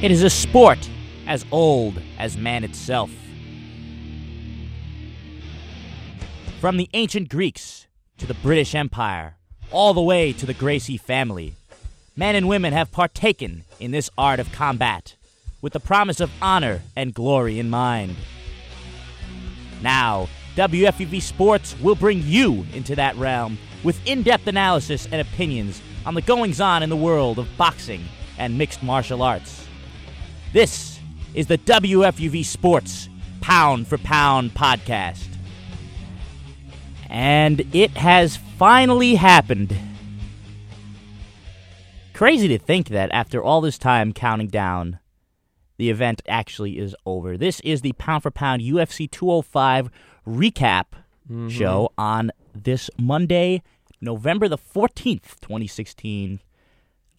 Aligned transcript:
It 0.00 0.12
is 0.12 0.22
a 0.22 0.30
sport 0.30 0.78
as 1.26 1.44
old 1.50 2.00
as 2.20 2.36
man 2.36 2.62
itself. 2.62 3.10
From 6.60 6.76
the 6.76 6.88
ancient 6.94 7.28
Greeks 7.28 7.88
to 8.18 8.26
the 8.26 8.34
British 8.34 8.76
Empire, 8.76 9.34
all 9.72 9.94
the 9.94 10.00
way 10.00 10.32
to 10.34 10.46
the 10.46 10.54
Gracie 10.54 10.98
family, 10.98 11.56
men 12.14 12.36
and 12.36 12.46
women 12.46 12.72
have 12.72 12.92
partaken 12.92 13.64
in 13.80 13.90
this 13.90 14.08
art 14.16 14.38
of 14.38 14.52
combat 14.52 15.16
with 15.62 15.72
the 15.72 15.80
promise 15.80 16.20
of 16.20 16.30
honor 16.40 16.80
and 16.94 17.12
glory 17.12 17.58
in 17.58 17.68
mind. 17.68 18.14
Now, 19.82 20.28
WFUV 20.54 21.20
Sports 21.20 21.74
will 21.80 21.96
bring 21.96 22.22
you 22.22 22.64
into 22.72 22.94
that 22.94 23.16
realm 23.16 23.58
with 23.82 24.00
in 24.06 24.22
depth 24.22 24.46
analysis 24.46 25.08
and 25.10 25.20
opinions 25.20 25.82
on 26.06 26.14
the 26.14 26.22
goings 26.22 26.60
on 26.60 26.84
in 26.84 26.88
the 26.88 26.96
world 26.96 27.40
of 27.40 27.48
boxing 27.56 28.04
and 28.38 28.56
mixed 28.56 28.80
martial 28.84 29.24
arts. 29.24 29.67
This 30.50 30.98
is 31.34 31.46
the 31.46 31.58
WFUV 31.58 32.42
Sports 32.42 33.10
Pound 33.42 33.86
for 33.86 33.98
Pound 33.98 34.54
podcast. 34.54 35.28
And 37.10 37.60
it 37.74 37.90
has 37.98 38.38
finally 38.56 39.16
happened. 39.16 39.76
Crazy 42.14 42.48
to 42.48 42.58
think 42.58 42.88
that 42.88 43.10
after 43.12 43.42
all 43.42 43.60
this 43.60 43.76
time 43.76 44.14
counting 44.14 44.48
down, 44.48 45.00
the 45.76 45.90
event 45.90 46.22
actually 46.26 46.78
is 46.78 46.96
over. 47.04 47.36
This 47.36 47.60
is 47.60 47.82
the 47.82 47.92
Pound 47.92 48.22
for 48.22 48.30
Pound 48.30 48.62
UFC 48.62 49.08
205 49.10 49.90
recap 50.26 50.86
mm-hmm. 51.30 51.48
show 51.48 51.92
on 51.98 52.32
this 52.54 52.88
Monday, 52.98 53.62
November 54.00 54.48
the 54.48 54.56
14th, 54.56 55.40
2016. 55.42 56.40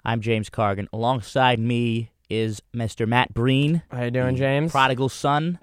I'm 0.03 0.19
James 0.19 0.49
Cargan. 0.49 0.87
Alongside 0.91 1.59
me 1.59 2.09
is 2.29 2.61
Mr. 2.73 3.07
Matt 3.07 3.33
Breen, 3.33 3.81
How 3.91 4.03
you 4.03 4.11
doing, 4.11 4.35
James? 4.35 4.71
prodigal 4.71 5.09
son. 5.09 5.59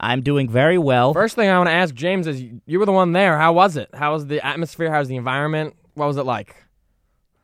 I'm 0.00 0.20
doing 0.22 0.48
very 0.48 0.78
well. 0.78 1.12
First 1.12 1.34
thing 1.34 1.48
I 1.48 1.56
want 1.58 1.68
to 1.68 1.72
ask 1.74 1.94
James 1.94 2.26
is, 2.28 2.40
you 2.66 2.78
were 2.78 2.86
the 2.86 2.92
one 2.92 3.12
there. 3.12 3.36
How 3.36 3.52
was 3.52 3.76
it? 3.76 3.90
How 3.92 4.12
was 4.12 4.26
the 4.28 4.44
atmosphere? 4.46 4.92
How 4.92 5.00
was 5.00 5.08
the 5.08 5.16
environment? 5.16 5.74
What 5.94 6.06
was 6.06 6.16
it 6.16 6.22
like? 6.24 6.54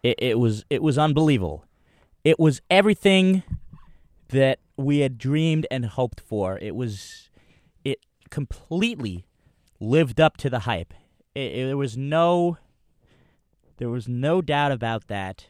It, 0.05 0.16
it 0.20 0.38
was 0.38 0.64
it 0.70 0.83
was 0.83 0.96
unbelievable. 0.98 1.64
It 2.22 2.38
was 2.38 2.61
everything 2.70 3.42
that 4.28 4.61
we 4.77 4.98
had 5.00 5.18
dreamed 5.18 5.66
and 5.70 5.84
hoped 5.86 6.20
for. 6.20 6.58
It 6.61 6.77
was 6.77 7.28
it 7.84 7.98
completely 8.30 9.27
lived 9.80 10.20
up 10.20 10.36
to 10.39 10.48
the 10.50 10.61
hype. 10.61 10.94
It, 11.34 11.41
it- 11.52 11.66
there 11.66 11.77
was 11.77 11.96
no 11.96 12.58
there 13.78 13.91
was 13.91 14.06
no 14.06 14.41
doubt 14.41 14.70
about 14.70 15.08
that. 15.08 15.46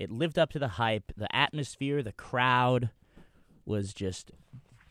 It 0.00 0.10
lived 0.10 0.38
up 0.38 0.50
to 0.52 0.58
the 0.58 0.68
hype. 0.68 1.12
The 1.14 1.34
atmosphere, 1.36 2.02
the 2.02 2.12
crowd 2.12 2.88
was 3.66 3.92
just 3.92 4.30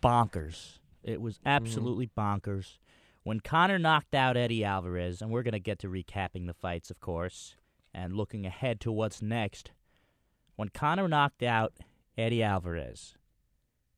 bonkers. 0.03 0.77
It 1.03 1.19
was 1.19 1.39
mm-hmm. 1.39 1.47
absolutely 1.47 2.11
bonkers. 2.15 2.77
When 3.23 3.39
Conor 3.39 3.79
knocked 3.79 4.13
out 4.13 4.37
Eddie 4.37 4.63
Alvarez, 4.63 5.19
and 5.19 5.31
we're 5.31 5.41
going 5.41 5.53
to 5.53 5.59
get 5.59 5.79
to 5.79 5.87
recapping 5.89 6.45
the 6.45 6.53
fights, 6.53 6.91
of 6.91 6.99
course, 6.99 7.55
and 7.91 8.13
looking 8.13 8.45
ahead 8.45 8.79
to 8.81 8.91
what's 8.91 9.19
next. 9.19 9.71
When 10.55 10.69
Conor 10.69 11.07
knocked 11.07 11.41
out 11.41 11.73
Eddie 12.15 12.43
Alvarez, 12.43 13.15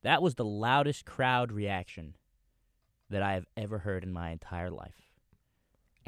that 0.03 0.21
was 0.21 0.35
the 0.35 0.45
loudest 0.45 1.03
crowd 1.03 1.51
reaction 1.51 2.15
that 3.09 3.21
I 3.21 3.33
have 3.33 3.47
ever 3.57 3.79
heard 3.79 4.05
in 4.05 4.13
my 4.13 4.29
entire 4.29 4.71
life. 4.71 5.11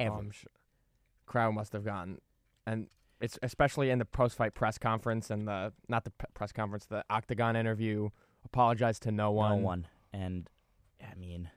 Oh, 0.00 0.04
ever. 0.06 0.14
Oh, 0.14 0.18
I'm 0.20 0.30
sure. 0.30 0.50
Crowd 1.26 1.54
must 1.54 1.74
have 1.74 1.84
gotten, 1.84 2.22
and 2.66 2.88
it's 3.20 3.38
especially 3.42 3.90
in 3.90 3.98
the 3.98 4.04
post-fight 4.04 4.54
press 4.54 4.78
conference 4.78 5.30
and 5.30 5.46
the 5.48 5.72
not 5.88 6.04
the 6.04 6.12
press 6.34 6.52
conference, 6.52 6.86
the 6.86 7.04
octagon 7.10 7.56
interview. 7.56 8.10
Apologized 8.44 9.02
to 9.04 9.10
no 9.12 9.30
one. 9.30 9.58
No 9.60 9.64
one. 9.64 9.86
And 10.12 10.50
I 11.00 11.14
mean, 11.14 11.50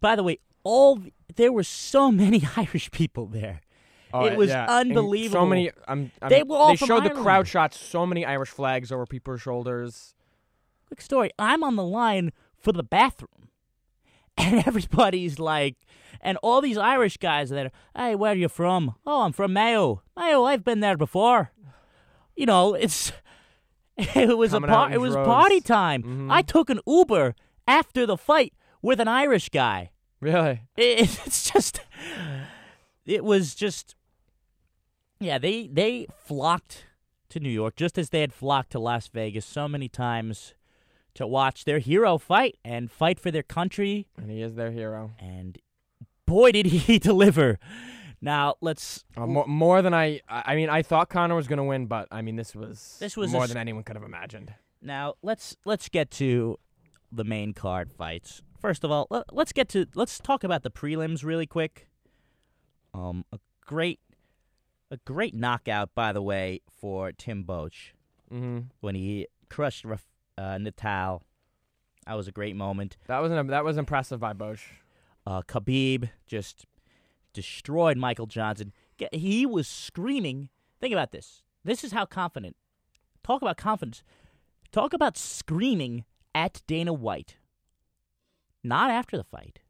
by 0.00 0.16
the 0.16 0.22
way, 0.22 0.38
all 0.64 0.96
the- 0.96 1.12
there 1.36 1.52
were 1.52 1.62
so 1.64 2.10
many 2.10 2.42
Irish 2.56 2.90
people 2.90 3.26
there. 3.26 3.60
Oh, 4.14 4.26
It 4.26 4.36
was 4.36 4.50
yeah. 4.50 4.64
And 4.80 4.90
unbelievable. 4.90 5.40
So 5.42 5.46
many. 5.46 5.70
Um, 5.88 6.10
I 6.20 6.28
They 6.28 6.42
were 6.42 6.56
all 6.56 6.68
They 6.70 6.76
showed 6.76 7.04
the 7.04 7.10
crowd 7.10 7.48
shots. 7.48 7.78
So 7.78 8.04
many 8.06 8.24
Irish 8.26 8.50
flags 8.50 8.92
over 8.92 9.06
people's 9.06 9.40
shoulders. 9.40 10.14
Quick 10.86 11.00
story: 11.00 11.30
I'm 11.38 11.62
on 11.64 11.76
the 11.76 11.84
line 11.84 12.32
for 12.58 12.72
the 12.72 12.82
bathroom, 12.82 13.48
and 14.36 14.62
everybody's 14.66 15.38
like, 15.38 15.76
and 16.20 16.38
all 16.42 16.60
these 16.60 16.78
Irish 16.78 17.16
guys 17.16 17.50
are 17.52 17.54
there. 17.56 17.70
Hey, 17.96 18.14
where 18.14 18.32
are 18.32 18.36
you 18.36 18.48
from? 18.48 18.94
Oh, 19.06 19.22
I'm 19.22 19.32
from 19.32 19.52
Mayo. 19.52 20.02
Mayo, 20.16 20.44
I've 20.44 20.64
been 20.64 20.80
there 20.80 20.96
before. 20.96 21.52
You 22.36 22.46
know, 22.46 22.74
it's 22.74 23.12
it 23.96 24.36
was 24.36 24.52
Coming 24.52 24.70
a 24.70 24.72
par- 24.72 24.92
it 24.92 25.00
was 25.00 25.14
droves. 25.14 25.26
party 25.26 25.60
time. 25.60 26.02
Mhm. 26.02 26.32
I 26.32 26.42
took 26.42 26.70
an 26.70 26.80
Uber 26.86 27.34
after 27.66 28.06
the 28.06 28.16
fight 28.16 28.52
with 28.80 29.00
an 29.00 29.08
Irish 29.08 29.48
guy. 29.48 29.90
Really? 30.20 30.62
It, 30.76 31.00
it's 31.26 31.50
just 31.50 31.80
it 33.04 33.24
was 33.24 33.54
just 33.56 33.96
yeah 35.20 35.38
they 35.38 35.66
they 35.66 36.06
flocked 36.24 36.86
to 37.28 37.40
new 37.40 37.48
york 37.50 37.74
just 37.76 37.98
as 37.98 38.10
they 38.10 38.20
had 38.20 38.32
flocked 38.32 38.70
to 38.72 38.78
las 38.78 39.08
vegas 39.08 39.44
so 39.46 39.66
many 39.66 39.88
times 39.88 40.54
to 41.14 41.26
watch 41.26 41.64
their 41.64 41.78
hero 41.78 42.18
fight 42.18 42.56
and 42.64 42.90
fight 42.90 43.20
for 43.20 43.30
their 43.30 43.42
country 43.42 44.06
And 44.16 44.30
he 44.30 44.40
is 44.42 44.54
their 44.54 44.70
hero. 44.70 45.12
and 45.18 45.58
boy 46.26 46.52
did 46.52 46.66
he 46.66 46.98
deliver 47.10 47.58
now 48.20 48.54
let's 48.60 49.04
Uh, 49.16 49.26
more, 49.26 49.46
more 49.46 49.82
than 49.82 49.92
I. 49.94 50.20
I 50.28 50.54
mean, 50.54 50.68
I 50.70 50.82
thought 50.82 51.08
Conor 51.08 51.34
was 51.34 51.48
going 51.48 51.56
to 51.58 51.64
win, 51.64 51.86
but 51.86 52.06
I 52.12 52.22
mean, 52.22 52.36
this 52.36 52.54
was 52.54 52.96
This 53.00 53.16
was 53.16 53.32
more 53.32 53.42
s- 53.42 53.48
than 53.48 53.58
anyone 53.58 53.82
could 53.82 53.96
have 53.96 54.04
imagined. 54.04 54.54
now 54.80 55.14
let's 55.22 55.56
let's 55.64 55.88
get 55.88 56.10
to 56.12 56.58
the 57.10 57.24
main 57.24 57.52
card 57.52 57.90
fights 57.92 58.40
first 58.58 58.84
of 58.84 58.90
all 58.90 59.06
let, 59.10 59.24
let's 59.34 59.52
get 59.52 59.68
to 59.68 59.86
let's 59.94 60.18
talk 60.18 60.42
about 60.44 60.62
the 60.62 60.70
prelims 60.70 61.22
really 61.24 61.46
quick 61.46 61.88
um 62.94 63.24
a 63.32 63.38
great 63.66 64.00
a 64.90 64.96
great 64.98 65.34
knockout 65.34 65.90
by 65.94 66.12
the 66.12 66.22
way 66.22 66.60
for 66.80 67.12
tim 67.12 67.44
boetsch 67.44 67.90
hmm 68.30 68.60
when 68.80 68.94
he 68.94 69.26
crushed 69.50 69.84
Raf- 69.84 70.06
uh, 70.38 70.58
Natal. 70.58 71.22
That 72.06 72.14
was 72.14 72.28
a 72.28 72.32
great 72.32 72.56
moment. 72.56 72.96
That 73.06 73.20
was 73.20 73.30
an, 73.30 73.46
that 73.48 73.64
was 73.64 73.76
impressive 73.76 74.20
by 74.20 74.32
Boetsch. 74.32 74.62
Uh, 75.26 75.42
Khabib 75.42 76.10
just 76.26 76.66
destroyed 77.32 77.96
Michael 77.96 78.26
Johnson. 78.26 78.72
He 79.12 79.46
was 79.46 79.68
screaming. 79.68 80.48
Think 80.80 80.92
about 80.92 81.12
this. 81.12 81.42
This 81.64 81.84
is 81.84 81.92
how 81.92 82.06
confident. 82.06 82.56
Talk 83.22 83.40
about 83.40 83.56
confidence. 83.56 84.02
Talk 84.72 84.92
about 84.92 85.16
screaming 85.16 86.04
at 86.34 86.62
Dana 86.66 86.92
White. 86.92 87.36
Not 88.64 88.90
after 88.90 89.16
the 89.16 89.24
fight. 89.24 89.60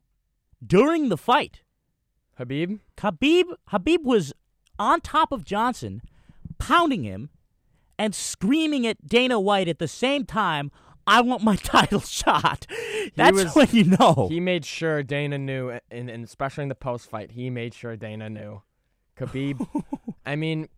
During 0.65 1.09
the 1.09 1.17
fight. 1.17 1.61
Habib. 2.37 2.79
Khabib 2.97 3.45
Habib 3.69 4.07
was 4.07 4.33
on 4.79 5.01
top 5.01 5.33
of 5.33 5.45
Johnson, 5.45 6.03
pounding 6.59 7.05
him, 7.05 7.31
and 7.99 8.15
screaming 8.15 8.87
at 8.87 9.07
Dana 9.07 9.39
White 9.41 9.69
at 9.69 9.79
the 9.79 9.89
same 9.89 10.25
time. 10.25 10.71
I 11.07 11.21
want 11.21 11.43
my 11.43 11.57
title 11.63 12.01
shot. 12.01 12.67
That's 13.17 13.45
was- 13.45 13.55
when 13.55 13.69
you 13.73 13.85
know. 13.99 14.29
He 14.31 14.39
made 14.41 14.65
sure 14.65 15.03
Dana 15.03 15.39
knew, 15.39 15.79
and, 15.91 16.09
and 16.09 16.25
especially 16.25 16.63
in 16.63 16.69
the 16.69 16.75
post 16.77 17.11
fight, 17.11 17.33
he 17.33 17.51
made 17.51 17.75
sure 17.75 17.97
Dana 17.97 18.31
knew. 18.31 18.63
Khabib. 19.19 19.67
I 20.27 20.37
mean, 20.37 20.69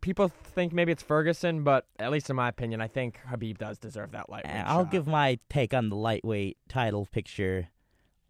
people 0.00 0.28
think 0.28 0.72
maybe 0.72 0.92
it's 0.92 1.02
Ferguson, 1.02 1.64
but 1.64 1.86
at 1.98 2.10
least 2.12 2.30
in 2.30 2.36
my 2.36 2.48
opinion, 2.48 2.80
I 2.80 2.86
think 2.88 3.18
Khabib 3.28 3.58
does 3.58 3.78
deserve 3.78 4.12
that 4.12 4.30
lightweight. 4.30 4.54
Uh, 4.54 4.62
I'll 4.66 4.84
shot. 4.84 4.92
give 4.92 5.06
my 5.06 5.38
take 5.50 5.74
on 5.74 5.88
the 5.88 5.96
lightweight 5.96 6.56
title 6.68 7.06
picture 7.10 7.68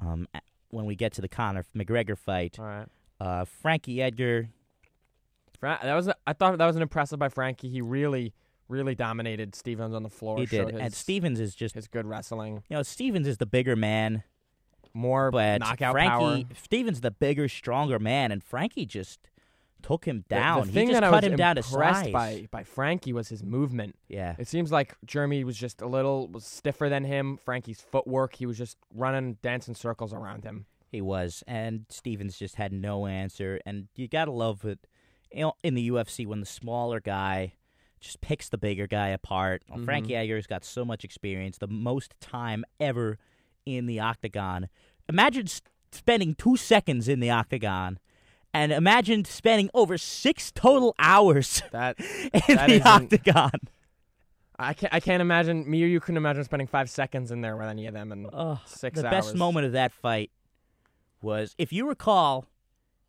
um, 0.00 0.26
when 0.70 0.86
we 0.86 0.96
get 0.96 1.12
to 1.14 1.20
the 1.20 1.28
Conor 1.28 1.64
McGregor 1.76 2.16
fight. 2.16 2.56
All 2.58 2.64
right. 2.64 2.88
Uh, 3.20 3.44
Frankie 3.44 4.02
Edgar, 4.02 4.48
Fra- 5.66 5.78
that 5.82 5.94
was 5.94 6.08
a, 6.08 6.16
I 6.26 6.32
thought 6.32 6.56
that 6.58 6.66
was 6.66 6.76
an 6.76 6.82
impressive 6.82 7.18
by 7.18 7.28
Frankie. 7.28 7.68
He 7.68 7.80
really, 7.80 8.32
really 8.68 8.94
dominated 8.94 9.54
Stevens 9.54 9.94
on 9.94 10.02
the 10.02 10.08
floor. 10.10 10.38
he 10.38 10.46
did, 10.46 10.70
his, 10.70 10.80
and 10.80 10.92
Stevens 10.94 11.40
is 11.40 11.54
just 11.54 11.74
his 11.74 11.88
good 11.88 12.06
wrestling, 12.06 12.62
you 12.68 12.76
know 12.76 12.82
Stevens 12.82 13.26
is 13.26 13.38
the 13.38 13.46
bigger 13.46 13.76
man, 13.76 14.22
more 14.94 15.30
but 15.30 15.60
knockout 15.60 15.92
Frankie 15.92 16.44
power. 16.44 16.54
Stevens 16.62 17.00
the 17.00 17.10
bigger, 17.10 17.48
stronger 17.48 17.98
man, 17.98 18.32
and 18.32 18.42
Frankie 18.42 18.86
just 18.86 19.28
took 19.82 20.04
him 20.04 20.24
down. 20.28 20.66
The, 20.66 20.72
thing 20.72 20.86
he 20.88 20.92
just 20.94 21.00
that 21.02 21.06
cut 21.10 21.24
I 21.24 21.26
was 21.28 21.32
him 21.32 21.36
down 21.36 21.56
to 21.56 21.62
size. 21.62 22.08
by 22.10 22.48
by 22.50 22.64
Frankie 22.64 23.12
was 23.12 23.28
his 23.28 23.44
movement. 23.44 23.94
yeah, 24.08 24.34
It 24.38 24.48
seems 24.48 24.72
like 24.72 24.96
Jeremy 25.04 25.44
was 25.44 25.56
just 25.56 25.80
a 25.82 25.86
little 25.86 26.28
was 26.28 26.44
stiffer 26.44 26.88
than 26.88 27.04
him. 27.04 27.36
Frankie's 27.36 27.80
footwork, 27.80 28.36
he 28.36 28.46
was 28.46 28.56
just 28.58 28.78
running, 28.94 29.36
dancing 29.42 29.74
circles 29.74 30.12
around 30.12 30.44
him. 30.44 30.66
He 30.90 31.00
was, 31.00 31.44
and 31.46 31.84
Stevens 31.90 32.38
just 32.38 32.54
had 32.54 32.72
no 32.72 33.06
answer. 33.06 33.60
And 33.66 33.88
you 33.96 34.08
gotta 34.08 34.30
love 34.32 34.64
it, 34.64 34.86
in 35.30 35.74
the 35.74 35.90
UFC 35.90 36.26
when 36.26 36.40
the 36.40 36.46
smaller 36.46 37.00
guy 37.00 37.54
just 38.00 38.20
picks 38.20 38.48
the 38.48 38.58
bigger 38.58 38.86
guy 38.86 39.08
apart. 39.08 39.62
Well, 39.68 39.84
Frankie 39.84 40.12
Mhm. 40.12 40.18
Edgar's 40.22 40.46
got 40.46 40.64
so 40.64 40.84
much 40.84 41.04
experience, 41.04 41.58
the 41.58 41.66
most 41.68 42.14
time 42.20 42.64
ever 42.78 43.18
in 43.64 43.86
the 43.86 44.00
octagon. 44.00 44.68
Imagine 45.08 45.46
spending 45.92 46.34
two 46.34 46.56
seconds 46.56 47.08
in 47.08 47.20
the 47.20 47.30
octagon, 47.30 47.98
and 48.52 48.70
imagine 48.72 49.24
spending 49.24 49.70
over 49.74 49.96
six 49.98 50.52
total 50.52 50.94
hours 50.98 51.62
That 51.72 51.98
in 52.00 52.56
That 52.56 52.68
the 52.68 52.82
octagon. 52.82 53.50
I 54.58 54.72
can't. 54.72 54.94
I 54.94 55.00
can't 55.00 55.20
imagine 55.20 55.68
me 55.70 55.82
or 55.84 55.86
you 55.86 56.00
couldn't 56.00 56.16
imagine 56.16 56.42
spending 56.44 56.66
five 56.66 56.88
seconds 56.88 57.30
in 57.30 57.42
there 57.42 57.56
with 57.56 57.66
any 57.68 57.86
of 57.86 57.92
them 57.94 58.10
and 58.12 58.26
Ugh, 58.32 58.58
six 58.64 58.98
the 59.00 59.06
hours. 59.06 59.26
best 59.26 59.34
moment 59.34 59.66
of 59.66 59.72
that 59.72 59.92
fight 59.92 60.30
was, 61.20 61.54
if 61.58 61.72
you 61.72 61.86
recall, 61.88 62.46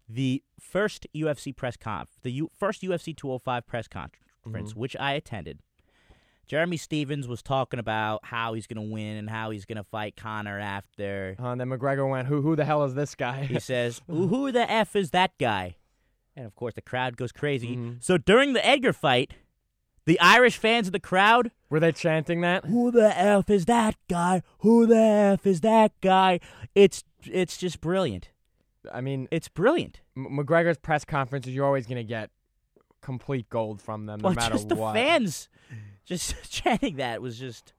the 0.10 0.44
first 0.60 1.06
UFC 1.16 1.52
press 1.56 1.76
conf, 1.78 2.10
the 2.24 2.32
U- 2.32 2.52
first 2.58 2.82
UFC 2.84 3.14
205 3.16 3.66
press 3.68 3.88
conference, 3.88 4.74
Mhm. 4.74 4.76
which 4.78 4.96
I 4.98 5.14
attended. 5.14 5.60
Jeremy 6.48 6.78
Stevens 6.78 7.28
was 7.28 7.42
talking 7.44 7.78
about 7.80 8.24
how 8.26 8.54
he's 8.54 8.68
going 8.68 8.78
to 8.88 8.94
win 8.94 9.18
and 9.18 9.30
how 9.30 9.50
he's 9.50 9.66
going 9.66 9.76
to 9.78 9.84
fight 9.84 10.16
Conor 10.16 10.60
after. 10.60 11.36
Uh, 11.38 11.48
and 11.48 11.60
then 11.60 11.70
McGregor 11.70 12.10
went, 12.10 12.30
"Who? 12.30 12.42
Who 12.42 12.56
the 12.56 12.64
hell 12.64 12.86
is 12.86 12.94
this 12.94 13.16
guy?" 13.16 13.44
He 13.44 13.60
says, 13.60 14.02
"Who 14.08 14.52
the 14.54 14.70
f 14.72 14.96
is 14.96 15.12
that 15.12 15.38
guy?" 15.38 15.76
And 16.38 16.46
of 16.46 16.56
course, 16.56 16.74
the 16.76 16.82
crowd 16.82 17.18
goes 17.18 17.34
crazy. 17.34 17.76
Mhm. 17.76 18.02
So 18.02 18.18
during 18.18 18.54
the 18.54 18.66
Edgar 18.66 18.94
fight, 18.94 19.34
the 20.06 20.18
Irish 20.22 20.56
fans 20.56 20.88
of 20.88 20.94
the 20.94 21.02
crowd 21.02 21.52
Were 21.70 21.82
they 21.82 21.92
chanting 21.92 22.40
that? 22.42 22.64
Who 22.64 22.92
the 22.92 23.14
f 23.20 23.50
is 23.50 23.66
that 23.66 23.96
guy? 24.08 24.42
Who 24.60 24.86
the 24.86 24.96
f 24.96 25.46
is 25.46 25.60
that 25.62 26.00
guy? 26.00 26.40
It's 26.76 27.04
it's 27.26 27.58
just 27.58 27.82
brilliant. 27.82 28.30
I 28.94 29.02
mean, 29.02 29.28
It's 29.32 29.48
brilliant. 29.50 30.02
M- 30.16 30.38
McGregor's 30.40 30.78
press 30.78 31.06
conferences, 31.06 31.54
you're 31.54 31.66
always 31.66 31.86
gonna 31.88 32.04
get 32.04 32.30
complete 33.02 33.50
gold 33.50 33.82
from 33.82 34.06
them, 34.06 34.20
no 34.20 34.28
Well, 34.28 34.36
matter 34.36 34.54
just 34.56 34.70
the 34.70 34.76
what. 34.76 34.96
fans 34.96 35.50
just 36.06 36.36
chanting 36.52 36.98
that 36.98 37.22
was 37.22 37.38
just 37.40 37.74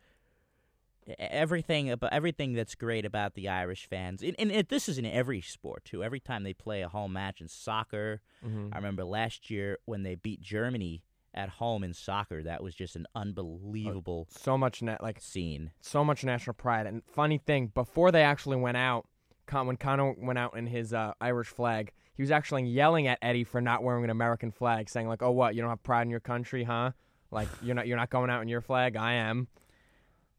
everything 1.18 1.90
about 1.90 2.12
everything 2.12 2.52
that's 2.52 2.74
great 2.74 3.04
about 3.06 3.34
the 3.34 3.48
Irish 3.48 3.86
fans. 3.88 4.22
And, 4.22 4.34
and 4.38 4.52
it, 4.52 4.68
this 4.68 4.88
is 4.88 4.98
in 4.98 5.06
every 5.06 5.40
sport 5.40 5.84
too. 5.86 6.04
Every 6.04 6.20
time 6.20 6.42
they 6.44 6.52
play 6.52 6.82
a 6.82 6.88
home 6.88 7.14
match 7.14 7.40
in 7.40 7.48
soccer, 7.48 8.20
Mhm. 8.44 8.70
I 8.72 8.76
remember 8.76 9.04
last 9.04 9.48
year 9.50 9.78
when 9.86 10.02
they 10.02 10.14
beat 10.16 10.40
Germany 10.42 11.02
at 11.34 11.48
home 11.50 11.82
in 11.82 11.94
soccer. 11.94 12.42
That 12.42 12.62
was 12.62 12.74
just 12.74 12.94
an 12.96 13.06
unbelievable 13.14 14.26
So 14.30 14.58
much 14.58 14.82
net, 14.82 15.02
like 15.02 15.20
scene. 15.20 15.70
so 15.80 16.04
much 16.04 16.24
national 16.24 16.54
pride. 16.54 16.86
And 16.86 17.02
funny 17.04 17.38
thing, 17.38 17.68
before 17.68 18.10
they 18.12 18.22
actually 18.22 18.56
went 18.56 18.76
out, 18.76 19.06
Con- 19.48 19.66
when 19.66 19.76
Conor 19.76 20.14
went 20.16 20.38
out 20.38 20.56
in 20.56 20.66
his 20.66 20.92
uh, 20.92 21.14
Irish 21.20 21.48
flag, 21.48 21.92
he 22.14 22.22
was 22.22 22.30
actually 22.30 22.64
yelling 22.64 23.06
at 23.08 23.18
Eddie 23.20 23.44
for 23.44 23.60
not 23.60 23.82
wearing 23.82 24.04
an 24.04 24.10
American 24.10 24.52
flag, 24.52 24.88
saying 24.88 25.08
like, 25.08 25.22
"Oh, 25.22 25.32
what? 25.32 25.54
You 25.54 25.62
don't 25.62 25.70
have 25.70 25.82
pride 25.82 26.02
in 26.02 26.10
your 26.10 26.20
country, 26.20 26.64
huh? 26.64 26.92
Like 27.30 27.48
you're 27.62 27.74
not 27.74 27.86
you're 27.88 27.96
not 27.96 28.10
going 28.10 28.30
out 28.30 28.42
in 28.42 28.48
your 28.48 28.60
flag. 28.60 28.94
I 28.96 29.14
am." 29.14 29.48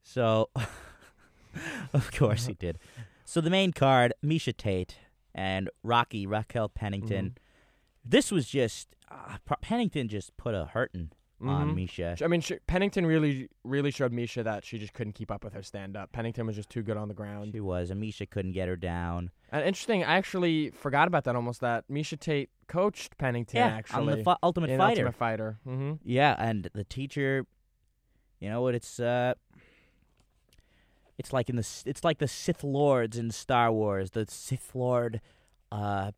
So, 0.03 0.49
of 1.93 2.11
course 2.13 2.45
he 2.45 2.53
did. 2.53 2.79
So 3.25 3.41
the 3.41 3.49
main 3.49 3.73
card, 3.73 4.13
Miesha 4.23 4.55
Tate 4.55 4.97
and 5.35 5.69
Rocky 5.83 6.25
Raquel 6.25 6.69
Pennington. 6.69 7.37
This 8.05 8.31
was 8.31 8.47
just 8.47 8.95
uh, 9.11 9.37
Pennington 9.61 10.07
just 10.07 10.35
put 10.37 10.55
a 10.55 10.65
hurting 10.65 11.11
on 11.41 11.73
Mhm. 11.73 11.87
Miesha. 11.87 12.21
I 12.21 12.27
mean, 12.27 12.41
she, 12.41 12.57
Pennington 12.67 13.05
really 13.05 13.49
really 13.63 13.91
showed 13.91 14.11
Miesha 14.11 14.43
that 14.43 14.65
she 14.65 14.77
just 14.77 14.93
couldn't 14.93 15.13
keep 15.13 15.31
up 15.31 15.43
with 15.43 15.53
her 15.53 15.63
stand 15.63 15.95
up. 15.95 16.11
Pennington 16.11 16.45
was 16.45 16.55
just 16.55 16.69
too 16.69 16.81
good 16.83 16.97
on 16.97 17.07
the 17.07 17.13
ground. 17.13 17.51
She 17.53 17.59
was, 17.59 17.89
and 17.89 18.01
Miesha 18.01 18.29
couldn't 18.29 18.51
get 18.53 18.67
her 18.67 18.75
down. 18.75 19.31
And 19.51 19.63
interesting, 19.65 20.03
I 20.03 20.15
actually 20.17 20.69
forgot 20.71 21.07
about 21.07 21.23
that 21.23 21.35
almost. 21.35 21.61
That 21.61 21.87
Miesha 21.87 22.19
Tate 22.19 22.49
coached 22.67 23.17
Pennington 23.17 23.57
yeah, 23.57 23.67
actually 23.67 24.11
on 24.13 24.17
the 24.17 24.23
fu- 24.23 24.35
Ultimate 24.43 24.69
Fighter. 24.71 24.83
Ultimate 24.83 25.15
Fighter. 25.15 25.59
hmm 25.63 25.93
Yeah, 26.03 26.35
and 26.37 26.69
the 26.73 26.83
teacher, 26.83 27.45
you 28.39 28.49
know 28.49 28.61
what? 28.61 28.75
It's 28.75 28.99
uh, 28.99 29.33
it's 31.17 31.33
like 31.33 31.49
in 31.49 31.55
the 31.55 31.67
it's 31.85 32.03
like 32.03 32.19
the 32.19 32.27
Sith 32.27 32.63
Lords 32.63 33.17
in 33.17 33.31
Star 33.31 33.71
Wars. 33.71 34.11
The 34.11 34.25
Sith 34.29 34.71
Lord, 34.73 35.21
uh, 35.71 36.11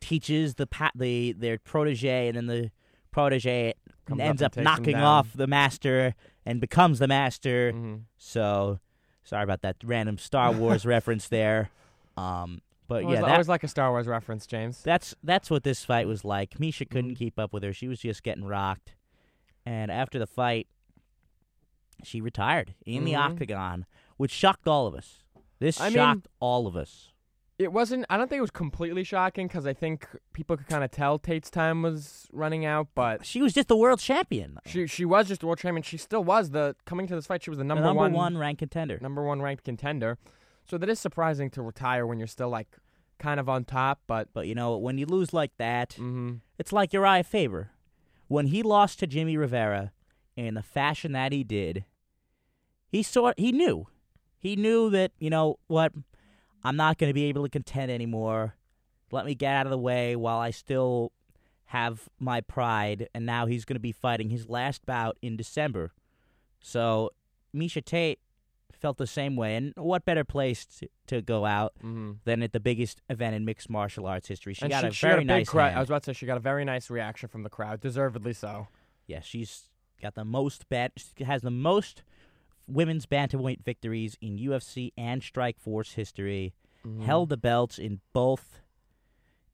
teaches 0.00 0.54
the 0.56 0.66
pat 0.66 0.92
the 0.96 1.32
their 1.32 1.58
protege, 1.58 2.28
and 2.28 2.36
then 2.36 2.46
the 2.46 2.70
protege 3.12 3.74
Comes 4.06 4.20
ends 4.20 4.42
up 4.42 4.46
up, 4.52 4.56
and 4.56 4.66
takes 4.66 4.78
him 4.78 4.82
knocking 4.84 4.96
off 4.96 5.32
the 5.34 5.46
master 5.46 6.14
and 6.44 6.60
becomes 6.60 6.98
the 6.98 7.06
master. 7.06 7.70
hmm 7.72 7.94
So, 8.18 8.80
sorry 9.22 9.44
about 9.44 9.62
that 9.62 9.76
random 9.84 10.18
Star 10.18 10.50
Wars 10.52 10.84
reference 10.96 11.28
there. 11.28 11.70
Um, 12.16 12.60
but 12.88 13.04
always, 13.04 13.14
yeah, 13.16 13.20
that, 13.22 13.30
always 13.32 13.48
like 13.48 13.62
a 13.64 13.68
Star 13.68 13.90
Wars 13.90 14.06
reference, 14.08 14.46
James. 14.46 14.82
that's 14.82 15.14
that's 15.22 15.48
what 15.50 15.62
this 15.62 15.84
fight 15.84 16.06
was 16.08 16.24
like. 16.24 16.58
Miesha 16.58 16.88
couldn't 16.90 17.12
Mhm. 17.12 17.16
keep 17.18 17.38
up 17.38 17.52
with 17.52 17.62
her. 17.62 17.72
She 17.72 17.86
was 17.88 18.00
just 18.00 18.22
getting 18.24 18.44
rocked. 18.44 18.94
And 19.64 19.90
after 19.92 20.18
the 20.18 20.26
fight, 20.26 20.66
she 22.02 22.20
retired 22.20 22.74
in 22.84 23.04
the 23.04 23.12
Mhm. 23.12 23.18
octagon, 23.30 23.86
which 24.16 24.32
shocked 24.32 24.66
all 24.66 24.86
of 24.88 24.94
us. 24.94 25.22
This 25.60 25.80
I 25.80 25.84
mean- 25.84 25.94
shocked 25.94 26.28
all 26.40 26.66
of 26.66 26.74
us. 26.76 27.11
It 27.62 27.72
wasn't. 27.72 28.04
I 28.10 28.16
don't 28.16 28.28
think 28.28 28.38
it 28.38 28.42
was 28.42 28.50
completely 28.50 29.04
shocking 29.04 29.46
because 29.46 29.66
I 29.66 29.72
think 29.72 30.06
people 30.32 30.56
could 30.56 30.66
kind 30.66 30.84
of 30.84 30.90
tell 30.90 31.18
Tate's 31.18 31.50
time 31.50 31.82
was 31.82 32.26
running 32.32 32.64
out, 32.64 32.88
but 32.94 33.24
She 33.24 33.40
was 33.42 33.52
just 33.52 33.68
the 33.68 33.76
world 33.76 34.00
champion. 34.00 34.58
she 34.66 34.86
she 34.86 35.04
was 35.04 35.28
just 35.28 35.42
a 35.42 35.46
world 35.46 35.58
champion. 35.58 35.82
She 35.82 35.96
still 35.96 36.24
was 36.24 36.50
the 36.50 36.76
coming 36.84 37.06
to 37.08 37.14
this 37.14 37.26
fight. 37.26 37.42
She 37.42 37.50
was 37.50 37.58
the 37.58 37.64
the 37.64 37.68
number, 37.68 37.84
number 37.84 37.98
one, 38.02 38.12
one 38.12 38.38
ranked 38.38 38.58
contender. 38.58 38.98
number 39.00 39.22
one 39.24 39.40
ranked 39.40 39.64
contender. 39.64 40.18
So 40.64 40.78
that 40.78 40.88
is 40.88 41.00
surprising 41.00 41.50
to 41.50 41.62
retire 41.62 42.06
when 42.06 42.18
you're 42.18 42.26
still 42.28 42.48
like 42.48 42.68
kind 43.18 43.38
of 43.40 43.48
on 43.48 43.64
top. 43.64 44.00
But 44.06 44.28
But 44.32 44.46
you 44.46 44.54
know, 44.54 44.76
when 44.76 44.98
you 44.98 45.06
lose 45.06 45.32
like 45.32 45.52
that, 45.58 45.94
hmm 45.94 46.34
it's 46.58 46.72
like 46.72 46.90
Urijah 46.92 47.24
Faber. 47.26 47.70
When 48.28 48.46
he 48.48 48.62
lost 48.62 48.98
to 49.00 49.06
Jimmy 49.06 49.36
Rivera 49.36 49.92
in 50.36 50.54
the 50.54 50.62
fashion 50.62 51.12
that 51.12 51.32
he 51.32 51.44
did, 51.44 51.84
he 52.88 53.02
saw 53.02 53.32
he 53.36 53.52
knew. 53.52 53.86
He 54.38 54.56
knew 54.56 54.90
that, 54.90 55.12
you 55.18 55.30
know, 55.30 55.58
what 55.68 55.92
I'm 56.64 56.76
not 56.76 56.98
going 56.98 57.10
to 57.10 57.14
be 57.14 57.24
able 57.24 57.42
to 57.44 57.48
contend 57.48 57.90
anymore. 57.90 58.56
Let 59.10 59.26
me 59.26 59.34
get 59.34 59.54
out 59.54 59.66
of 59.66 59.70
the 59.70 59.78
way 59.78 60.16
while 60.16 60.38
I 60.38 60.50
still 60.50 61.12
have 61.66 62.08
my 62.18 62.40
pride 62.40 63.08
and 63.14 63.24
now 63.26 63.46
he's 63.46 63.64
going 63.64 63.76
to 63.76 63.80
be 63.80 63.92
fighting 63.92 64.30
his 64.30 64.48
last 64.48 64.84
bout 64.86 65.16
in 65.22 65.36
December. 65.36 65.92
So, 66.60 67.10
Miesha 67.54 67.84
Tate 67.84 68.20
felt 68.72 68.98
the 68.98 69.06
same 69.06 69.36
way 69.36 69.54
and 69.54 69.72
what 69.76 70.04
better 70.04 70.24
place 70.24 70.66
to, 70.66 70.88
to 71.06 71.22
go 71.22 71.44
out 71.44 71.72
hmm 71.80 72.12
than 72.24 72.42
at 72.42 72.52
the 72.52 72.60
biggest 72.60 73.00
event 73.08 73.34
in 73.34 73.44
mixed 73.44 73.70
martial 73.70 74.06
arts 74.06 74.28
history. 74.28 74.54
She 74.54 74.62
and 74.62 74.70
got 74.70 74.82
she, 74.82 74.86
a 74.88 74.92
she 74.92 75.06
very 75.06 75.24
got 75.24 75.34
a 75.34 75.38
nice 75.38 75.50
hand. 75.50 75.76
I 75.76 75.80
was 75.80 75.88
about 75.88 76.02
to 76.04 76.10
say 76.10 76.12
she 76.14 76.26
got 76.26 76.36
a 76.36 76.40
very 76.40 76.64
nice 76.64 76.90
reaction 76.90 77.28
from 77.28 77.42
the 77.42 77.50
crowd, 77.50 77.80
deservedly 77.80 78.32
so. 78.32 78.68
Yeah, 79.06 79.20
she's 79.20 79.68
got 80.00 80.14
the 80.14 80.24
most 80.24 80.68
bet. 80.68 80.92
She 81.16 81.24
has 81.24 81.42
the 81.42 81.50
most 81.50 82.02
women's 82.66 83.06
bantamweight 83.06 83.62
victories 83.64 84.16
in 84.20 84.38
UFC 84.38 84.92
and 84.96 85.22
Strikeforce 85.22 85.94
history. 85.94 86.54
Mhm. 86.84 87.02
Held 87.02 87.28
the 87.28 87.36
belts 87.36 87.78
in 87.78 88.00
both 88.12 88.60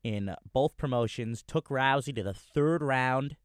in 0.05 0.34
both 0.52 0.76
promotions. 0.76 1.43
Took 1.43 1.69
Rousey 1.69 2.14
to 2.14 2.22
the 2.22 2.34
third 2.34 2.82
round. 2.82 3.37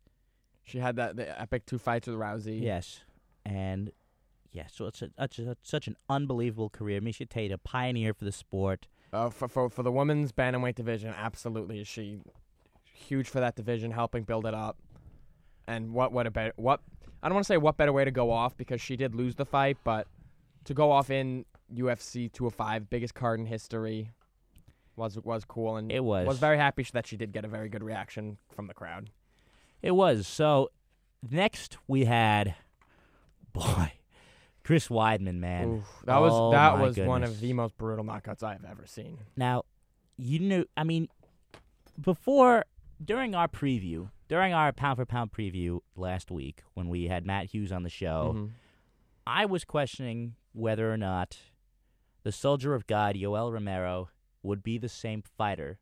She 0.64 0.80
had 0.80 0.96
that 0.96 1.16
the 1.16 1.40
epic 1.40 1.66
two 1.66 1.78
fights 1.78 2.08
with 2.08 2.18
Rousey. 2.18 2.62
Yes, 2.62 3.02
and 3.46 3.92
yeah, 4.52 4.68
so 4.72 4.86
it's 4.86 5.02
a, 5.02 5.10
it's 5.18 5.40
a, 5.40 5.58
such 5.64 5.88
an 5.88 5.98
unbelievable 6.10 6.70
career. 6.70 7.02
Miesha 7.02 7.28
Tate, 7.28 7.52
a 7.52 7.58
pioneer 7.58 8.14
for 8.14 8.24
the 8.24 8.32
sport. 8.32 8.88
Uh, 9.12 9.30
for, 9.30 9.48
for 9.48 9.70
for 9.70 9.84
the 9.84 9.92
women's 9.92 10.32
bantamweight 10.32 10.76
division, 10.76 11.14
absolutely 11.18 11.84
she 11.84 12.20
huge 12.94 13.28
for 13.28 13.40
that 13.40 13.56
division, 13.56 13.92
helping 13.92 14.24
build 14.24 14.46
it 14.46 14.54
up. 14.54 14.78
And 15.68 15.94
what 15.94 16.12
what 16.12 16.28
a 16.28 16.32
better 16.32 16.54
what 16.56 16.82
I 17.24 17.30
don't 17.30 17.36
want 17.36 17.46
to 17.46 17.48
say 17.48 17.58
what 17.58 17.78
better 17.78 17.94
way 17.94 18.04
to 18.04 18.12
go 18.12 18.32
off 18.32 18.58
because 18.58 18.82
she 18.82 18.98
did 18.98 19.16
lose 19.16 19.36
the 19.36 19.46
fight, 19.46 19.78
but 19.86 20.08
to 20.66 20.74
go 20.74 20.92
off 20.92 21.10
in 21.10 21.46
UFC 21.74 22.32
205, 22.32 22.90
biggest 22.90 23.16
card 23.16 23.40
in 23.40 23.46
history, 23.46 24.12
was 24.98 25.18
was 25.24 25.46
cool 25.46 25.78
and 25.78 25.90
It 25.90 26.04
was. 26.04 26.28
was 26.28 26.38
very 26.38 26.58
happy 26.58 26.86
that 26.94 27.08
she 27.08 27.16
did 27.16 27.32
get 27.32 27.46
a 27.46 27.48
very 27.48 27.70
good 27.70 27.82
reaction 27.82 28.38
from 28.54 28.68
the 28.68 28.74
crowd. 28.74 29.10
It 29.82 29.92
was. 29.92 30.28
So 30.28 30.70
next 31.28 31.78
we 31.88 32.04
had, 32.06 32.56
boy, 33.54 33.94
Chris 34.66 34.90
Weidman, 34.90 35.40
man. 35.40 35.70
Oof, 35.78 36.04
that 36.06 36.20
was 36.20 36.34
Oh 36.34 36.52
that 36.52 36.76
my 36.78 36.82
was 36.82 36.98
one 36.98 37.24
of 37.24 37.40
the 37.40 37.54
most 37.54 37.78
brutal 37.78 38.04
knockouts 38.04 38.44
I've 38.44 38.66
ever 38.66 38.86
seen. 38.86 39.18
Now, 39.38 39.64
you 40.18 40.40
knew. 40.40 40.66
I 40.76 40.84
mean, 40.84 41.08
before 42.00 42.66
during 43.04 43.34
our 43.34 43.48
preview, 43.48 44.10
during 44.34 44.52
our 44.52 44.72
pound 44.72 44.98
for 44.98 45.06
pound 45.06 45.32
preview 45.32 45.78
last 45.96 46.32
week 46.32 46.64
when 46.74 46.90
we 46.90 47.08
had 47.08 47.24
Matt 47.24 47.52
Hughes 47.54 47.72
on 47.72 47.84
the 47.84 47.90
show, 47.90 48.34
Mhm. 48.36 48.52
I 49.28 49.46
was 49.46 49.64
questioning 49.64 50.36
whether 50.54 50.92
or 50.92 50.98
not 50.98 51.38
the 52.24 52.32
Soldier 52.32 52.74
of 52.74 52.88
God, 52.88 53.16
Yoel 53.16 53.54
Romero, 53.54 54.10
would 54.42 54.64
be 54.64 54.80
the 54.80 54.90
same 54.90 55.22
fighter 55.22 55.78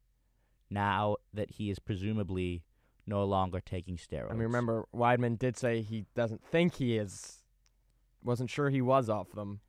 now 0.69 1.15
that 1.33 1.51
he 1.51 1.69
is 1.69 1.79
presumably 1.79 2.65
no 3.07 3.23
longer 3.23 3.61
taking 3.61 3.95
steroids. 3.95 4.31
I 4.31 4.33
mean, 4.33 4.41
remember 4.43 4.85
Weidman 4.93 5.39
did 5.39 5.55
say 5.55 5.81
he 5.81 6.05
doesn't 6.13 6.43
think 6.43 6.75
he 6.75 6.97
is, 6.97 7.43
wasn't 8.21 8.49
sure 8.49 8.69
he 8.69 8.81
was 8.81 9.09
off 9.09 9.31
them. 9.31 9.61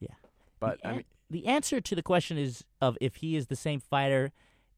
Yeah. 0.00 0.14
but 0.58 0.80
the, 0.80 0.88
I 0.88 0.92
mean, 0.92 1.04
the 1.28 1.46
answer 1.46 1.82
to 1.82 1.94
the 1.94 2.02
question 2.02 2.38
is 2.38 2.64
of 2.80 2.96
if 2.98 3.16
he 3.16 3.36
is 3.36 3.48
the 3.48 3.56
same 3.56 3.78
fighter 3.80 4.32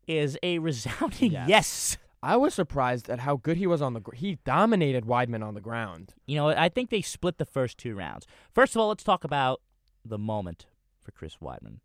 is 0.08 0.36
a 0.42 0.58
resounding 0.70 1.30
Yes. 1.30 1.48
yes. 1.48 1.98
I 2.24 2.36
was 2.36 2.54
surprised 2.54 3.08
at 3.10 3.20
how 3.20 3.36
good 3.36 3.56
he 3.56 3.66
was 3.66 3.82
on 3.82 3.92
the. 3.94 4.00
Gr- 4.00 4.14
he 4.14 4.38
dominated 4.44 5.04
Weidman 5.04 5.44
on 5.46 5.54
the 5.54 5.60
ground. 5.60 6.14
You 6.26 6.36
know, 6.36 6.48
I 6.48 6.68
think 6.68 6.90
they 6.90 7.02
split 7.02 7.38
the 7.38 7.44
first 7.44 7.76
two 7.78 7.94
rounds. 7.94 8.26
First 8.52 8.74
of 8.74 8.80
all, 8.80 8.88
let's 8.88 9.04
talk 9.04 9.24
about 9.24 9.60
the 10.04 10.18
moment 10.18 10.66
for 11.02 11.12
Chris 11.12 11.36
Weidman. 11.42 11.80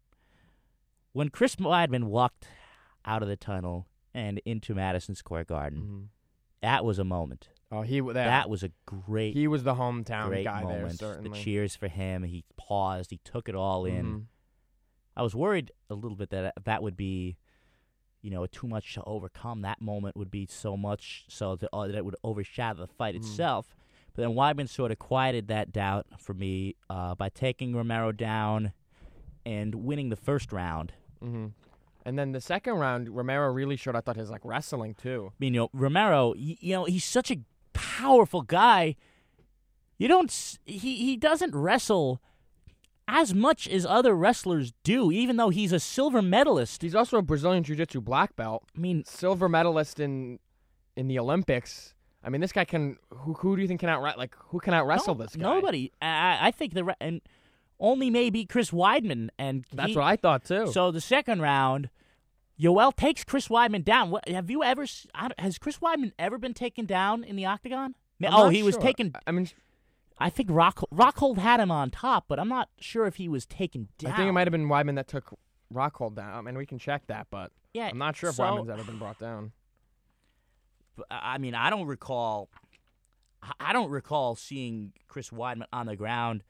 When 1.13 1.29
Chris 1.29 1.55
Weidman 1.57 2.05
walked 2.05 2.47
out 3.05 3.21
of 3.23 3.27
the 3.29 3.35
tunnel 3.35 3.87
and 4.13 4.39
into 4.45 4.73
Madison 4.75 5.15
Square 5.15 5.45
Garden, 5.45 5.79
Mm-hmm. 5.81 6.03
that 6.61 6.85
was 6.85 6.99
a 6.99 7.03
moment. 7.03 7.49
Oh, 7.71 7.81
he 7.81 7.97
w- 7.99 8.13
That 8.13 8.49
was 8.49 8.63
a 8.63 8.71
great, 8.85 9.35
he 9.35 9.47
was 9.47 9.63
the 9.63 9.75
hometown 9.75 10.27
great 10.27 10.43
guy 10.45 10.61
there. 10.65 10.79
moment. 10.79 10.99
Certainly. 10.99 11.29
the 11.37 11.43
cheers 11.43 11.75
for 11.75 11.87
him. 11.87 12.23
He 12.23 12.43
paused. 12.57 13.11
He 13.11 13.19
took 13.23 13.47
it 13.47 13.55
all 13.55 13.85
in. 13.85 14.05
Mhm. 14.05 14.23
I 15.15 15.21
was 15.21 15.35
worried 15.35 15.71
a 15.89 15.93
little 15.95 16.15
bit 16.17 16.29
that 16.31 16.53
that 16.63 16.81
would 16.81 16.95
be, 16.97 17.37
you 18.21 18.29
know, 18.29 18.45
too 18.47 18.67
much 18.67 18.93
to 18.95 19.03
overcome. 19.05 19.61
That 19.61 19.81
moment 19.81 20.15
would 20.17 20.29
be 20.31 20.45
so 20.49 20.75
much 20.75 21.25
so 21.27 21.55
that, 21.55 21.69
uh, 21.73 21.87
that 21.87 21.95
it 21.95 22.05
would 22.05 22.15
overshadow 22.23 22.81
the 22.81 22.87
fight 22.87 23.15
Mhm. 23.15 23.19
itself. 23.19 23.75
But 24.15 24.23
then 24.23 24.31
Weidman 24.35 24.67
sort 24.67 24.91
of 24.91 24.99
quieted 24.99 25.47
that 25.47 25.71
doubt 25.71 26.07
for 26.17 26.33
me 26.33 26.75
uh, 26.89 27.15
by 27.15 27.29
taking 27.29 27.75
Romero 27.75 28.11
down 28.11 28.73
and 29.45 29.75
winning 29.75 30.09
the 30.09 30.15
first 30.17 30.51
round. 30.51 30.93
hmm 31.21 31.47
And 32.05 32.17
then 32.17 32.31
the 32.31 32.41
second 32.41 32.73
round, 32.75 33.09
Romero 33.09 33.51
really 33.51 33.75
showed. 33.75 33.95
I 33.95 34.01
thought 34.01 34.15
his 34.17 34.29
like 34.29 34.43
wrestling 34.43 34.95
too. 34.95 35.31
I 35.31 35.35
mean, 35.39 35.53
you 35.53 35.59
know, 35.61 35.69
Romero, 35.73 36.29
y- 36.29 36.57
you 36.59 36.73
know, 36.73 36.85
he's 36.85 37.03
such 37.05 37.29
a 37.31 37.37
powerful 37.73 38.41
guy. 38.41 38.95
You 39.97 40.07
don't, 40.07 40.29
s- 40.29 40.59
he, 40.65 40.95
he 40.95 41.17
doesn't 41.17 41.53
wrestle 41.53 42.21
as 43.11 43.33
much 43.33 43.67
as 43.67 43.85
other 43.85 44.15
wrestlers 44.15 44.73
do, 44.83 45.11
even 45.11 45.37
though 45.37 45.49
he's 45.49 45.71
a 45.71 45.79
silver 45.79 46.21
medalist. 46.21 46.81
He's 46.81 46.95
also 46.95 47.17
a 47.17 47.21
Brazilian 47.21 47.63
Jiu-Jitsu 47.63 48.01
black 48.01 48.35
belt, 48.35 48.63
I 48.75 48.79
mean, 48.79 49.03
silver 49.05 49.49
medalist 49.49 49.99
in 49.99 50.39
in 50.95 51.07
the 51.07 51.17
Olympics. 51.19 51.93
I 52.23 52.29
mean, 52.29 52.41
this 52.41 52.51
guy 52.51 52.65
can. 52.65 52.97
Who 53.09 53.33
who 53.33 53.55
do 53.55 53.61
you 53.61 53.67
think 53.67 53.79
can 53.79 53.89
out 53.89 54.17
like 54.17 54.35
who 54.49 54.59
can 54.59 54.73
out 54.73 54.85
wrestle 54.87 55.15
no- 55.15 55.23
this 55.23 55.35
guy? 55.35 55.41
Nobody. 55.43 55.91
I, 56.01 56.47
I 56.47 56.51
think 56.51 56.73
the 56.73 56.95
and 56.99 57.21
only 57.79 58.09
maybe 58.09 58.45
Chris 58.45 58.71
Weidman 58.71 59.29
and 59.37 59.65
That's 59.73 59.91
he- 59.91 59.95
what 59.95 60.03
I 60.05 60.15
thought 60.17 60.43
too. 60.43 60.67
So 60.71 60.91
the 60.91 60.99
second 61.01 61.41
round, 61.41 61.89
Yoel 62.59 62.93
takes 62.95 63.23
Chris 63.23 63.47
Weidman 63.47 63.85
down. 63.85 64.11
What, 64.11 64.27
have 64.27 64.49
you 64.49 64.63
ever 64.63 64.83
s- 64.83 65.07
I 65.15 65.29
don't- 65.29 65.39
has 65.39 65.57
Chris 65.57 65.79
Weidman 65.79 66.11
ever 66.19 66.37
been 66.37 66.53
taken 66.53 66.85
down 66.85 67.23
in 67.23 67.35
the 67.37 67.45
octagon? 67.45 67.95
I'm 68.21 68.33
oh, 68.33 68.49
he 68.49 68.63
was 68.63 68.75
taken. 68.75 69.13
I 69.25 69.31
mean, 69.31 69.47
I 70.19 70.29
think 70.29 70.49
Rock 70.51 70.81
Rockhold 70.93 71.37
had 71.37 71.59
him 71.59 71.71
on 71.71 71.89
top, 71.91 72.25
but 72.27 72.39
I'm 72.39 72.49
not 72.49 72.69
sure 72.79 73.05
if 73.05 73.15
he 73.15 73.29
was 73.29 73.45
taken 73.45 73.87
down. 73.97 74.11
I 74.13 74.17
think 74.17 74.29
it 74.29 74.31
might 74.33 74.47
have 74.47 74.51
been 74.51 74.67
Weidman 74.67 74.95
that 74.95 75.07
took 75.07 75.37
Rockhold 75.73 76.15
down. 76.15 76.33
I 76.33 76.41
mean, 76.41 76.57
we 76.57 76.65
can 76.65 76.77
check 76.79 77.07
that, 77.07 77.27
but 77.31 77.51
Yeah, 77.73 77.87
I'm 77.87 77.97
not 77.97 78.15
sure 78.15 78.29
if 78.29 78.35
so- 78.35 78.43
Weidman's 78.43 78.69
ever 78.69 78.83
been 78.83 78.97
brought 78.99 79.17
down. 79.19 79.51
I 81.11 81.37
mean, 81.37 81.55
I 81.55 81.69
don't 81.69 81.87
recall. 81.87 82.49
I- 83.41 83.51
I 83.59 83.73
don't 83.73 83.89
recall 83.89 84.35
seeing 84.35 84.91
Chris 85.07 85.29
Weidman 85.29 85.63
on 85.71 85.85
the 85.85 85.95
ground 85.95 86.43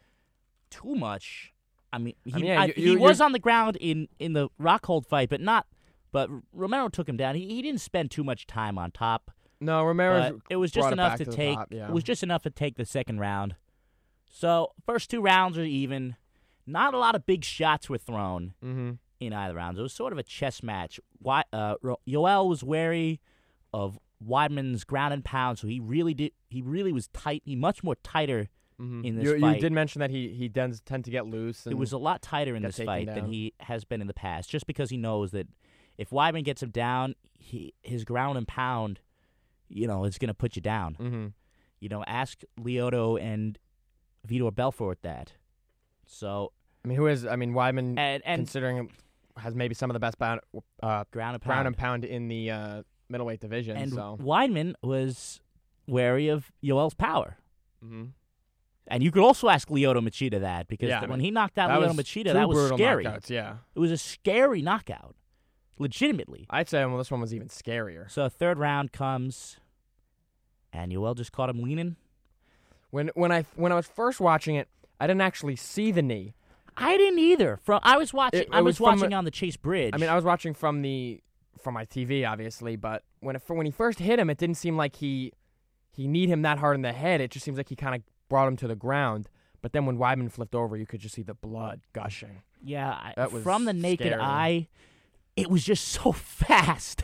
too 0.72 0.96
much. 0.96 1.54
I 1.94 1.98
mean, 2.00 2.16
he, 2.24 2.34
mean, 2.34 2.46
yeah, 2.46 2.62
I- 2.62 2.66
you- 2.68 2.74
he 2.76 2.92
you- 2.94 3.00
was 3.00 3.22
on 3.22 3.32
the 3.32 3.40
ground 3.40 3.78
in 3.80 4.08
in 4.20 4.34
the 4.34 4.50
Rockhold 4.60 5.06
fight, 5.06 5.30
but 5.30 5.42
not. 5.42 5.68
But 6.12 6.30
Romero 6.52 6.90
took 6.90 7.08
him 7.08 7.18
down. 7.18 7.36
He 7.36 7.46
he 7.48 7.62
didn't 7.62 7.82
spend 7.82 8.10
too 8.10 8.24
much 8.24 8.48
time 8.48 8.78
on 8.80 8.90
top. 8.92 9.30
No, 9.62 9.84
Romero's 9.84 10.32
But 10.32 10.42
it 10.50 10.56
was 10.56 10.72
just 10.72 10.92
enough 10.92 11.18
to, 11.18 11.26
to 11.26 11.32
take. 11.32 11.56
top, 11.56 11.68
yeah. 11.72 11.88
It 11.90 11.94
was 11.94 12.04
just 12.04 12.24
enough 12.24 12.44
to 12.44 12.50
take 12.50 12.78
the 12.78 12.86
second 12.86 13.20
round. 13.20 13.56
So 14.32 14.74
first 14.86 15.10
two 15.10 15.22
rounds 15.22 15.58
are 15.58 15.64
even. 15.64 16.16
Not 16.66 16.94
a 16.94 17.00
lot 17.00 17.16
of 17.16 17.26
big 17.26 17.44
shots 17.44 17.90
were 17.90 17.98
thrown 17.98 18.54
hmm 18.62 18.92
in 19.20 19.34
either 19.34 19.56
rounds. 19.56 19.78
It 19.78 19.82
was 19.82 19.92
sort 19.92 20.14
of 20.14 20.20
a 20.20 20.24
chess 20.24 20.64
match. 20.64 20.98
Wy- 21.20 21.44
uh, 21.52 21.76
Yoel 22.08 22.48
was 22.48 22.64
wary 22.64 23.20
of 23.74 24.00
Weidman's 24.26 24.86
ground 24.86 25.14
and 25.14 25.26
pound, 25.26 25.60
so 25.60 25.68
he 25.68 25.80
really 25.82 26.14
did. 26.14 26.32
He 26.48 26.62
really 26.62 26.94
was 26.94 27.10
tight. 27.10 27.42
He 27.44 27.56
much 27.56 27.84
more 27.84 27.96
tighter. 27.96 28.48
hmm 28.78 29.04
In 29.04 29.16
this 29.16 29.26
you, 29.26 29.40
fight. 29.40 29.56
you 29.56 29.62
did 29.62 29.74
mention 29.74 30.00
that 30.00 30.10
he 30.10 30.30
he 30.30 30.48
does 30.48 30.80
tend 30.82 31.04
to 31.06 31.12
get 31.12 31.26
loose. 31.26 31.66
It 31.68 31.78
was 31.78 31.92
a 31.92 31.98
lot 31.98 32.22
tighter 32.22 32.56
in 32.56 32.64
this 32.64 32.78
fight 32.78 33.08
than 33.08 33.26
he 33.26 33.54
has 33.62 33.84
been 33.84 34.00
in 34.00 34.08
the 34.08 34.14
past, 34.14 34.50
just 34.50 34.66
because 34.68 34.90
he 34.90 34.96
knows 34.98 35.32
that 35.32 35.48
if 35.98 36.12
Weidman 36.12 36.44
gets 36.46 36.62
him 36.64 36.70
down, 36.70 37.16
he 37.38 37.74
his 37.82 38.06
ground 38.06 38.38
and 38.38 38.48
pound, 38.48 39.00
you 39.70 39.88
know, 39.88 40.04
is 40.06 40.18
going 40.18 40.28
to 40.30 40.34
put 40.34 40.56
you 40.56 40.62
down. 40.62 40.96
hmm 40.96 41.28
You 41.80 41.90
know, 41.90 42.04
ask 42.06 42.42
Lyoto 42.60 43.22
and 43.22 43.58
Vitor 44.28 44.54
Belfort 44.54 45.02
that. 45.04 45.34
So 46.06 46.52
I 46.84 46.88
mean, 46.88 46.98
who 46.98 47.08
is? 47.08 47.26
I 47.26 47.36
mean, 47.36 47.54
Weidman, 47.54 47.98
and 47.98 48.22
and 48.26 48.40
considering 48.42 48.92
has 49.38 49.56
maybe 49.56 49.74
some 49.76 49.90
of 49.90 49.94
the 49.94 50.00
best 50.00 50.18
pound, 50.20 50.42
uh, 50.84 51.04
ground 51.12 51.36
and 51.36 51.42
pound. 51.42 51.44
ground 51.44 51.68
and 51.68 51.78
pound 51.78 52.04
in 52.06 52.28
the 52.28 52.52
uh, 52.52 52.84
middleweight 53.10 53.40
division. 53.40 53.78
and 53.78 53.92
so. 53.94 54.18
Weidman 54.22 54.74
was 54.84 55.40
wary 55.88 56.28
of 56.28 56.52
Yoel's 56.64 56.94
power. 56.94 57.38
hmm 57.82 58.06
And 58.88 59.02
you 59.04 59.12
could 59.12 59.24
also 59.24 59.48
ask 59.50 59.70
Lyoto 59.70 60.02
Machida 60.02 60.42
that 60.42 60.68
because 60.68 60.90
Yeah, 60.90 61.02
I 61.02 61.06
when 61.06 61.20
he 61.22 61.32
knocked 61.32 61.58
out 61.58 61.70
Lyoto 61.70 61.94
Machida, 61.94 62.34
that 62.34 62.50
was 62.50 62.70
scary. 62.74 63.06
knockouts. 63.06 63.30
Yeah, 63.30 63.58
It 63.76 63.80
was 63.80 63.92
a 63.92 63.98
scary 63.98 64.62
knockout, 64.62 65.16
legitimately. 65.80 66.46
I'd 66.50 66.70
say 66.70 66.86
well, 66.86 66.98
this 66.98 67.10
one 67.12 67.22
was 67.22 67.34
even 67.34 67.48
scarier. 67.48 68.10
So 68.12 68.30
third 68.30 68.60
round 68.60 68.92
comes, 68.92 69.58
and 70.72 70.92
Yoel 70.92 71.16
just 71.18 71.32
caught 71.32 71.50
him 71.50 71.62
leaning. 71.62 71.96
When 72.92 73.10
when 73.16 73.32
I 73.32 73.46
when 73.56 73.72
I 73.72 73.76
was 73.76 73.88
first 73.88 74.20
watching 74.20 74.56
it, 74.56 74.68
I 75.00 75.08
didn't 75.08 75.22
actually 75.22 75.56
see 75.56 75.92
the 75.92 76.02
knee. 76.02 76.34
I 76.78 76.96
didn't 76.98 77.20
either. 77.20 77.58
From 77.64 77.80
I 77.84 77.98
was 77.98 78.14
watching. 78.14 78.42
It- 78.42 78.48
it 78.48 78.54
I 78.54 78.62
was, 78.62 78.80
was 78.80 78.82
watching 78.82 79.14
a- 79.14 79.18
on 79.18 79.26
the 79.26 79.32
Chase 79.32 79.58
Bridge. 79.58 79.92
I 79.94 79.98
mean, 79.98 80.10
I 80.10 80.16
was 80.16 80.24
watching 80.24 80.54
from 80.54 80.82
the 80.82 81.22
from 81.62 81.74
my 81.74 81.86
TV, 81.86 82.26
obviously, 82.30 82.76
but 82.78 83.04
when 83.20 83.36
it, 83.36 83.42
when 83.48 83.66
he 83.66 83.72
first 83.72 84.00
hit 84.00 84.18
him, 84.20 84.30
it 84.30 84.38
didn't 84.38 84.56
seem 84.56 84.78
like 84.78 84.96
he 84.98 85.34
he 85.92 86.08
kneed 86.08 86.30
him 86.30 86.42
that 86.44 86.60
hard 86.60 86.76
in 86.76 86.82
the 86.84 86.94
head. 86.94 87.20
It 87.22 87.32
just 87.32 87.44
seems 87.46 87.58
like 87.58 87.70
he 87.70 87.76
kind 87.76 87.96
of 87.96 88.02
brought 88.30 88.48
him 88.48 88.56
to 88.58 88.68
the 88.68 88.76
ground. 88.76 89.28
But 89.62 89.74
then 89.74 89.86
when 89.86 89.98
Weidman 89.98 90.32
flipped 90.32 90.56
over, 90.56 90.78
you 90.78 90.86
could 90.86 91.02
just 91.02 91.14
see 91.16 91.22
the 91.22 91.34
blood 91.34 91.82
gushing. 91.92 92.44
yeah, 92.64 92.92
I, 92.92 93.14
that 93.18 93.34
was 93.34 93.44
from 93.44 93.66
the 93.66 93.74
naked 93.74 94.08
scary. 94.08 94.22
eye, 94.22 94.68
it 95.40 95.50
was 95.50 95.64
just 95.64 95.88
so 95.88 96.12
fast. 96.14 97.04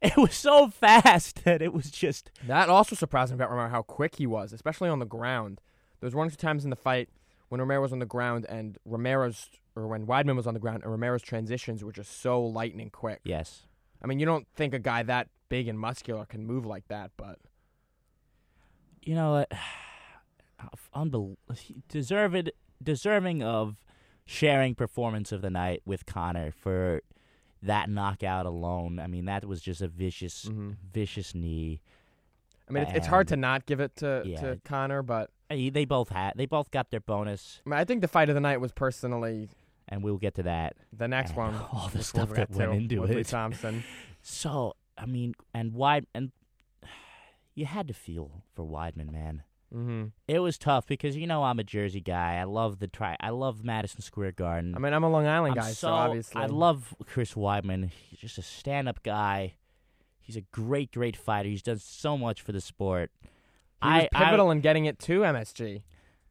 It 0.00 0.16
was 0.16 0.34
so 0.34 0.68
fast 0.68 1.44
that 1.44 1.62
it 1.62 1.72
was 1.72 1.90
just. 1.90 2.30
That 2.46 2.68
also 2.68 2.96
surprised 2.96 3.30
me 3.30 3.36
about 3.36 3.50
Romero 3.50 3.68
how 3.68 3.82
quick 3.82 4.16
he 4.16 4.26
was, 4.26 4.52
especially 4.52 4.88
on 4.88 4.98
the 4.98 5.06
ground. 5.06 5.60
There 6.00 6.06
was 6.06 6.14
one 6.14 6.26
or 6.26 6.30
two 6.30 6.36
times 6.36 6.64
in 6.64 6.70
the 6.70 6.76
fight 6.76 7.08
when 7.48 7.60
Romero 7.60 7.82
was 7.82 7.92
on 7.92 8.00
the 8.00 8.06
ground 8.06 8.44
and 8.48 8.78
Romero's 8.84 9.48
or 9.76 9.86
when 9.86 10.06
Weidman 10.06 10.36
was 10.36 10.46
on 10.46 10.54
the 10.54 10.60
ground 10.60 10.82
and 10.82 10.90
Romero's 10.90 11.22
transitions 11.22 11.84
were 11.84 11.92
just 11.92 12.20
so 12.20 12.42
lightning 12.44 12.90
quick. 12.90 13.20
Yes. 13.24 13.62
I 14.02 14.06
mean, 14.06 14.18
you 14.18 14.26
don't 14.26 14.46
think 14.56 14.74
a 14.74 14.78
guy 14.80 15.02
that 15.04 15.28
big 15.48 15.68
and 15.68 15.78
muscular 15.78 16.24
can 16.24 16.44
move 16.44 16.66
like 16.66 16.88
that, 16.88 17.10
but 17.16 17.38
You 19.02 19.14
know 19.14 19.32
what? 19.32 19.52
Unbel- 20.94 21.36
deserved, 21.88 22.50
deserving 22.82 23.42
of 23.42 23.84
sharing 24.24 24.74
performance 24.74 25.32
of 25.32 25.42
the 25.42 25.50
night 25.50 25.82
with 25.84 26.06
Conor 26.06 26.52
for 26.52 27.02
that 27.62 27.88
knockout 27.88 28.46
alone. 28.46 28.98
I 28.98 29.06
mean, 29.06 29.26
that 29.26 29.44
was 29.44 29.60
just 29.60 29.80
a 29.82 29.88
vicious, 29.88 30.46
Mhm. 30.46 30.76
vicious 30.92 31.34
knee. 31.34 31.80
I 32.68 32.72
mean, 32.72 32.84
it's, 32.84 32.92
it's 32.98 33.06
hard 33.06 33.28
to 33.28 33.36
not 33.36 33.66
give 33.66 33.80
it 33.80 33.96
to, 33.96 34.22
Yeah. 34.24 34.40
to 34.40 34.60
Conor, 34.64 35.02
but 35.02 35.30
They 35.48 35.84
both 35.84 36.08
had. 36.08 36.32
They 36.36 36.46
both 36.46 36.70
got 36.70 36.90
their 36.90 37.00
bonus, 37.00 37.60
I, 37.66 37.70
mean, 37.70 37.78
I 37.78 37.84
think 37.84 38.00
the 38.00 38.08
fight 38.08 38.28
of 38.30 38.34
the 38.34 38.40
night 38.40 38.58
was 38.60 38.72
personally 38.72 39.50
and 39.88 40.02
we'll 40.02 40.16
get 40.18 40.34
to 40.36 40.42
that. 40.44 40.76
the 40.92 41.06
next 41.08 41.30
And 41.30 41.38
one. 41.38 41.54
all 41.72 41.88
the 41.92 42.02
stuff 42.02 42.30
that 42.30 42.50
went 42.50 42.72
into 42.72 43.00
Woodley 43.00 43.20
it. 43.20 43.26
Thompson. 43.28 43.84
So 44.22 44.76
I 44.96 45.06
mean, 45.06 45.34
and 45.52 45.72
Weid 45.74 46.06
and 46.14 46.30
you 47.54 47.66
had 47.66 47.88
to 47.88 47.94
feel 47.94 48.42
for 48.54 48.64
Weidman, 48.64 49.10
man. 49.10 49.42
Hmm 49.72 50.04
It 50.28 50.38
was 50.40 50.58
tough 50.58 50.86
because 50.86 51.16
you 51.16 51.26
know 51.26 51.42
I'm 51.44 51.58
a 51.58 51.64
Jersey 51.64 52.00
guy. 52.00 52.36
I 52.36 52.44
love 52.44 52.78
the 52.78 52.88
try. 52.88 53.16
I 53.20 53.30
love 53.30 53.64
Madison 53.64 54.02
Square 54.02 54.32
Garden. 54.32 54.74
I 54.76 54.78
mean, 54.78 54.92
I'm 54.92 55.02
a 55.02 55.08
Long 55.10 55.26
Island 55.26 55.52
I'm 55.52 55.64
guy, 55.64 55.68
so, 55.70 55.88
so, 55.88 55.88
obviously 55.88 56.40
I 56.42 56.46
love 56.46 56.94
Chris 57.06 57.32
Weidman. 57.34 57.90
He's 57.90 58.18
just 58.20 58.38
a 58.38 58.42
stand-up 58.42 59.02
guy. 59.02 59.54
He's 60.20 60.36
a 60.36 60.42
great, 60.52 60.92
great 60.92 61.16
fighter. 61.16 61.48
He's 61.48 61.62
done 61.62 61.78
so 61.78 62.16
much 62.18 62.42
for 62.42 62.52
the 62.52 62.60
sport. 62.60 63.10
He 63.82 63.88
was 63.88 64.08
I, 64.14 64.24
pivotal 64.24 64.50
in 64.50 64.60
getting 64.60 64.84
it 64.84 64.98
to 65.00 65.20
MSG. 65.22 65.82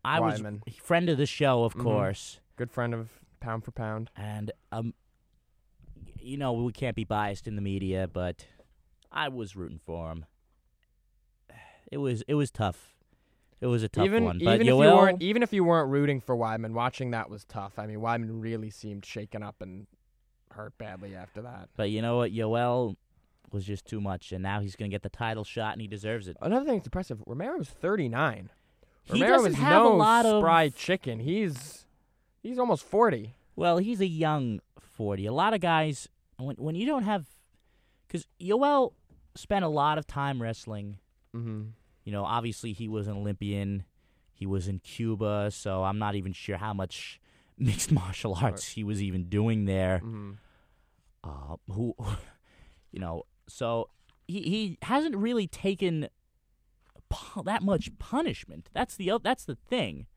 I, 0.06 0.18
I 0.18 0.20
was 0.22 0.40
a 0.42 0.72
friend 0.82 1.10
of 1.10 1.18
the 1.18 1.26
show, 1.26 1.64
of 1.64 1.76
Mhm. 1.76 1.84
course, 1.84 2.40
Good 2.56 2.72
friend 2.72 2.94
of 2.94 3.10
Pound 3.40 3.66
for 3.66 3.72
Pound. 3.72 4.10
and 4.16 4.52
um, 4.72 4.94
you 6.20 6.38
know 6.38 6.54
we 6.54 6.72
can't 6.72 6.96
be 6.96 7.04
biased 7.04 7.48
in 7.48 7.56
the 7.56 7.62
media, 7.62 8.08
but 8.12 8.46
I 9.12 9.28
was 9.30 9.56
rooting 9.56 9.80
for 9.84 10.12
him. 10.12 10.26
It 11.92 11.98
was 11.98 12.22
it 12.28 12.36
was 12.36 12.52
tough. 12.52 12.96
It 13.62 13.68
was 13.68 13.84
a 13.84 13.90
tough 13.90 14.06
even 14.06 14.26
one, 14.26 14.40
but 14.44 14.56
even 14.56 14.62
if 14.62 14.68
you 14.68 14.76
weren't 14.76 15.22
even 15.22 15.44
if 15.44 15.54
you 15.54 15.64
weren't 15.64 15.90
rooting 15.90 16.20
for 16.20 16.36
Weidman, 16.36 16.72
watching 16.74 17.12
that 17.12 17.30
was 17.30 17.46
tough. 17.46 17.78
I 17.78 17.86
mean, 17.86 18.00
Weidman 18.00 18.42
really 18.42 18.72
seemed 18.72 19.06
shaken 19.06 19.44
up 19.44 19.62
and 19.62 19.86
hurt 20.52 20.78
badly 20.78 21.16
after 21.16 21.44
that. 21.44 21.70
but 21.78 21.92
you 21.92 22.02
know 22.02 22.18
what, 22.18 22.32
Yoel 22.32 22.96
was 23.52 23.64
just 23.64 23.86
too 23.86 24.02
much, 24.02 24.32
and 24.32 24.42
now 24.42 24.62
he's 24.62 24.76
gonna 24.76 24.90
get 24.90 25.04
the 25.04 25.10
title 25.10 25.44
shot, 25.44 25.74
and 25.74 25.82
he 25.82 25.88
deserves 25.88 26.28
it. 26.28 26.38
Another 26.42 26.66
thing 26.66 26.76
that's 26.76 26.88
impressive: 26.88 27.22
Romero 27.28 27.52
Romero's 27.52 27.70
39. 27.70 28.50
He 29.04 29.14
Romero 29.14 29.38
doesn't 29.38 29.52
is 29.54 29.58
have 29.60 29.84
no 29.84 29.94
a 29.94 29.96
lot 29.96 30.26
of 30.26 30.42
spry 30.42 30.70
chicken. 30.70 31.20
He's 31.20 31.86
he's 32.42 32.58
almost 32.58 32.84
40. 32.84 33.36
Well, 33.56 33.78
he's 33.78 34.02
a 34.02 34.08
young 34.08 34.60
40. 34.80 35.28
A 35.28 35.34
lot 35.34 35.54
of 35.54 35.62
guys, 35.62 36.08
when 36.38 36.56
when 36.56 36.76
you 36.76 36.88
don't 36.88 37.04
have, 37.04 37.26
because 38.08 38.26
Yoel 38.40 38.94
spent 39.36 39.64
a 39.64 39.70
lot 39.70 39.98
of 39.98 40.08
time 40.08 40.42
wrestling. 40.42 40.98
Mm-hmm. 41.36 41.62
You 42.04 42.12
know, 42.12 42.24
obviously 42.24 42.74
he 42.74 42.88
was 42.88 43.08
an 43.08 43.18
Olympian. 43.18 43.84
He 44.34 44.46
was 44.46 44.68
in 44.68 44.80
Cuba, 44.80 45.52
so 45.52 45.84
I'm 45.84 46.00
not 46.00 46.16
even 46.16 46.34
sure 46.34 46.58
how 46.58 46.74
much 46.74 47.20
mixed 47.58 47.92
martial 47.92 48.38
arts 48.42 48.70
he 48.70 48.84
was 48.84 49.02
even 49.02 49.26
doing 49.26 49.66
there. 49.66 50.02
Mm-hmm. 50.04 50.32
Uh, 51.24 51.58
who, 51.72 51.96
you 52.92 53.00
know, 53.00 53.24
so 53.48 53.90
he 54.28 54.42
he 54.42 54.78
hasn't 54.82 55.16
really 55.16 55.48
taken 55.48 56.08
pu- 57.10 57.44
that 57.44 57.62
much 57.62 57.98
punishment. 58.00 58.70
That's 58.74 58.96
the 58.96 59.20
that's 59.24 59.46
the 59.46 59.56
thing. 59.56 60.08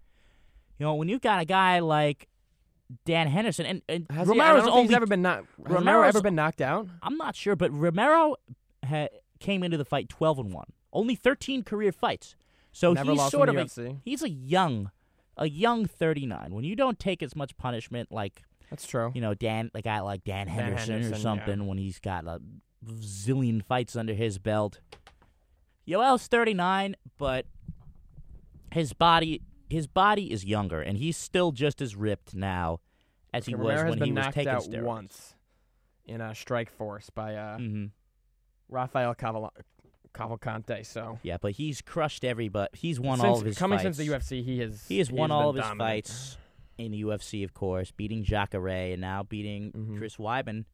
You 0.79 0.87
know, 0.87 0.95
when 0.95 1.09
you've 1.09 1.21
got 1.21 1.41
a 1.41 1.45
guy 1.45 1.81
like 1.81 2.29
Dan 3.05 3.29
Henderson 3.29 3.67
and, 3.67 3.83
and 3.88 4.07
Has 4.11 4.29
Romero's 4.29 4.64
don't 4.64 4.73
only 4.73 4.87
he's 4.88 4.97
ever 4.97 5.07
been 5.07 5.23
knocked. 5.23 5.47
Romero 5.59 6.03
ever 6.03 6.21
been 6.21 6.35
knocked 6.35 6.61
out? 6.61 6.88
I'm 7.03 7.17
not 7.17 7.35
sure, 7.37 7.57
but 7.57 7.73
Romero 7.73 8.37
ha- 8.87 9.09
came 9.41 9.62
into 9.62 9.76
the 9.76 9.85
fight 9.85 10.09
12 10.09 10.38
and 10.41 10.53
1. 10.53 10.64
Only 10.94 11.14
13 11.16 11.64
career 11.64 11.92
fights. 11.92 12.36
So 12.72 12.92
Never 12.92 13.12
he's 13.12 13.30
sort 13.30 13.48
of 13.48 13.56
a, 13.56 13.96
he's 14.04 14.22
a 14.22 14.30
young 14.30 14.90
a 15.36 15.48
young 15.48 15.86
39. 15.86 16.54
When 16.54 16.64
you 16.64 16.76
don't 16.76 16.98
take 16.98 17.22
as 17.22 17.34
much 17.34 17.56
punishment 17.56 18.12
like, 18.12 18.42
That's 18.70 18.86
true. 18.86 19.10
you 19.14 19.20
know, 19.20 19.34
Dan 19.34 19.70
a 19.74 19.82
guy 19.82 20.00
like 20.00 20.24
Dan 20.24 20.46
Henderson, 20.48 20.92
Henderson, 20.94 21.14
or 21.14 21.16
yeah. 21.16 21.22
something 21.22 21.66
when 21.66 21.78
he's 21.78 21.98
got 21.98 22.24
a 22.26 22.40
zillion 22.86 23.64
fights 23.64 23.96
under 23.96 24.14
his 24.14 24.38
belt. 24.38 24.80
Yoel's 25.86 26.26
39, 26.28 26.96
but 27.18 27.46
his 28.72 28.92
body 28.92 29.42
his 29.68 29.86
body 29.86 30.32
is 30.32 30.44
younger 30.44 30.80
and 30.80 30.98
he's 30.98 31.16
still 31.16 31.52
just 31.52 31.80
as 31.80 31.96
ripped 31.96 32.34
now 32.34 32.80
as 33.32 33.46
he 33.46 33.54
was 33.54 33.82
when 33.84 34.00
he 34.00 34.12
was 34.12 34.26
taking 34.32 34.48
out 34.48 34.62
steroids. 34.62 34.82
once 34.82 35.34
in 36.06 36.20
a 36.20 36.30
Strikeforce 36.30 37.08
by 37.14 37.34
uh, 37.34 37.58
hmm 37.58 37.86
Rafael 38.68 39.14
Caval- 39.14 39.50
Cavalcante. 40.14 40.85
So 40.87 41.18
Yeah, 41.23 41.37
but 41.40 41.52
he's 41.52 41.83
crushed 41.83 42.25
every 42.25 42.49
but 42.49 42.75
he's 42.75 42.99
won 43.00 43.18
since, 43.18 43.26
all 43.28 43.38
of 43.40 43.44
his 43.44 43.59
coming 43.59 43.78
fights. 43.78 43.97
since 43.97 43.97
the 43.99 44.09
UFC, 44.09 44.42
he 44.44 44.61
has 44.61 44.87
He 44.88 44.99
has 44.99 45.11
won 45.11 45.30
all 45.30 45.50
of 45.50 45.56
his 45.56 45.64
dominant. 45.64 45.80
fights 46.06 46.38
in 46.78 46.92
the 46.92 47.02
UFC, 47.02 47.44
of 47.44 47.52
course, 47.54 47.90
beating 47.90 48.25
Jacare 48.25 48.92
and 48.92 49.00
now 49.00 49.23
beating 49.23 49.73
Mhm. 49.73 49.99
Chris 49.99 50.16
Weidman, 50.16 50.64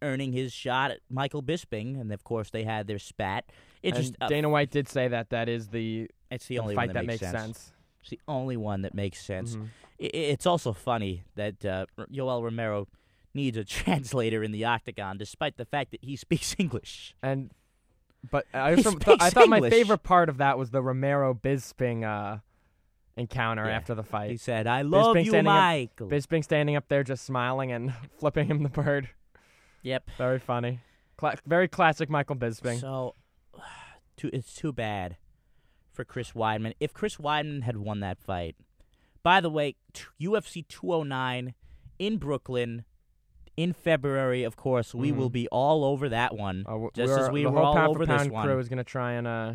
earning 0.00 0.32
his 0.32 0.52
shot 0.52 0.90
at 0.90 1.00
Michael 1.10 1.42
Bisping, 1.42 2.00
and 2.00 2.12
of 2.12 2.24
course 2.24 2.50
they 2.50 2.64
had 2.64 2.86
their 2.86 2.98
spat. 2.98 3.44
It 3.82 3.94
just 3.94 4.14
uh, 4.20 4.28
Dana 4.28 4.48
White 4.48 4.70
did 4.70 4.88
say 4.88 5.08
that 5.08 5.30
that 5.30 5.48
is 5.48 5.68
the, 5.68 6.08
it's 6.30 6.46
the 6.46 6.56
the 6.56 6.58
only 6.60 6.74
fight 6.74 6.88
one 6.88 6.94
that, 6.94 7.06
makes 7.06 7.20
sense. 7.20 7.38
sense. 7.40 7.72
It's 8.00 8.10
the 8.10 8.20
only 8.26 8.56
one 8.56 8.82
that 8.82 8.94
makes 8.94 9.22
sense. 9.24 9.56
Mhm. 9.56 9.68
I- 10.00 10.04
I- 10.04 10.08
it's 10.34 10.46
also 10.46 10.72
funny 10.72 11.22
that 11.36 11.64
uh, 11.64 11.86
Yoel 12.10 12.42
Romero 12.42 12.88
needs 13.34 13.56
a 13.56 13.64
translator 13.64 14.42
in 14.42 14.50
the 14.52 14.64
octagon, 14.64 15.18
despite 15.18 15.56
the 15.56 15.64
fact 15.64 15.90
that 15.92 16.02
he 16.04 16.16
speaks 16.16 16.54
English. 16.58 17.14
And 17.22 17.52
but 18.30 18.46
I, 18.54 18.74
th- 18.76 18.86
I 19.20 19.30
thought 19.30 19.48
my 19.48 19.56
English. 19.56 19.72
favorite 19.72 20.02
part 20.02 20.28
of 20.28 20.38
that 20.38 20.58
was 20.58 20.70
the 20.70 20.82
Romero 20.82 21.34
Bisping 21.34 22.04
uh, 22.04 22.38
encounter 23.16 23.64
Yeah. 23.66 23.76
after 23.76 23.94
the 23.94 24.02
fight. 24.02 24.30
He 24.30 24.36
said, 24.36 24.66
"I 24.66 24.82
love 24.82 25.16
Bisping 25.16 25.24
you, 25.24 25.30
standing 25.30 25.50
up- 25.50 25.56
Michael." 25.56 26.08
Bisping 26.08 26.44
standing 26.44 26.76
up 26.76 26.88
there 26.88 27.02
just 27.04 27.24
smiling 27.24 27.72
and 27.72 27.92
flipping 28.18 28.46
him 28.46 28.62
the 28.62 28.68
bird. 28.68 29.08
yep. 29.82 30.08
Very 30.16 30.38
funny. 30.38 30.80
Cla- 31.16 31.36
very 31.46 31.68
classic 31.68 32.08
Michael 32.08 32.36
Bisping. 32.36 32.80
So, 32.80 33.14
too, 34.16 34.30
it's 34.32 34.54
too 34.54 34.72
bad 34.72 35.16
for 35.92 36.04
Chris 36.04 36.32
Weidman. 36.32 36.72
If 36.80 36.94
Chris 36.94 37.16
Weidman 37.16 37.62
had 37.64 37.76
won 37.76 38.00
that 38.00 38.18
fight, 38.18 38.56
by 39.22 39.40
the 39.40 39.50
way, 39.50 39.76
t- 39.92 40.04
UFC 40.20 40.66
209 40.68 41.54
in 41.98 42.16
Brooklyn 42.16 42.84
in 43.56 43.72
February, 43.72 44.42
of 44.44 44.56
course, 44.56 44.94
we 44.94 45.12
Mhm. 45.12 45.16
will 45.16 45.30
be 45.30 45.46
all 45.48 45.84
over 45.84 46.08
that 46.08 46.34
one. 46.36 46.64
Uh, 46.66 46.88
just 46.94 47.18
as 47.18 47.30
we 47.30 47.44
were 47.46 47.58
all 47.60 47.76
over 47.90 48.06
this 48.06 48.28
one. 48.28 48.46
crew 48.46 48.58
is 48.58 48.68
gonna 48.68 48.84
try 48.84 49.12
and 49.12 49.26
uh, 49.26 49.54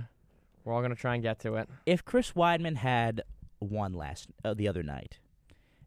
we're 0.64 0.74
all 0.74 0.82
gonna 0.82 0.96
try 0.96 1.14
and 1.16 1.24
get 1.24 1.40
to 1.40 1.56
it. 1.56 1.68
If 1.86 2.06
Chris 2.06 2.34
Weidman 2.34 2.76
had 2.78 3.22
won 3.60 3.94
last 3.94 4.28
uh, 4.46 4.54
the 4.54 4.68
other 4.68 4.84
night, 4.84 5.20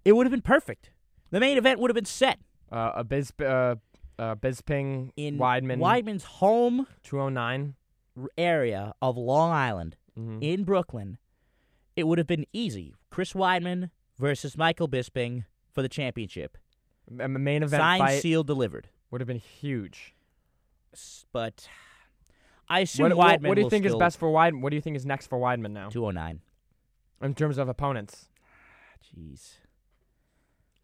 it 0.04 0.12
would 0.16 0.26
have 0.26 0.32
been 0.32 0.42
perfect. 0.42 0.90
The 1.30 1.38
main 1.40 1.56
event 1.56 1.78
would 1.80 1.90
have 1.90 1.94
been 1.94 2.04
set 2.04 2.40
Uh, 2.72 2.92
a 2.96 3.04
Biz, 3.04 3.32
uh, 3.40 3.76
uh, 4.18 4.34
Bisping 4.36 5.10
in 5.16 5.38
Weidman 5.38 5.78
Weidman's 5.78 6.24
home 6.24 6.86
209. 7.02 7.74
area 8.36 8.92
of 9.00 9.16
Long 9.16 9.50
Island. 9.52 9.96
Mm-hmm. 10.18 10.42
in 10.42 10.64
Brooklyn, 10.64 11.18
it 11.96 12.02
would 12.04 12.18
have 12.18 12.26
been 12.26 12.44
easy. 12.52 12.94
Chris 13.10 13.32
Weidman 13.32 13.90
versus 14.18 14.56
Michael 14.58 14.88
Bisping 14.88 15.44
for 15.72 15.80
the 15.82 15.88
championship. 15.88 16.58
A 17.18 17.28
main 17.28 17.62
event 17.62 17.80
Signed, 17.80 18.00
fight 18.00 18.22
sealed, 18.22 18.46
delivered. 18.46 18.88
would 19.10 19.20
have 19.20 19.28
been 19.28 19.38
huge. 19.40 20.14
S- 20.92 21.24
But 21.32 21.68
I 22.68 22.80
assume 22.80 23.10
What, 23.10 23.16
what, 23.16 23.40
Weidman 23.40 23.48
what 23.48 23.54
do 23.56 23.60
you 23.60 23.64
will 23.64 23.70
think 23.70 23.84
is 23.84 23.90
still- 23.90 23.98
best 23.98 24.18
for 24.18 24.30
Weidman? 24.30 24.60
What 24.60 24.70
do 24.70 24.76
you 24.76 24.82
think 24.82 24.96
is 24.96 25.04
next 25.06 25.26
for 25.26 25.38
Weidman 25.40 25.72
now 25.72 25.88
209. 25.88 26.40
in 27.22 27.34
terms 27.34 27.58
of 27.58 27.68
opponents? 27.68 28.28
Ah, 28.40 28.96
jeez. 29.16 29.54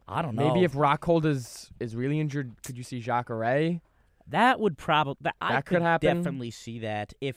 I 0.09 0.23
don't 0.23 0.35
know. 0.37 0.53
Maybe 0.53 0.65
if 0.65 0.73
Rockhold 0.73 1.25
is 1.25 1.71
is 1.81 1.95
really 1.97 2.19
injured, 2.21 2.57
could 2.65 2.77
you 2.77 2.85
see 2.85 3.01
Jacare? 3.01 3.81
that 4.29 4.59
would 4.59 4.77
probably 4.77 5.17
that, 5.21 5.37
I 5.41 5.53
That 5.55 5.67
could 5.67 5.83
happen. 5.83 6.17
definitely 6.23 6.51
see 6.51 6.81
that 6.81 7.13
if 7.21 7.37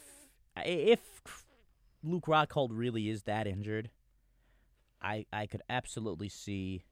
if 0.58 1.46
Luke 2.04 2.26
Rockhold 2.26 2.70
really 2.72 3.10
is 3.10 3.24
that 3.24 3.46
injured, 3.48 3.90
I 5.02 5.26
I 5.34 5.46
could 5.48 5.62
absolutely 5.70 6.30
see 6.30 6.84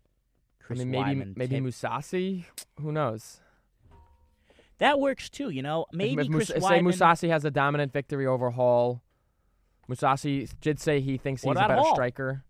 Chris 0.68 0.82
I 0.82 0.84
mean, 0.84 0.92
maybe 0.92 1.20
Weidman 1.22 1.38
maybe 1.38 1.56
tip- 1.56 1.64
Mousasi. 1.64 2.44
Who 2.82 2.92
knows? 2.92 3.40
that 4.80 5.00
works 5.00 5.30
too. 5.30 5.50
You 5.50 5.62
know, 5.64 5.86
maybe 5.94 6.22
if, 6.22 6.28
if 6.28 6.34
Chris 6.34 6.50
Mus- 6.54 6.64
say 6.68 6.80
Mousasi 6.82 7.30
has 7.30 7.46
a 7.46 7.50
dominant 7.52 7.94
victory 7.94 8.28
over 8.28 8.50
Hall. 8.52 9.02
Mousasi 9.90 10.50
did 10.60 10.80
say 10.82 11.00
he 11.00 11.18
thinks 11.18 11.42
he's 11.44 11.52
a 11.52 11.56
better 11.56 11.76
Hall? 11.76 11.94
striker. 11.94 12.44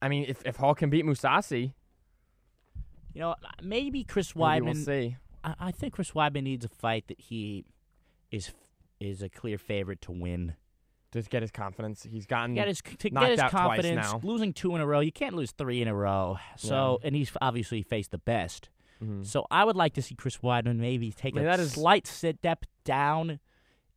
I 0.00 0.08
mean, 0.08 0.24
if 0.28 0.42
if 0.46 0.56
Hall 0.56 0.74
can 0.74 0.88
beat 0.88 1.04
Mousasi, 1.04 1.74
You 3.12 3.20
know, 3.20 3.34
maybe 3.62 4.02
Chris 4.02 4.34
maybe 4.34 4.44
Weidman. 4.44 4.64
we'll 4.64 4.74
see. 4.74 5.16
I, 5.44 5.54
I 5.60 5.70
think 5.72 5.92
Chris 5.92 6.12
Weidman 6.12 6.44
needs 6.44 6.64
a 6.64 6.68
fight 6.68 7.06
that 7.08 7.20
he 7.20 7.66
is 8.30 8.52
is 8.98 9.20
a 9.22 9.28
clear 9.28 9.58
favorite 9.58 10.00
to 10.02 10.12
win. 10.12 10.54
Just 11.12 11.30
get 11.30 11.42
his 11.42 11.50
confidence. 11.50 12.02
He's 12.10 12.26
gotten 12.26 12.54
Get 12.54 12.68
his 12.68 12.82
to 12.82 13.10
knocked 13.10 13.24
get 13.26 13.30
his 13.30 13.40
out 13.40 13.50
twice 13.50 13.62
confidence. 13.80 14.12
now. 14.12 14.20
Losing 14.22 14.52
two 14.52 14.74
in 14.74 14.80
a 14.80 14.86
row, 14.86 15.00
you 15.00 15.12
can't 15.12 15.34
lose 15.34 15.52
three 15.52 15.80
in 15.80 15.88
a 15.88 15.94
row. 15.94 16.38
So, 16.56 16.98
and 17.04 17.14
he's 17.14 17.30
obviously 17.40 17.82
faced 17.82 18.10
the 18.10 18.18
best. 18.18 18.68
Mhm. 19.02 19.24
So, 19.24 19.46
I 19.50 19.64
would 19.64 19.76
like 19.76 19.92
to 19.94 20.02
see 20.02 20.14
Chris 20.14 20.38
Weidman 20.38 20.76
maybe 20.78 21.12
take 21.12 21.34
I 21.34 21.36
mean, 21.36 21.44
a 21.44 21.50
that 21.50 21.60
is- 21.60 21.72
slight 21.72 22.06
step 22.06 22.64
down 22.84 23.38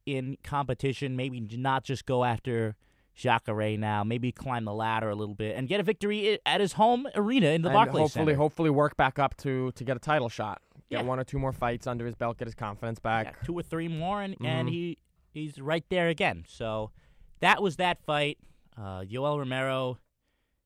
in 0.06 0.38
competition. 0.43 1.15
Maybe 1.15 1.39
not 1.39 1.84
just 1.84 2.06
go 2.06 2.24
after 2.24 2.76
Jacare 3.15 3.78
now. 3.78 4.04
Maybe 4.04 4.32
climb 4.32 4.65
the 4.65 4.74
ladder 4.74 5.10
a 5.10 5.15
little 5.15 5.36
bit 5.36 5.56
and 5.58 5.67
get 5.67 5.80
a 5.80 5.84
victory 5.84 6.39
at 6.45 6.62
his 6.62 6.74
home 6.74 7.08
arena 7.15 7.48
in 7.48 7.63
the 7.63 7.69
and 7.69 7.74
Barclays 7.74 8.02
hopefully, 8.04 8.26
Center. 8.26 8.36
hopefully 8.38 8.69
work 8.69 8.95
back 8.98 9.19
up 9.19 9.36
to 9.38 9.72
to 9.74 9.84
get 9.84 9.98
a 9.98 10.00
title 10.00 10.30
shot. 10.30 10.62
Get 10.89 11.02
Yeah. 11.02 11.02
one 11.04 11.19
or 11.19 11.24
two 11.24 11.38
more 11.39 11.52
fights 11.54 11.86
under 11.88 12.06
his 12.06 12.15
belt. 12.15 12.38
Get 12.38 12.48
his 12.48 12.56
confidence 12.56 13.00
back. 13.00 13.26
Yeah, 13.26 13.45
two 13.45 13.58
or 13.58 13.62
three 13.63 13.88
more, 13.88 14.22
and, 14.22 14.36
and 14.43 14.67
Mhm. 14.67 14.72
he 14.72 14.98
he's 15.32 15.60
right 15.60 15.84
there 15.89 16.08
again. 16.08 16.46
So 16.48 16.92
that 17.39 17.62
was 17.62 17.76
that 17.78 18.02
fight. 18.06 18.38
Uh, 18.78 19.02
Yoel 19.02 19.38
Romero 19.39 19.98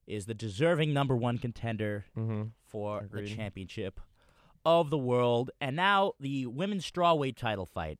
is 0.06 0.26
the 0.26 0.34
deserving 0.34 0.92
number 0.92 1.16
one 1.16 1.38
contender 1.38 2.04
Mm-hmm. 2.16 2.42
for 2.66 3.00
Agreed. 3.00 3.26
the 3.28 3.34
championship 3.36 4.00
of 4.66 4.90
the 4.90 4.98
world, 4.98 5.50
and 5.60 5.76
now 5.76 6.12
the 6.20 6.46
women's 6.46 6.90
strawweight 6.90 7.36
title 7.36 7.66
fight. 7.66 7.98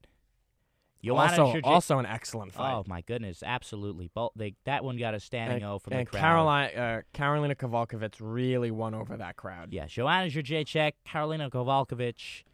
Joanna 1.03 1.45
Also, 1.45 1.61
also 1.65 1.99
an 1.99 2.07
excellent 2.07 2.53
fight. 2.55 2.73
oh 2.73 2.85
my 2.87 3.03
goodness, 3.03 3.43
absolutely! 3.45 4.09
Both 4.15 4.33
they, 4.37 4.55
that 4.65 4.83
one 4.85 4.97
got 4.97 5.13
a 5.15 5.21
standing 5.21 5.57
and 5.57 5.65
O 5.67 5.79
from 5.79 5.93
and 5.93 6.07
the 6.07 6.11
crowd. 6.11 6.21
Caroline, 6.21 6.71
uh, 6.75 7.03
Carolina 7.13 7.55
Kowalkiewicz 7.55 8.15
really 8.21 8.71
won 8.71 8.95
over 8.95 9.15
that 9.19 9.37
crowd. 9.37 9.73
Yeah, 9.75 9.85
Joanna 9.87 10.29
Jędrzejczyk, 10.31 10.93
Carolina 11.05 11.51
Kowalkiewicz. 11.51 12.45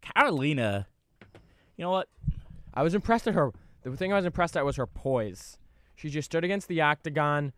Carolina, 0.00 0.86
you 1.76 1.82
know 1.84 1.90
what? 1.90 2.08
I 2.74 2.82
was 2.82 2.94
impressed 2.94 3.26
at 3.26 3.34
her. 3.34 3.50
The 3.82 3.96
thing 3.96 4.12
I 4.12 4.16
was 4.16 4.24
impressed 4.26 4.56
at 4.56 4.64
was 4.64 4.76
her 4.76 4.86
poise. 4.86 5.58
She 5.96 6.08
just 6.10 6.26
stood 6.26 6.44
against 6.44 6.68
the 6.68 6.80
octagon. 6.80 7.52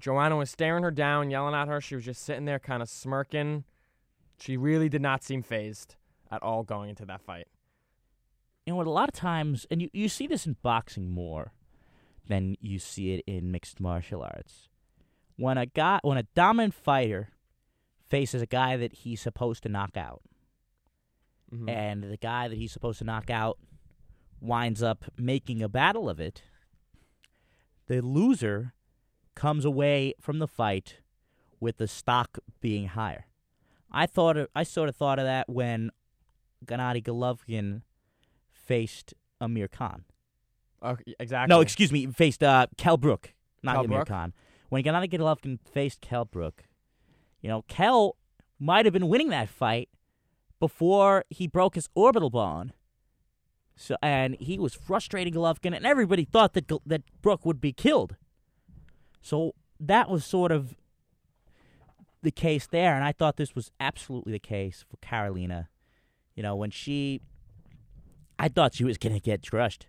Joanna 0.00 0.36
was 0.36 0.50
staring 0.50 0.82
her 0.82 0.90
down, 0.90 1.30
yelling 1.30 1.54
at 1.54 1.68
her. 1.68 1.80
She 1.80 1.94
was 1.94 2.04
just 2.04 2.22
sitting 2.22 2.44
there, 2.44 2.58
kind 2.58 2.82
of 2.82 2.88
smirking. 2.88 3.64
She 4.38 4.56
really 4.56 4.88
did 4.88 5.02
not 5.02 5.22
seem 5.22 5.42
phased 5.42 5.96
at 6.30 6.42
all 6.42 6.62
going 6.62 6.88
into 6.90 7.04
that 7.06 7.20
fight. 7.20 7.48
you 8.66 8.72
know 8.72 8.76
what? 8.76 8.86
A 8.86 8.90
lot 8.90 9.08
of 9.08 9.14
times, 9.14 9.66
and 9.70 9.82
you, 9.82 9.88
you 9.92 10.08
see 10.08 10.26
this 10.26 10.46
in 10.46 10.56
boxing 10.62 11.10
more 11.10 11.52
than 12.28 12.56
you 12.60 12.78
see 12.78 13.14
it 13.14 13.24
in 13.26 13.50
mixed 13.50 13.80
martial 13.80 14.22
arts. 14.22 14.68
When 15.36 15.58
a 15.58 15.66
guy, 15.66 15.98
when 16.02 16.18
a 16.18 16.22
dominant 16.34 16.74
fighter 16.74 17.30
faces 18.08 18.42
a 18.42 18.46
guy 18.46 18.76
that 18.76 18.92
he's 18.92 19.20
supposed 19.20 19.62
to 19.64 19.68
knock 19.68 19.96
out, 19.96 20.22
Mhm. 21.52 21.68
and 21.68 22.04
the 22.04 22.16
guy 22.16 22.46
that 22.46 22.56
he's 22.58 22.70
supposed 22.72 22.98
to 23.00 23.04
knock 23.04 23.28
out 23.28 23.58
winds 24.40 24.82
up 24.82 25.04
making 25.16 25.62
a 25.62 25.68
battle 25.68 26.08
of 26.08 26.20
it, 26.20 26.42
the 27.86 28.00
loser 28.00 28.74
comes 29.34 29.64
away 29.64 30.14
from 30.20 30.38
the 30.38 30.48
fight 30.48 30.98
with 31.58 31.76
the 31.76 31.88
stock 31.88 32.38
being 32.60 32.88
higher. 32.88 33.26
I 33.90 34.06
thought 34.06 34.36
of, 34.36 34.48
I 34.54 34.62
sort 34.62 34.88
of 34.88 34.96
thought 34.96 35.18
of 35.18 35.24
that 35.24 35.48
when 35.48 35.90
Gennady 36.64 37.02
Golovkin 37.02 37.82
faced 38.52 39.14
Amir 39.40 39.68
Khan. 39.68 40.04
Okay, 40.82 41.14
exactly. 41.18 41.54
No, 41.54 41.60
excuse 41.60 41.92
me, 41.92 42.06
faced 42.06 42.42
uh, 42.42 42.66
Kell 42.76 42.96
Brook, 42.96 43.34
not 43.62 43.74
Kell 43.74 43.84
Amir 43.84 43.98
Brook? 43.98 44.08
Khan. 44.08 44.32
When 44.68 44.82
Gennady 44.82 45.10
Golovkin 45.10 45.58
faced 45.60 46.00
Kell 46.00 46.24
Brook, 46.24 46.64
you 47.40 47.48
know, 47.48 47.62
Kell 47.68 48.16
might 48.58 48.86
have 48.86 48.92
been 48.92 49.08
winning 49.08 49.28
that 49.30 49.48
fight 49.48 49.88
before 50.60 51.24
he 51.30 51.46
broke 51.46 51.74
his 51.74 51.88
orbital 51.94 52.30
bone. 52.30 52.72
So 53.80 53.96
and 54.02 54.36
he 54.38 54.58
was 54.58 54.74
frustrating 54.74 55.32
Golovkin, 55.32 55.74
and 55.74 55.86
everybody 55.86 56.26
thought 56.26 56.52
that 56.52 56.70
that 56.84 57.02
Brook 57.22 57.46
would 57.46 57.62
be 57.62 57.72
killed. 57.72 58.16
So 59.22 59.54
that 59.80 60.10
was 60.10 60.22
sort 60.22 60.52
of 60.52 60.74
the 62.22 62.30
case 62.30 62.66
there, 62.66 62.94
and 62.94 63.02
I 63.02 63.12
thought 63.12 63.38
this 63.38 63.54
was 63.54 63.70
absolutely 63.80 64.32
the 64.32 64.38
case 64.38 64.84
for 64.86 64.98
Carolina. 64.98 65.70
You 66.34 66.42
know, 66.42 66.54
when 66.54 66.70
she, 66.70 67.22
I 68.38 68.48
thought 68.48 68.74
she 68.74 68.84
was 68.84 68.98
gonna 68.98 69.18
get 69.18 69.48
crushed. 69.48 69.86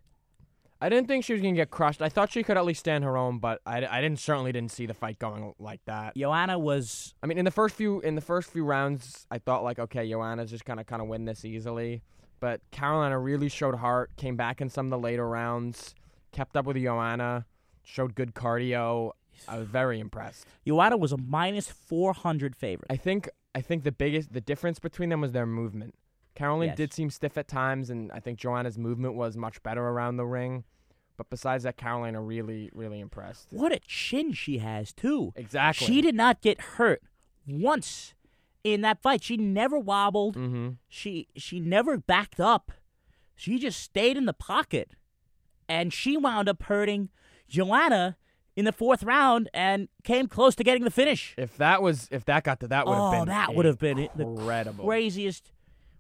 I 0.80 0.88
didn't 0.88 1.10
think 1.10 1.26
she 1.26 1.34
was 1.34 1.42
gonna 1.42 1.54
get 1.56 1.70
crushed. 1.70 2.02
I 2.02 2.08
thought 2.08 2.32
she 2.32 2.44
could 2.44 2.56
at 2.56 2.64
least 2.64 2.80
stand 2.80 3.04
her 3.04 3.18
own, 3.18 3.40
but 3.40 3.60
I, 3.66 3.86
I 3.86 4.00
didn't 4.00 4.20
certainly 4.20 4.54
didn't 4.54 4.72
see 4.72 4.86
the 4.86 4.94
fight 4.94 5.20
going 5.20 5.54
like 5.60 5.82
that. 5.84 6.16
Joanna 6.16 6.58
was 6.58 7.14
I 7.22 7.28
mean, 7.28 7.38
in 7.38 7.44
the 7.44 7.52
first 7.52 7.76
few 7.76 8.00
in 8.00 8.16
the 8.16 8.22
first 8.22 8.52
few 8.52 8.64
rounds, 8.64 9.28
I 9.30 9.38
thought 9.38 9.66
like, 9.66 9.80
okay, 9.80 10.10
Joanna's 10.10 10.50
just 10.50 10.64
gonna 10.64 10.86
kind 10.86 11.02
of 11.02 11.10
win 11.10 11.26
this 11.26 11.44
easily, 11.44 12.04
but 12.42 12.60
Carolina 12.72 13.18
really 13.18 13.48
showed 13.48 13.76
heart, 13.76 14.18
came 14.18 14.36
back 14.36 14.60
in 14.60 14.70
some 14.70 14.88
of 14.88 14.90
the 14.90 15.00
later 15.00 15.28
rounds, 15.30 15.96
kept 16.34 16.58
up 16.58 16.66
with 16.66 16.76
Joanna, 16.76 17.46
showed 17.84 18.14
good 18.16 18.34
cardio. 18.36 19.12
I 19.48 19.58
was 19.58 19.68
very 19.68 20.00
impressed. 20.02 20.46
Joanna 20.68 20.98
was 20.98 21.14
a 21.14 21.18
minus 21.18 21.72
four 21.72 22.12
hundred 22.14 22.56
favorite. 22.56 22.88
I 22.92 22.98
think 22.98 23.30
I 23.56 23.62
think 23.62 23.84
the 23.84 23.92
biggest 23.94 24.34
the 24.34 24.42
difference 24.42 24.78
between 24.80 25.08
them 25.10 25.22
was 25.22 25.32
their 25.32 25.46
movement. 25.46 25.96
Carolina 26.36 26.72
Yes. 26.72 26.78
did 26.78 26.94
seem 26.94 27.10
stiff 27.10 27.38
at 27.38 27.48
times, 27.48 27.90
and 27.90 28.12
I 28.12 28.20
think 28.20 28.38
Joanna's 28.40 28.78
movement 28.78 29.16
was 29.16 29.36
much 29.38 29.62
better 29.64 29.82
around 29.84 30.18
the 30.18 30.26
ring. 30.26 30.64
But 31.18 31.30
besides 31.30 31.64
that, 31.66 31.76
Carolina 31.78 32.22
really, 32.22 32.70
really 32.74 33.00
impressed. 33.00 33.48
What 33.52 33.72
a 33.72 33.80
chin 33.80 34.34
she 34.34 34.58
has 34.60 34.94
too. 34.94 35.34
Exactly. 35.36 35.86
She 35.88 36.02
did 36.02 36.16
not 36.16 36.42
get 36.42 36.60
hurt 36.62 37.02
once 37.48 38.14
in 38.64 38.82
that 38.82 39.02
fight. 39.02 39.24
She 39.24 39.38
never 39.38 39.78
wobbled. 39.80 40.36
Mm-hmm. 40.36 40.70
She 40.88 41.28
she 41.36 41.60
never 41.60 41.98
backed 41.98 42.40
up. 42.40 42.72
She 43.36 43.58
just 43.60 43.80
stayed 43.80 44.18
in 44.18 44.26
the 44.26 44.34
pocket, 44.34 44.92
and 45.68 45.92
she 45.92 46.16
wound 46.18 46.48
up 46.48 46.62
hurting 46.64 47.10
Joanna 47.48 48.18
in 48.56 48.66
the 48.66 48.72
fourth 48.72 49.02
round 49.04 49.50
and 49.54 49.88
came 50.04 50.28
close 50.28 50.54
to 50.56 50.64
getting 50.64 50.84
the 50.84 50.92
finish. 50.92 51.34
If 51.38 51.58
that 51.58 51.82
was, 51.82 52.08
if 52.12 52.26
that 52.26 52.44
got 52.44 52.60
to 52.60 52.68
that 52.68 52.86
would 52.86 52.94
have 52.96 53.04
oh, 53.04 53.12
been 53.12 53.28
that 53.30 53.56
would 53.56 53.66
have 53.66 53.80
been 53.80 53.98
it- 53.98 54.12
the 54.16 54.28
incredible. 54.28 54.86
craziest, 54.86 55.52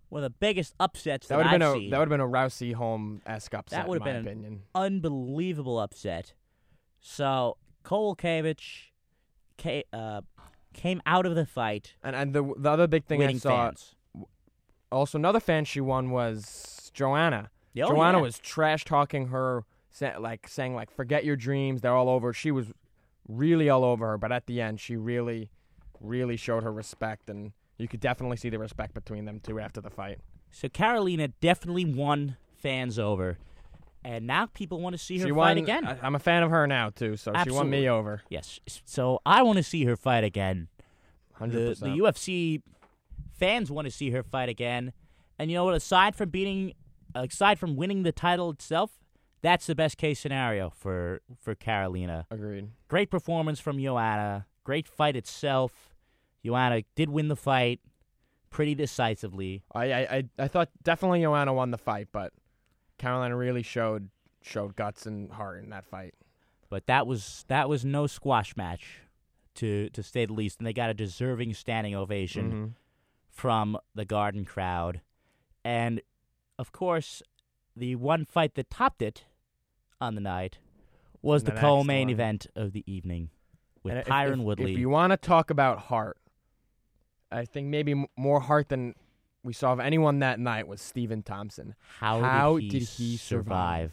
one 0.09 0.23
of 0.23 0.31
the 0.31 0.37
biggest 0.37 0.75
upsets 0.79 1.27
that 1.27 1.35
that, 1.35 1.37
would 1.37 1.47
have 1.47 1.53
been 1.59 1.61
I've 1.63 1.75
a 1.75 1.79
seen. 1.79 1.89
that 1.89 1.97
would 1.99 2.11
have 2.11 2.19
been 2.19 2.27
a 2.27 2.29
Rousey 2.29 2.73
Holm 2.73 3.21
esque 3.25 3.53
upset. 3.53 3.87
That 3.87 3.91
in 3.91 3.99
my 3.99 4.05
been 4.05 4.15
an- 4.17 4.27
opinion. 4.27 4.61
unbelievable 4.75 5.79
upset. 5.79 6.33
So 6.99 7.57
Kolkevich 7.83 8.89
ca- 9.57 9.85
uh, 9.93 10.21
came 10.73 11.01
out 11.05 11.25
of 11.25 11.35
the 11.35 11.45
fight 11.45 11.95
And 12.03 12.15
and 12.15 12.33
the 12.33 12.53
the 12.57 12.69
other 12.69 12.87
big 12.87 13.05
thing 13.05 13.23
I 13.23 13.33
saw 13.33 13.67
fans. 13.67 13.95
also 14.91 15.17
another 15.17 15.39
fan 15.39 15.65
she 15.65 15.81
won 15.81 16.11
was 16.11 16.91
Joanna. 16.93 17.49
Oh, 17.77 17.87
Joanna 17.87 18.17
yeah. 18.17 18.21
was 18.23 18.39
trash 18.39 18.83
talking 18.83 19.27
her, 19.27 19.63
like 20.19 20.47
saying 20.47 20.75
like 20.75 20.91
forget 20.91 21.23
your 21.23 21.35
dreams, 21.35 21.81
they're 21.81 21.95
all 21.95 22.09
over. 22.09 22.33
She 22.33 22.51
was 22.51 22.67
really 23.27 23.69
all 23.69 23.83
over 23.83 24.07
her, 24.09 24.17
but 24.17 24.31
at 24.31 24.45
the 24.47 24.59
end 24.61 24.79
she 24.79 24.97
really, 24.97 25.49
really 25.99 26.35
showed 26.35 26.63
her 26.63 26.71
respect, 26.71 27.29
and 27.29 27.53
you 27.77 27.87
could 27.87 27.99
definitely 28.01 28.37
see 28.37 28.49
the 28.49 28.59
respect 28.59 28.93
between 28.93 29.25
them 29.25 29.39
two 29.41 29.59
after 29.59 29.79
the 29.79 29.89
fight. 29.89 30.19
So 30.51 30.67
Carolina 30.67 31.29
definitely 31.39 31.85
won 31.85 32.35
fans 32.57 32.99
over, 32.99 33.37
and 34.03 34.25
now 34.27 34.45
people 34.47 34.79
want 34.79 34.93
to 34.93 34.97
see 34.97 35.17
her 35.19 35.25
she 35.25 35.29
fight 35.31 35.35
won 35.37 35.57
again. 35.57 35.85
I, 35.85 36.05
am 36.05 36.15
a 36.15 36.19
fan 36.19 36.43
of 36.43 36.49
her 36.51 36.65
now 36.67 36.89
too, 36.89 37.17
so 37.17 37.33
she 37.43 37.51
won 37.51 37.69
me 37.69 37.87
over. 37.89 38.21
yes, 38.29 38.59
so 38.85 39.19
I 39.25 39.43
want 39.43 39.57
to 39.57 39.63
see 39.63 39.85
her 39.85 39.95
fight 39.95 40.23
again. 40.23 40.67
Hundred 41.33 41.59
The, 41.63 41.69
percent. 41.69 41.95
the 41.95 41.99
UFC 42.03 42.61
fans 43.33 43.71
want 43.71 43.85
to 43.85 43.91
see 43.91 44.11
her 44.11 44.23
fight 44.23 44.49
again, 44.49 44.93
and 45.39 45.49
you 45.49 45.57
know 45.57 45.65
what? 45.65 45.75
Aside 45.75 46.15
from 46.15 46.29
beating, 46.29 46.73
aside 47.15 47.59
from 47.59 47.75
winning 47.75 48.03
the 48.03 48.11
title 48.11 48.49
itself, 48.51 48.91
that's 49.41 49.65
the 49.65 49.75
best 49.75 49.97
case 49.97 50.19
scenario 50.19 50.69
for 50.69 51.21
for 51.39 51.55
Carolina. 51.55 52.25
Agreed. 52.29 52.69
Great 52.87 53.09
performance 53.09 53.59
from 53.59 53.81
Joanna. 53.81 54.45
Great 54.63 54.87
fight 54.87 55.15
itself. 55.15 55.95
Joanna 56.45 56.83
did 56.95 57.09
win 57.09 57.27
the 57.27 57.35
fight 57.35 57.79
pretty 58.51 58.75
decisively. 58.75 59.63
I, 59.73 59.91
I 59.93 59.99
I 60.17 60.23
I 60.39 60.47
thought 60.47 60.69
definitely 60.83 61.21
Joanna 61.21 61.53
won 61.53 61.71
the 61.71 61.77
fight, 61.79 62.09
but 62.11 62.33
Carolina 63.01 63.35
really 63.35 63.63
showed 63.63 64.09
showed 64.41 64.75
guts 64.75 65.05
and 65.05 65.31
heart 65.31 65.63
in 65.63 65.69
that 65.71 65.85
fight. 65.85 66.13
but 66.69 66.85
that 66.87 67.05
was 67.07 67.43
that 67.47 67.67
was 67.67 67.83
no 67.83 68.07
squash 68.07 68.55
match, 68.55 68.99
to 69.55 69.89
to 69.89 70.01
say 70.03 70.25
the 70.25 70.33
least. 70.33 70.59
And 70.59 70.67
they 70.67 70.73
got 70.73 70.89
a 70.89 70.93
deserving 70.93 71.53
standing 71.53 71.93
ovation 71.95 72.51
Mhm. 72.51 72.71
from 73.29 73.77
the 73.95 74.05
Garden 74.05 74.45
crowd, 74.45 75.01
and 75.63 76.01
of 76.59 76.71
course, 76.71 77.21
the 77.75 77.95
one 77.95 78.23
fight 78.25 78.53
that 78.55 78.69
topped 78.69 79.01
it 79.01 79.25
on 79.99 80.15
the 80.15 80.21
night 80.21 80.59
was 81.21 81.43
The 81.43 81.51
the 81.51 81.59
co-main 81.59 82.09
event 82.09 82.47
of 82.55 82.71
the 82.71 82.83
evening 82.91 83.29
with 83.83 83.93
And 83.95 84.05
Tyron 84.05 84.39
if, 84.39 84.45
Woodley. 84.45 84.73
If 84.73 84.79
you 84.79 84.89
want 84.89 85.11
to 85.11 85.17
talk 85.17 85.49
about 85.49 85.77
heart, 85.79 86.17
I 87.31 87.45
think 87.45 87.67
maybe 87.67 87.91
m- 87.93 88.07
more 88.17 88.39
heart 88.41 88.69
than 88.69 88.95
we 89.43 89.53
saw 89.53 89.73
of 89.73 89.79
anyone 89.79 90.19
that 90.19 90.39
night 90.39 90.67
was 90.67 90.81
Stephen 90.81 91.23
Thompson. 91.23 91.75
how, 91.99 92.21
how 92.21 92.55
did 92.57 92.63
he, 92.63 92.69
did 92.79 92.87
he 92.87 93.17
survive? 93.17 93.91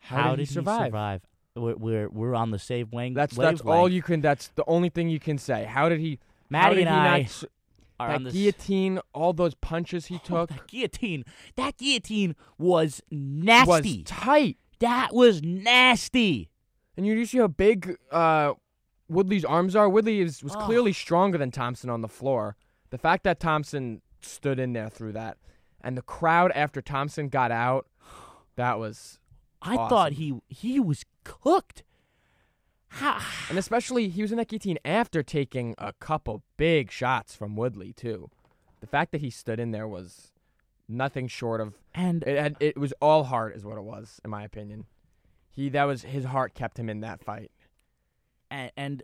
How, 0.00 0.30
did, 0.30 0.40
he 0.40 0.46
survive? 0.46 1.20
We're, 1.54 1.76
we're 1.76 2.08
we're 2.08 2.34
on 2.34 2.50
the 2.52 2.58
same 2.58 2.88
wing. 2.92 3.14
That's 3.14 3.36
that's 3.36 3.60
all 3.60 3.88
you 3.88 4.02
can. 4.02 4.20
That's 4.20 4.48
the 4.48 4.64
only 4.66 4.88
thing 4.88 5.08
you 5.08 5.20
can 5.20 5.36
say. 5.38 5.64
How 5.64 5.88
did 5.88 6.00
he? 6.00 6.18
how 6.50 6.68
Maddie 6.70 6.76
did 6.76 6.88
and 6.88 6.96
he 6.96 7.46
I 8.00 8.06
that 8.08 8.14
on 8.14 8.22
the 8.24 8.30
s- 8.30 8.34
guillotine, 8.34 9.00
all 9.12 9.32
those 9.32 9.54
punches 9.54 10.06
he 10.06 10.14
Oh, 10.16 10.20
took 10.24 10.48
that 10.50 10.66
guillotine. 10.68 11.24
That 11.56 11.76
guillotine 11.76 12.34
was 12.56 13.02
was 13.10 13.20
nasty. 13.20 14.02
tight. 14.04 14.56
that 14.78 15.12
was 15.12 15.42
nasty. 15.42 16.50
And 16.96 17.06
you 17.06 17.24
see 17.26 17.38
how 17.38 17.46
big 17.48 17.96
uh, 18.10 18.54
Woodley's 19.08 19.44
arms 19.44 19.74
are. 19.76 19.88
Woodley 19.88 20.20
is, 20.20 20.42
was 20.42 20.54
Oh. 20.56 20.60
clearly 20.60 20.92
stronger 20.92 21.36
than 21.38 21.50
Thompson 21.50 21.90
on 21.90 22.00
the 22.00 22.08
floor. 22.08 22.56
The 22.90 22.98
fact 22.98 23.24
that 23.24 23.38
Thompson 23.40 24.02
stood 24.22 24.58
in 24.58 24.72
there 24.72 24.88
through 24.88 25.12
that, 25.12 25.38
and 25.80 25.96
the 25.96 26.02
crowd 26.02 26.52
after 26.52 26.80
Thompson 26.82 27.28
got 27.28 27.50
out, 27.50 27.86
that 28.56 28.78
was, 28.78 29.18
I 29.62 29.76
Awesome. 29.76 29.88
thought 29.88 30.12
he 30.12 30.40
he 30.48 30.78
was 30.80 31.04
cooked. 31.24 31.82
And 33.48 33.56
especially 33.56 34.08
he 34.08 34.20
was 34.22 34.32
in 34.32 34.38
that 34.38 34.48
guillotine 34.48 34.78
after 34.84 35.22
taking 35.22 35.74
a 35.78 35.92
couple 35.92 36.42
big 36.56 36.90
shots 36.90 37.36
from 37.36 37.54
Woodley 37.54 37.92
too. 37.92 38.30
The 38.80 38.86
fact 38.88 39.12
that 39.12 39.20
he 39.20 39.30
stood 39.30 39.60
in 39.60 39.70
there 39.70 39.86
was 39.86 40.32
nothing 40.88 41.28
short 41.28 41.60
of 41.60 41.74
and 41.94 42.24
it. 42.24 42.36
Had, 42.36 42.56
it 42.58 42.76
was 42.76 42.92
all 43.00 43.24
heart, 43.24 43.54
is 43.54 43.64
what 43.64 43.76
it 43.78 43.84
was, 43.84 44.20
in 44.24 44.30
my 44.30 44.42
opinion. 44.42 44.86
He 45.50 45.68
that 45.68 45.84
was 45.84 46.02
his 46.02 46.24
heart 46.24 46.54
kept 46.54 46.78
him 46.78 46.88
in 46.88 47.00
that 47.00 47.22
fight. 47.22 47.52
and, 48.50 48.72
and 48.76 49.02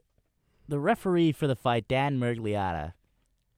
the 0.68 0.80
referee 0.80 1.30
for 1.30 1.46
the 1.46 1.54
fight, 1.54 1.86
Dan 1.86 2.18
Miragliotta. 2.18 2.94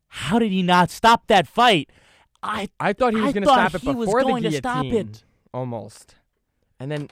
How 0.08 0.38
did 0.38 0.50
he 0.52 0.62
not 0.62 0.90
stop 0.90 1.26
that 1.28 1.46
fight? 1.46 1.90
I 2.42 2.68
I 2.80 2.92
thought 2.92 3.14
he 3.14 3.20
was 3.20 3.30
I 3.30 3.32
going 3.32 3.42
to 3.42 3.46
thought 3.48 3.70
stop 3.70 3.82
it 3.82 3.84
he 3.84 3.94
was 3.94 4.06
before 4.06 4.22
going 4.22 4.42
the 4.42 4.50
to 4.50 4.56
stop 4.56 4.82
guillotine, 4.84 5.10
it. 5.10 5.24
almost. 5.52 6.14
And 6.80 6.90
then 6.90 7.08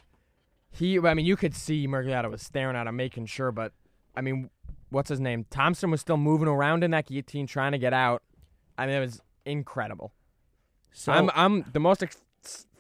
he, 0.71 0.99
I 0.99 1.15
mean, 1.15 1.27
you 1.27 1.37
could 1.37 1.55
see 1.55 1.87
Miragliotta 1.89 2.31
was 2.31 2.43
staring 2.43 2.77
at 2.77 2.87
him, 2.87 2.97
making 2.97 3.27
sure. 3.27 3.51
But 3.53 3.73
I 4.15 4.21
mean, 4.21 4.51
what's 4.91 5.09
his 5.09 5.21
name? 5.21 5.47
Thompson 5.51 5.91
was 5.91 6.01
still 6.01 6.17
moving 6.17 6.49
around 6.49 6.85
in 6.85 6.93
that 6.93 7.07
guillotine, 7.07 7.47
trying 7.47 7.73
to 7.73 7.79
get 7.79 7.93
out. 7.93 8.23
I 8.79 8.87
mean, 8.87 8.95
it 8.97 9.01
was 9.01 9.21
incredible. 9.45 10.13
so 10.93 11.13
I'm, 11.13 11.31
I'm 11.35 11.65
the 11.73 11.81
most 11.81 12.03
ex- 12.03 12.19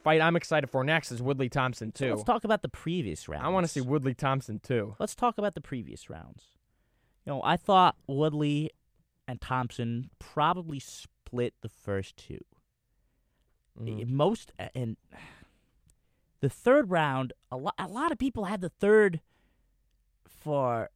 fight 0.04 0.20
I'm 0.20 0.36
excited 0.36 0.68
for 0.70 0.84
next 0.84 1.10
is 1.10 1.20
Woodley 1.20 1.48
Thompson 1.48 1.92
so 1.94 2.04
too. 2.04 2.10
let's 2.12 2.24
talk 2.24 2.44
about 2.44 2.62
the 2.62 2.68
previous 2.68 3.28
rounds. 3.28 3.44
I 3.44 3.48
want 3.48 3.64
to 3.66 3.72
see 3.72 3.80
Woodley 3.80 4.14
Thompson 4.14 4.60
too. 4.60 4.94
Let's 5.00 5.14
talk 5.16 5.36
about 5.38 5.54
the 5.54 5.60
previous 5.60 6.08
rounds. 6.08 6.44
You 7.24 7.32
know, 7.32 7.42
I 7.42 7.56
thought 7.56 7.96
Woodley 8.06 8.70
and 9.28 9.40
Thompson 9.40 10.10
probably 10.18 10.78
split 10.78 11.54
the 11.62 11.68
first 11.68 12.16
two. 12.16 12.40
Mhm. 13.78 14.08
most 14.08 14.52
and 14.74 14.96
the 16.40 16.48
third 16.48 16.90
round 16.90 17.34
a 17.50 17.56
lot 17.58 17.74
a 17.78 17.88
lot 17.88 18.10
of 18.10 18.18
people 18.18 18.44
had 18.46 18.60
the 18.62 18.70
third 18.70 19.20
for 20.26 20.90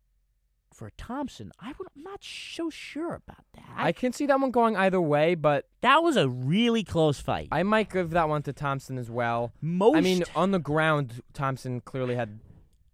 for 0.73 0.91
Thompson. 0.97 1.51
I 1.61 1.75
would, 1.79 1.89
I'm 1.97 2.03
not 2.05 2.23
so 2.23 2.71
sure 2.71 3.15
about 3.15 3.45
that. 3.55 3.65
I 3.77 3.93
can 3.93 4.13
see 4.13 4.25
that 4.27 4.41
one 4.41 4.51
going 4.53 4.77
either 4.77 5.01
way, 5.01 5.35
but 5.35 5.69
that 5.81 6.03
was 6.03 6.17
a 6.17 6.29
really 6.29 6.85
close 6.85 7.21
fight. 7.21 7.49
I 7.51 7.65
might 7.65 7.91
give 7.91 8.11
that 8.11 8.29
one 8.29 8.43
to 8.45 8.53
Thompson 8.53 8.97
as 8.97 9.11
well. 9.11 9.53
most 9.61 9.97
I 9.97 10.01
mean, 10.01 10.23
on 10.35 10.53
the 10.53 10.61
ground, 10.61 11.23
Thompson 11.35 11.81
clearly 11.81 12.15
had 12.15 12.39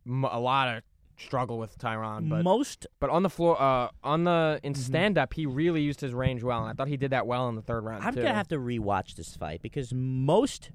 a 0.09 0.41
lot 0.41 0.75
of 0.75 0.83
struggle 1.19 1.59
with 1.59 1.79
Tyron, 1.79 2.29
but 2.29 2.43
most 2.45 2.87
but 3.01 3.09
on 3.11 3.23
the 3.23 3.31
floor, 3.31 3.61
uh, 3.61 3.89
on 4.05 4.25
the 4.25 4.61
in 4.63 4.75
Mhm. 4.75 4.77
stand 4.77 5.19
up, 5.19 5.35
he 5.35 5.47
really 5.47 5.83
used 5.83 6.01
his 6.01 6.13
range 6.13 6.43
well, 6.43 6.61
and 6.63 6.71
I 6.71 6.75
thought 6.75 6.89
he 6.89 6.97
did 6.97 7.11
that 7.13 7.27
well 7.27 7.49
in 7.49 7.55
the 7.55 7.63
third 7.63 7.85
round 7.85 8.05
I'm 8.05 8.15
too. 8.15 8.23
gonna 8.23 8.35
have 8.35 8.49
to 8.49 8.57
rewatch 8.59 9.15
this 9.17 9.37
fight 9.37 9.63
because 9.63 9.93
most 9.95 10.71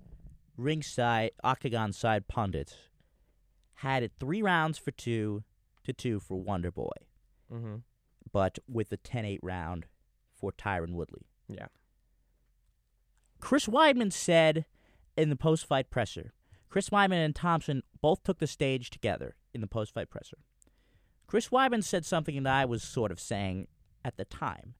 ringside 0.57 1.31
octagon 1.43 1.93
side 1.93 2.27
pundits 2.27 2.75
had 3.75 4.03
it 4.03 4.11
three 4.19 4.41
rounds 4.41 4.77
for 4.77 4.91
two 4.91 5.43
to 5.83 5.93
two 5.93 6.19
for 6.19 6.39
Wonder 6.41 6.71
Boy, 6.71 6.91
hmm 7.49 7.75
but 8.31 8.59
with 8.67 8.91
a 8.93 8.97
10-8 8.97 9.39
round 9.43 9.87
for 10.33 10.51
Tyron 10.53 10.93
Woodley. 10.93 11.25
Yeah. 11.49 11.67
Chris 13.39 13.65
Weidman 13.67 14.13
said 14.13 14.65
in 15.17 15.29
the 15.29 15.35
post 15.35 15.65
fight 15.65 15.89
presser. 15.89 16.33
Chris 16.69 16.89
Weidman 16.89 17.25
and 17.25 17.35
Thompson 17.35 17.83
both 18.01 18.23
took 18.23 18.39
the 18.39 18.47
stage 18.47 18.89
together 18.89 19.35
in 19.53 19.61
the 19.61 19.67
post 19.67 19.93
fight 19.93 20.09
presser. 20.09 20.37
Chris 21.27 21.49
Weidman 21.49 21.83
said 21.83 22.05
something 22.05 22.41
that 22.43 22.53
I 22.53 22.65
was 22.65 22.83
sort 22.83 23.11
of 23.11 23.19
saying 23.19 23.67
at 24.03 24.17
the 24.17 24.25
time. 24.25 24.75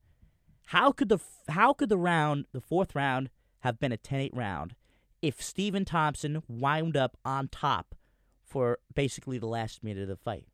How 0.65 0.91
could 0.91 1.09
the 1.09 1.19
how 1.49 1.73
could 1.73 1.89
the 1.89 1.97
round, 1.97 2.45
the 2.51 2.61
fourth 2.61 2.95
round, 2.95 3.29
have 3.59 3.79
been 3.79 3.91
a 3.91 3.97
10-8 3.97 4.31
round 4.33 4.75
if 5.21 5.41
Stephen 5.41 5.85
Thompson 5.85 6.43
wound 6.47 6.97
up 6.97 7.17
on 7.23 7.47
top 7.47 7.95
for 8.43 8.79
basically 8.93 9.37
the 9.37 9.47
last 9.47 9.83
minute 9.83 10.03
of 10.03 10.07
the 10.09 10.15
fight? 10.15 10.45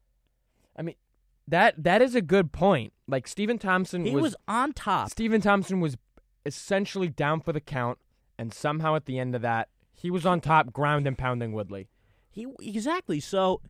I 0.78 0.82
mean, 0.82 0.96
that 1.48 1.84
that 1.84 2.02
is 2.02 2.16
a 2.16 2.22
good 2.22 2.52
point. 2.52 2.94
Like 3.08 3.28
Stephen 3.28 3.58
Thompson 3.58 4.06
He 4.06 4.16
was, 4.16 4.36
on 4.48 4.74
top. 4.74 5.10
Stephen 5.10 5.42
Thompson 5.42 5.80
was 5.80 5.98
essentially 6.46 7.10
down 7.10 7.42
for 7.42 7.54
the 7.54 7.62
count, 7.62 7.98
and 8.38 8.54
somehow 8.54 8.96
at 8.96 9.06
the 9.06 9.18
end 9.18 9.36
of 9.36 9.42
that, 9.42 9.70
he 9.94 10.12
was 10.12 10.26
on 10.26 10.42
top, 10.42 10.72
ground 10.74 11.08
and 11.08 11.18
pounding 11.18 11.54
Woodley. 11.54 11.90
He 12.38 12.46
exactly. 12.62 13.20
So 13.20 13.62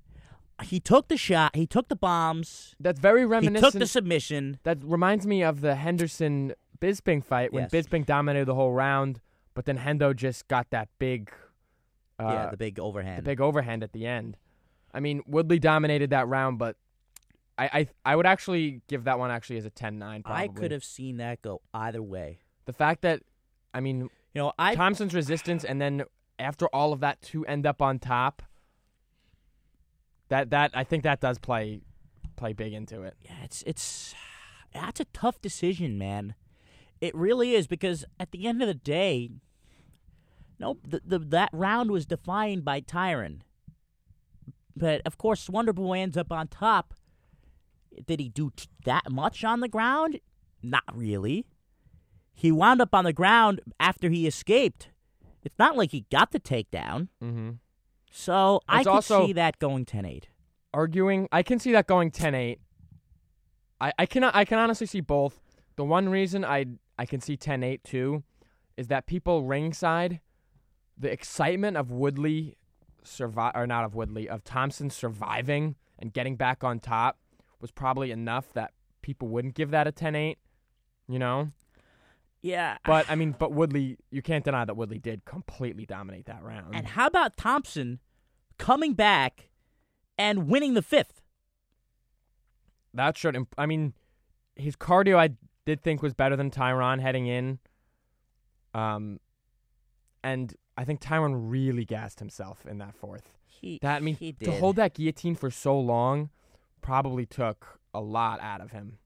he 0.61 0.81
took 0.81 1.07
the 1.07 1.15
shot. 1.15 1.55
He 1.55 1.65
took 1.65 1.87
the 1.87 1.95
bombs. 1.95 2.75
That's 2.81 2.99
very 2.99 3.25
reminiscent. 3.25 3.55
He 3.65 3.71
took 3.71 3.79
the 3.79 3.87
submission. 3.87 4.59
that 4.63 4.79
reminds 4.83 5.25
me 5.25 5.41
of 5.41 5.61
the 5.61 5.75
Henderson 5.75 6.53
Bisping 6.81 7.23
fight 7.23 7.53
when 7.53 7.69
Yes. 7.71 7.87
Bisping 7.87 8.05
dominated 8.05 8.45
the 8.45 8.55
whole 8.55 8.73
round, 8.73 9.21
but 9.53 9.63
then 9.63 9.77
Hendo 9.77 10.13
just 10.13 10.49
got 10.49 10.69
that 10.71 10.89
big, 10.99 11.31
uh, 12.19 12.25
yeah, 12.25 12.49
the 12.49 12.57
big 12.57 12.77
overhand. 12.77 13.19
the 13.19 13.23
big 13.23 13.39
overhand 13.39 13.83
at 13.83 13.93
the 13.93 14.05
end. 14.05 14.35
I 14.93 14.99
mean, 14.99 15.21
Woodley 15.25 15.59
dominated 15.59 16.09
that 16.09 16.27
round, 16.27 16.59
but 16.59 16.75
I 17.57 17.65
I, 17.65 17.87
I 18.03 18.15
would 18.17 18.25
actually 18.25 18.81
give 18.87 19.05
that 19.05 19.17
one 19.17 19.31
actually 19.31 19.57
as 19.57 19.65
a 19.65 19.71
10-9 19.71 20.25
probably. 20.25 20.43
I 20.43 20.49
could 20.49 20.71
have 20.71 20.83
seen 20.83 21.17
that 21.17 21.41
go 21.41 21.61
either 21.73 22.03
way. 22.03 22.39
the 22.65 22.73
fact 22.73 23.01
that 23.03 23.21
I 23.73 23.79
mean 23.79 24.09
You 24.33 24.41
know, 24.41 24.53
I 24.59 24.75
Thompson's 24.75 25.13
resistance, 25.13 25.63
and 25.63 25.79
then 25.79 26.03
after 26.37 26.67
all 26.67 26.91
of 26.91 26.99
that 26.99 27.21
to 27.21 27.45
end 27.45 27.65
up 27.65 27.81
on 27.81 27.99
top. 27.99 28.43
That 30.29 30.49
that 30.49 30.71
I 30.73 30.83
think 30.83 31.03
that 31.03 31.19
does 31.19 31.39
play 31.39 31.81
play 32.35 32.53
big 32.53 32.73
into 32.73 33.01
it. 33.03 33.15
yeah, 33.21 33.43
it's 33.43 33.63
it's 33.65 34.13
that's 34.73 34.99
a 34.99 35.05
tough 35.05 35.41
decision, 35.41 35.97
man. 35.97 36.35
It 36.99 37.15
really 37.15 37.53
is 37.53 37.67
because 37.67 38.05
at 38.19 38.31
the 38.31 38.47
end 38.47 38.61
of 38.61 38.67
the 38.67 38.73
day, 38.73 39.29
nope, 40.59 40.79
the, 40.87 41.01
the 41.05 41.19
that 41.19 41.49
round 41.53 41.91
was 41.91 42.05
defined 42.05 42.65
by 42.65 42.81
Tyron. 42.81 43.39
But 44.75 45.01
of 45.05 45.17
course, 45.17 45.49
Wonder 45.49 45.73
Boy 45.73 45.99
ends 45.99 46.17
up 46.17 46.31
on 46.31 46.47
top. 46.47 46.93
Did 48.05 48.19
he 48.19 48.29
do 48.29 48.51
t- 48.55 48.67
that 48.85 49.09
much 49.11 49.43
on 49.43 49.59
the 49.59 49.67
ground? 49.67 50.19
Not 50.61 50.83
really. 50.93 51.45
He 52.33 52.51
wound 52.51 52.81
up 52.81 52.93
on 52.93 53.03
the 53.03 53.13
ground 53.13 53.61
after 53.79 54.09
he 54.09 54.27
escaped. 54.27 54.89
It's 55.43 55.57
not 55.57 55.75
like 55.75 55.91
he 55.91 56.05
got 56.11 56.31
the 56.31 56.39
takedown. 56.39 57.07
Mm-hmm. 57.23 57.51
So 58.17 58.61
I 58.67 58.79
It's 58.79 58.87
also- 58.87 59.27
see 59.27 59.33
that 59.33 59.59
going 59.59 59.85
10-8. 59.85 60.29
Arguing, 60.73 61.27
I 61.31 61.43
can 61.43 61.59
see 61.59 61.71
that 61.71 61.85
going 61.87 62.09
10-8. 62.11 62.59
I 63.79 63.93
I 63.99 64.05
can 64.07 64.23
I 64.23 64.43
can 64.43 64.57
honestly 64.57 64.87
see 64.87 65.01
both. 65.01 65.39
The 65.75 65.85
one 65.85 66.09
reason 66.09 66.43
I 66.43 66.65
I 66.97 67.05
can 67.05 67.21
see 67.21 67.37
10-8 67.37 67.83
too 67.83 68.23
is 68.75 68.87
that 68.87 69.05
people 69.05 69.43
ringside, 69.43 70.19
the 70.97 71.11
excitement 71.11 71.77
of 71.77 71.91
Woodley 71.91 72.57
survive 73.03 73.51
or 73.55 73.67
not 73.67 73.83
of 73.85 73.93
Woodley 73.93 74.27
of 74.27 74.43
Thompson 74.43 74.89
surviving 74.89 75.75
and 75.99 76.11
getting 76.11 76.35
back 76.35 76.63
on 76.63 76.79
top 76.79 77.19
was 77.61 77.69
probably 77.71 78.09
enough 78.11 78.51
that 78.53 78.73
people 79.03 79.27
wouldn't 79.27 79.53
give 79.53 79.69
that 79.71 79.87
a 79.87 79.91
10-8. 79.91 80.37
You 81.07 81.19
know. 81.19 81.51
Yeah. 82.41 82.77
But 82.83 83.09
I 83.09 83.15
mean, 83.15 83.35
but 83.37 83.51
Woodley, 83.51 83.97
you 84.09 84.21
can't 84.23 84.43
deny 84.43 84.65
that 84.65 84.75
Woodley 84.75 84.99
did 84.99 85.23
completely 85.25 85.85
dominate 85.85 86.25
that 86.25 86.43
round. 86.43 86.75
And 86.75 86.87
how 86.87 87.05
about 87.07 87.37
Thompson 87.37 87.99
coming 88.57 88.93
back 88.93 89.49
and 90.17 90.47
winning 90.47 90.73
the 90.73 90.81
fifth? 90.81 91.21
that 92.93 93.15
should. 93.17 93.35
Imp- 93.35 93.53
I 93.57 93.65
mean, 93.67 93.93
his 94.55 94.75
cardio 94.75 95.17
I 95.17 95.29
did 95.65 95.83
think 95.83 96.01
was 96.01 96.13
better 96.15 96.35
than 96.35 96.49
Tyron 96.49 96.99
heading 96.99 97.27
in. 97.27 97.59
Um, 98.73 99.19
and 100.23 100.53
I 100.77 100.83
think 100.83 100.99
Tyron 101.01 101.33
really 101.51 101.85
gassed 101.85 102.19
himself 102.19 102.65
in 102.65 102.79
that 102.79 102.95
fourth. 102.95 103.33
He, 103.45 103.77
That 103.81 103.97
I 103.97 103.99
mean, 103.99 104.15
he 104.15 104.31
did. 104.31 104.45
to 104.45 104.51
hold 104.53 104.75
that 104.77 104.93
guillotine 104.95 105.35
for 105.35 105.51
so 105.51 105.79
long 105.79 106.29
probably 106.81 107.25
took 107.25 107.79
a 107.93 108.01
lot 108.01 108.39
out 108.41 108.61
of 108.61 108.71
him. 108.71 108.97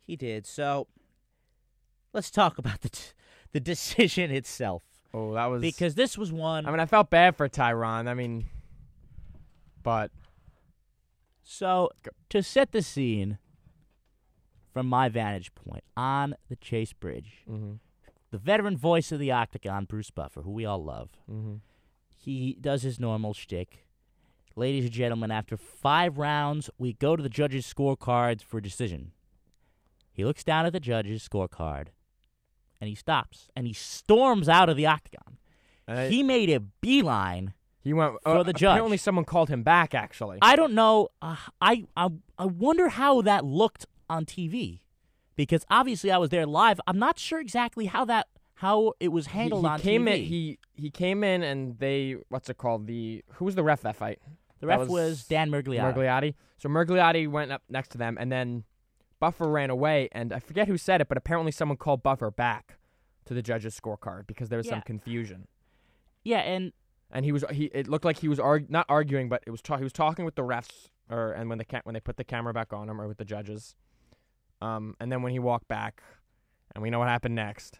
He 0.00 0.16
did. 0.16 0.46
So 0.46 0.86
let's 2.12 2.30
talk 2.30 2.58
about 2.58 2.80
the 2.80 2.88
t- 2.88 3.12
the 3.52 3.60
decision 3.72 4.30
itself 4.30 4.82
Oh, 5.14 5.34
that 5.34 5.46
was 5.46 5.60
because 5.62 5.94
this 5.94 6.18
was 6.18 6.32
one. 6.32 6.66
I 6.66 6.70
mean, 6.70 6.80
I 6.80 6.86
felt 6.86 7.10
bad 7.10 7.36
for 7.36 7.48
Tyron. 7.48 8.08
I 8.08 8.14
mean, 8.14 8.46
but 9.86 10.10
so 11.44 11.90
to 12.28 12.42
set 12.42 12.72
the 12.72 12.82
scene 12.82 13.38
from 14.72 14.88
my 14.88 15.08
vantage 15.08 15.54
point 15.54 15.84
on 15.96 16.34
the 16.48 16.56
Chase 16.56 16.92
Bridge, 16.92 17.44
mhm, 17.48 17.78
the 18.32 18.38
veteran 18.38 18.76
voice 18.76 19.12
of 19.12 19.20
the 19.20 19.30
Octagon, 19.30 19.84
Bruce 19.84 20.10
Buffer, 20.10 20.42
who 20.42 20.50
we 20.50 20.66
all 20.66 20.82
love, 20.82 21.10
mhm. 21.30 21.60
he 22.08 22.58
does 22.60 22.82
his 22.82 22.98
normal 22.98 23.32
shtick. 23.32 23.86
Ladies 24.56 24.86
and 24.86 24.92
gentlemen, 24.92 25.30
after 25.30 25.56
five 25.56 26.18
rounds, 26.18 26.68
we 26.78 26.92
go 26.94 27.14
to 27.14 27.22
the 27.22 27.28
judges' 27.28 27.72
scorecards 27.72 28.42
for 28.42 28.60
decision. 28.60 29.12
He 30.12 30.24
looks 30.24 30.42
down 30.42 30.66
at 30.66 30.72
the 30.72 30.80
judges' 30.80 31.28
scorecard, 31.28 31.88
and 32.80 32.88
he 32.88 32.96
stops, 32.96 33.50
and 33.54 33.68
he 33.68 33.72
storms 33.72 34.48
out 34.48 34.68
of 34.68 34.76
the 34.76 34.86
octagon. 34.86 35.38
Uh, 35.86 36.08
he 36.08 36.24
made 36.24 36.50
a 36.50 36.58
beeline. 36.58 37.54
He 37.86 37.92
went 37.92 38.20
for 38.24 38.38
uh, 38.38 38.42
the 38.42 38.52
judge. 38.52 38.74
Apparently, 38.74 38.96
someone 38.96 39.24
called 39.24 39.48
him 39.48 39.62
back. 39.62 39.94
Actually, 39.94 40.38
I 40.42 40.56
don't 40.56 40.72
know. 40.72 41.10
Uh, 41.22 41.36
I, 41.60 41.84
I 41.96 42.08
I 42.36 42.46
wonder 42.46 42.88
how 42.88 43.22
that 43.22 43.44
looked 43.44 43.86
on 44.10 44.24
TV, 44.24 44.80
because 45.36 45.64
obviously 45.70 46.10
I 46.10 46.18
was 46.18 46.30
there 46.30 46.46
live. 46.46 46.80
I'm 46.88 46.98
not 46.98 47.20
sure 47.20 47.38
exactly 47.38 47.86
how 47.86 48.04
that 48.06 48.26
how 48.54 48.94
it 48.98 49.08
was 49.08 49.28
he, 49.28 49.38
handled 49.38 49.62
he 49.62 49.68
on 49.68 49.78
came 49.78 50.06
TV. 50.06 50.16
in. 50.16 50.24
He 50.24 50.58
he 50.74 50.90
came 50.90 51.22
in 51.22 51.44
and 51.44 51.78
they 51.78 52.16
what's 52.28 52.50
it 52.50 52.58
called? 52.58 52.88
The 52.88 53.22
who 53.34 53.44
was 53.44 53.54
the 53.54 53.62
ref 53.62 53.82
that 53.82 53.94
fight? 53.94 54.18
the 54.58 54.66
ref 54.66 54.80
was 54.80 54.88
was, 54.88 55.24
Dan 55.26 55.52
Miragliotta. 55.52 55.94
Miragliotta. 55.94 56.34
So 56.58 56.68
Miragliotta 56.68 57.28
went 57.28 57.52
up 57.52 57.62
next 57.68 57.90
to 57.90 57.98
them, 57.98 58.16
and 58.18 58.32
then 58.32 58.64
Buffer 59.20 59.48
ran 59.48 59.70
away. 59.70 60.08
And 60.10 60.32
I 60.32 60.40
forget 60.40 60.66
who 60.66 60.76
said 60.76 61.00
it, 61.00 61.08
but 61.08 61.18
apparently 61.18 61.52
someone 61.52 61.76
called 61.76 62.02
Buffer 62.02 62.32
back 62.32 62.78
to 63.26 63.34
the 63.34 63.42
judge's 63.42 63.78
scorecard 63.78 64.26
because 64.26 64.48
there 64.48 64.56
was 64.56 64.68
some 64.68 64.82
confusion. 64.82 65.46
Yeah, 66.24 66.38
and 66.38 66.72
And 67.10 67.24
he 67.24 67.32
was 67.32 67.44
he. 67.52 67.66
It 67.66 67.88
looked 67.88 68.04
like 68.04 68.18
he 68.18 68.28
was 68.28 68.40
arg- 68.40 68.68
not 68.70 68.84
arguing, 68.88 69.28
but 69.28 69.42
it 69.46 69.50
was 69.50 69.62
ta- 69.62 69.76
he 69.78 69.84
was 69.84 69.92
talking 69.92 70.24
with 70.24 70.34
the 70.34 70.42
refs, 70.42 70.88
or 71.08 71.32
and 71.32 71.48
when 71.48 71.58
the 71.58 71.64
ca- 71.64 71.80
when 71.84 71.94
they 71.94 72.00
put 72.00 72.16
the 72.16 72.24
camera 72.24 72.52
back 72.52 72.72
on 72.72 72.88
him, 72.88 73.00
or 73.00 73.06
with 73.06 73.18
the 73.18 73.24
judges. 73.24 73.74
Um, 74.60 74.96
and 75.00 75.12
then 75.12 75.22
when 75.22 75.32
he 75.32 75.38
walked 75.38 75.68
back, 75.68 76.02
and 76.74 76.82
we 76.82 76.90
know 76.90 76.98
what 76.98 77.08
happened 77.08 77.34
next. 77.36 77.78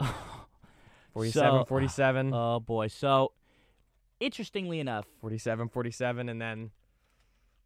47, 1.12 1.32
So- 1.60 1.64
47, 1.64 2.32
oh 2.34 2.60
boy. 2.60 2.88
So 2.88 3.32
interestingly 4.20 4.80
enough, 4.80 5.06
47, 5.20 5.68
47, 5.68 6.28
and 6.28 6.40
then 6.40 6.70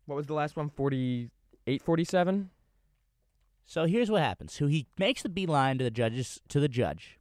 what 0.06 0.16
was 0.16 0.26
the 0.26 0.34
last 0.34 0.56
one? 0.56 0.68
48, 0.68 1.82
47? 1.82 2.50
So 3.64 3.84
here's 3.86 4.10
what 4.10 4.22
happens. 4.22 4.52
So 4.52 4.66
he 4.66 4.86
makes 4.98 5.22
the 5.22 5.28
beeline 5.28 5.78
to 5.78 5.84
the 5.84 5.90
judges 5.90 6.40
to 6.48 6.60
the 6.60 6.68
judge. 6.68 7.18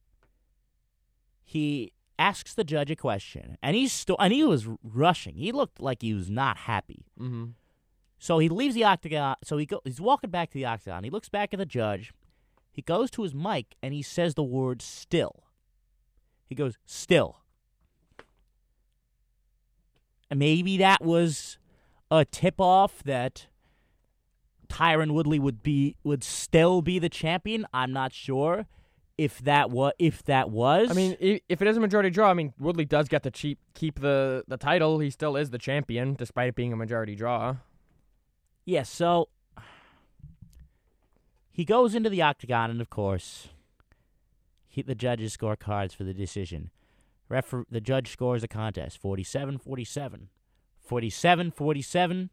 He 1.44 1.94
asks 2.20 2.54
the 2.54 2.64
judge 2.64 2.92
a 2.92 2.96
question, 2.96 3.58
and 3.64 3.76
he's 3.76 3.94
sto- 3.94 4.18
and 4.20 4.34
he 4.34 4.44
was 4.44 4.68
rushing. 4.84 5.36
He 5.36 5.52
looked 5.52 5.80
like 5.82 6.02
he 6.02 6.14
was 6.14 6.30
not 6.30 6.58
happy. 6.58 7.06
Mm-hmm. 7.20 7.46
So 8.20 8.38
he 8.38 8.50
leaves 8.50 8.76
the 8.76 8.84
octagon. 8.84 9.38
So 9.44 9.58
he 9.58 9.66
go, 9.66 9.82
he's 9.86 10.02
walking 10.02 10.30
back 10.30 10.50
to 10.50 10.56
the 10.56 10.66
octagon. 10.66 11.06
He 11.06 11.10
looks 11.10 11.30
back 11.30 11.54
at 11.54 11.58
the 11.58 11.66
judge. 11.66 12.12
He 12.70 12.82
goes 12.82 13.10
to 13.12 13.24
his 13.24 13.34
mic 13.34 13.76
and 13.82 13.94
he 13.94 14.02
says 14.02 14.36
the 14.36 14.44
word 14.44 14.82
"still." 14.82 15.46
He 16.46 16.56
goes 16.56 16.78
"still," 16.86 17.38
and 20.30 20.40
maybe 20.40 20.78
that 20.78 21.02
was 21.04 21.58
a 22.12 22.26
tip 22.26 22.56
off 22.60 23.04
that 23.04 23.48
Tyron 24.68 25.12
Woodley 25.12 25.40
would 25.40 25.64
be 25.64 25.96
would 26.04 26.24
still 26.24 26.82
be 26.82 27.00
the 27.00 27.10
champion. 27.10 27.66
I'm 27.74 27.94
not 27.94 28.14
sure 28.14 28.68
if 29.20 29.40
that 29.40 29.70
was 29.70 29.92
if 30.00 30.24
that 30.24 30.50
was. 30.50 30.90
I 30.90 30.94
mean, 30.94 31.18
if 31.20 31.62
it 31.62 31.68
is 31.68 31.76
a 31.76 31.82
majority 31.82 32.10
draw, 32.10 32.30
I 32.30 32.34
mean, 32.34 32.54
Woodley 32.58 32.86
does 32.86 33.10
get 33.10 33.22
to 33.24 33.32
cheap, 33.32 33.60
keep 33.74 34.00
the, 34.00 34.46
the 34.48 34.56
title. 34.56 35.00
He 35.00 35.10
still 35.10 35.36
is 35.36 35.50
the 35.50 35.58
champion, 35.58 36.14
despite 36.14 36.48
it 36.48 36.56
being 36.56 36.72
a 36.72 36.78
majority 36.78 37.16
draw. 37.16 37.58
Yeah, 38.64 38.84
so 38.84 39.28
he 41.52 41.66
goes 41.66 41.96
into 41.96 42.10
the 42.10 42.22
octagon, 42.22 42.72
and 42.72 42.80
of 42.80 42.90
course, 42.90 43.50
he, 44.70 44.82
the 44.84 44.96
judges 44.96 45.34
score 45.34 45.58
cards 45.58 45.94
for 45.94 46.06
the 46.06 46.14
decision. 46.14 46.72
Refer- 47.28 47.66
the 47.70 47.82
judge 47.82 48.10
scores 48.12 48.42
the 48.42 48.48
contest 48.48 49.02
47 49.02 49.58
47, 49.58 50.30
47 50.80 51.52
47, 51.52 52.30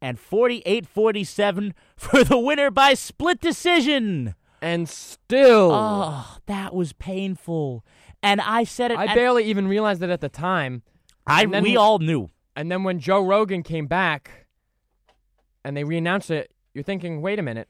and 0.00 0.20
48 0.20 0.86
47 0.86 1.74
for 1.96 2.22
the 2.22 2.38
winner 2.38 2.70
by 2.70 2.94
split 2.94 3.40
decision. 3.40 4.36
And 4.60 4.88
still, 4.88 5.70
Oh, 5.72 6.38
that 6.46 6.74
was 6.74 6.92
painful. 6.92 7.84
And 8.22 8.40
I 8.40 8.64
said 8.64 8.90
it. 8.90 8.98
I 8.98 9.04
at- 9.06 9.14
barely 9.14 9.44
even 9.44 9.68
realized 9.68 10.02
it 10.02 10.10
at 10.10 10.20
the 10.20 10.28
time. 10.28 10.82
I 11.26 11.46
then- 11.46 11.62
we 11.62 11.76
all 11.76 11.98
knew. 11.98 12.28
And 12.56 12.70
then 12.72 12.82
when 12.82 12.98
Joe 12.98 13.24
Rogan 13.24 13.62
came 13.62 13.86
back 13.86 14.46
and 15.64 15.76
they 15.76 15.84
reannounced 15.84 16.30
it, 16.30 16.52
you're 16.74 16.82
thinking, 16.82 17.22
wait 17.22 17.38
a 17.38 17.42
minute, 17.42 17.68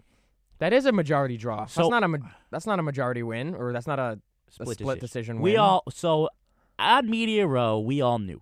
that 0.59 0.72
is 0.72 0.87
a 0.87 0.92
majority 0.92 1.37
draw. 1.37 1.66
So- 1.66 1.83
that's 1.83 1.90
not 1.90 2.05
a 2.05 2.09
ma- 2.09 2.29
that's 2.51 2.66
not 2.66 2.79
a 2.79 2.83
majority 2.83 3.22
win, 3.22 3.55
or 3.55 3.72
that's 3.72 3.87
not 3.87 3.98
a, 3.98 4.03
a 4.12 4.20
split, 4.51 4.79
decision. 4.79 4.98
decision. 4.98 5.40
We 5.40 5.57
all 5.57 5.83
so 5.90 6.31
at 6.79 7.05
Media 7.05 7.46
Row, 7.46 7.79
we 7.79 8.01
all 8.01 8.18
knew. 8.18 8.40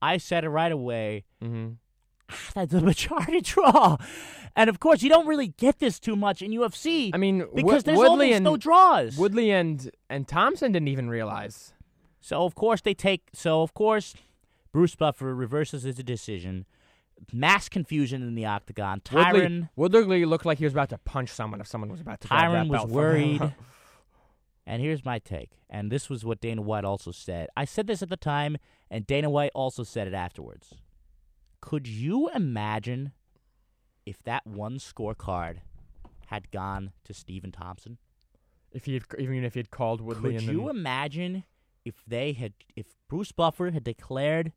I 0.00 0.16
said 0.16 0.44
it 0.44 0.48
right 0.48 0.72
away. 0.72 1.24
Mm 1.42 1.48
hmm 1.48 1.68
That's 2.54 2.72
a 2.74 2.80
majority 2.80 3.40
draw, 3.42 3.96
and 4.56 4.68
of 4.68 4.80
course, 4.80 5.02
you 5.02 5.08
don't 5.08 5.26
really 5.26 5.48
get 5.48 5.78
this 5.78 5.98
too 5.98 6.16
much 6.16 6.42
in 6.42 6.50
UFC 6.50 7.10
I 7.12 7.16
mean, 7.16 7.46
because 7.54 7.84
there's 7.84 7.98
Woodley 7.98 8.26
almost 8.26 8.36
and 8.36 8.44
no 8.44 8.56
draws. 8.56 9.16
Woodley 9.16 9.50
and 9.50 9.90
and 10.10 10.26
Thompson 10.28 10.72
didn't 10.72 10.88
even 10.88 11.08
realize. 11.08 11.72
So 12.20 12.44
of 12.44 12.54
course 12.54 12.80
they 12.80 12.94
take. 12.94 13.28
So 13.32 13.62
of 13.62 13.74
course, 13.74 14.14
Bruce 14.72 14.94
Buffer 14.94 15.34
reverses 15.34 15.82
his 15.82 15.96
decision. 15.96 16.66
Mass 17.32 17.68
confusion 17.68 18.22
in 18.22 18.34
the 18.34 18.46
octagon. 18.46 19.00
Woodley, 19.12 19.40
Tyron 19.40 19.68
Woodley 19.76 20.24
looked 20.24 20.44
like 20.44 20.58
he 20.58 20.64
was 20.64 20.72
about 20.72 20.88
to 20.90 20.98
punch 20.98 21.28
someone 21.30 21.60
if 21.60 21.66
someone 21.66 21.90
was 21.90 22.00
about 22.00 22.20
to. 22.22 22.28
Tyron 22.28 22.52
that 22.52 22.68
was 22.68 22.78
belt 22.78 22.88
from 22.90 22.90
him. 22.90 23.38
worried. 23.38 23.54
And 24.66 24.80
here's 24.80 25.04
my 25.04 25.18
take. 25.18 25.50
And 25.68 25.90
this 25.90 26.08
was 26.08 26.24
what 26.24 26.40
Dana 26.40 26.62
White 26.62 26.84
also 26.84 27.10
said. 27.10 27.48
I 27.56 27.64
said 27.64 27.86
this 27.86 28.02
at 28.02 28.10
the 28.10 28.16
time, 28.16 28.58
and 28.90 29.06
Dana 29.06 29.28
White 29.28 29.50
also 29.54 29.82
said 29.82 30.06
it 30.06 30.14
afterwards. 30.14 30.74
Could 31.62 31.86
you 31.86 32.28
imagine 32.34 33.12
if 34.04 34.22
that 34.24 34.46
one 34.46 34.76
scorecard 34.76 35.58
had 36.26 36.50
gone 36.50 36.92
to 37.04 37.14
Stephen 37.14 37.52
Thompson? 37.52 37.96
if 38.74 38.86
he 38.86 38.94
had, 38.94 39.04
even 39.18 39.44
if 39.44 39.54
he 39.54 39.60
had 39.60 39.70
called 39.70 40.00
Woodley 40.00 40.32
Could 40.34 40.42
you 40.42 40.68
imagine 40.68 41.44
if 41.84 42.02
they 42.06 42.32
had 42.32 42.52
if 42.76 42.86
Bruce 43.08 43.32
Buffer 43.32 43.70
had 43.70 43.84
declared 43.84 44.52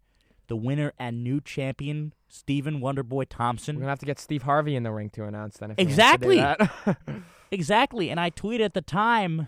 the 0.48 0.56
winner 0.56 0.94
and 1.00 1.24
new 1.24 1.42
champion 1.42 2.14
Stephen 2.28 2.80
Wonderboy 2.80 3.26
Thompson? 3.30 3.76
we're 3.76 3.82
gonna 3.82 3.92
have 3.92 4.00
to 4.00 4.06
get 4.06 4.20
Steve 4.20 4.44
Harvey 4.44 4.76
in 4.76 4.84
the 4.84 4.92
ring 4.92 5.10
to 5.12 5.26
announce 5.26 5.58
then. 5.58 5.72
If 5.72 5.78
he 5.78 5.84
to 5.84 5.88
do 5.88 5.92
Exactly. 5.92 6.38
that. 6.38 6.98
Exactly. 7.52 8.10
And 8.10 8.20
I 8.20 8.32
tweeted 8.32 8.62
at 8.66 8.74
the 8.74 8.82
time, 8.82 9.48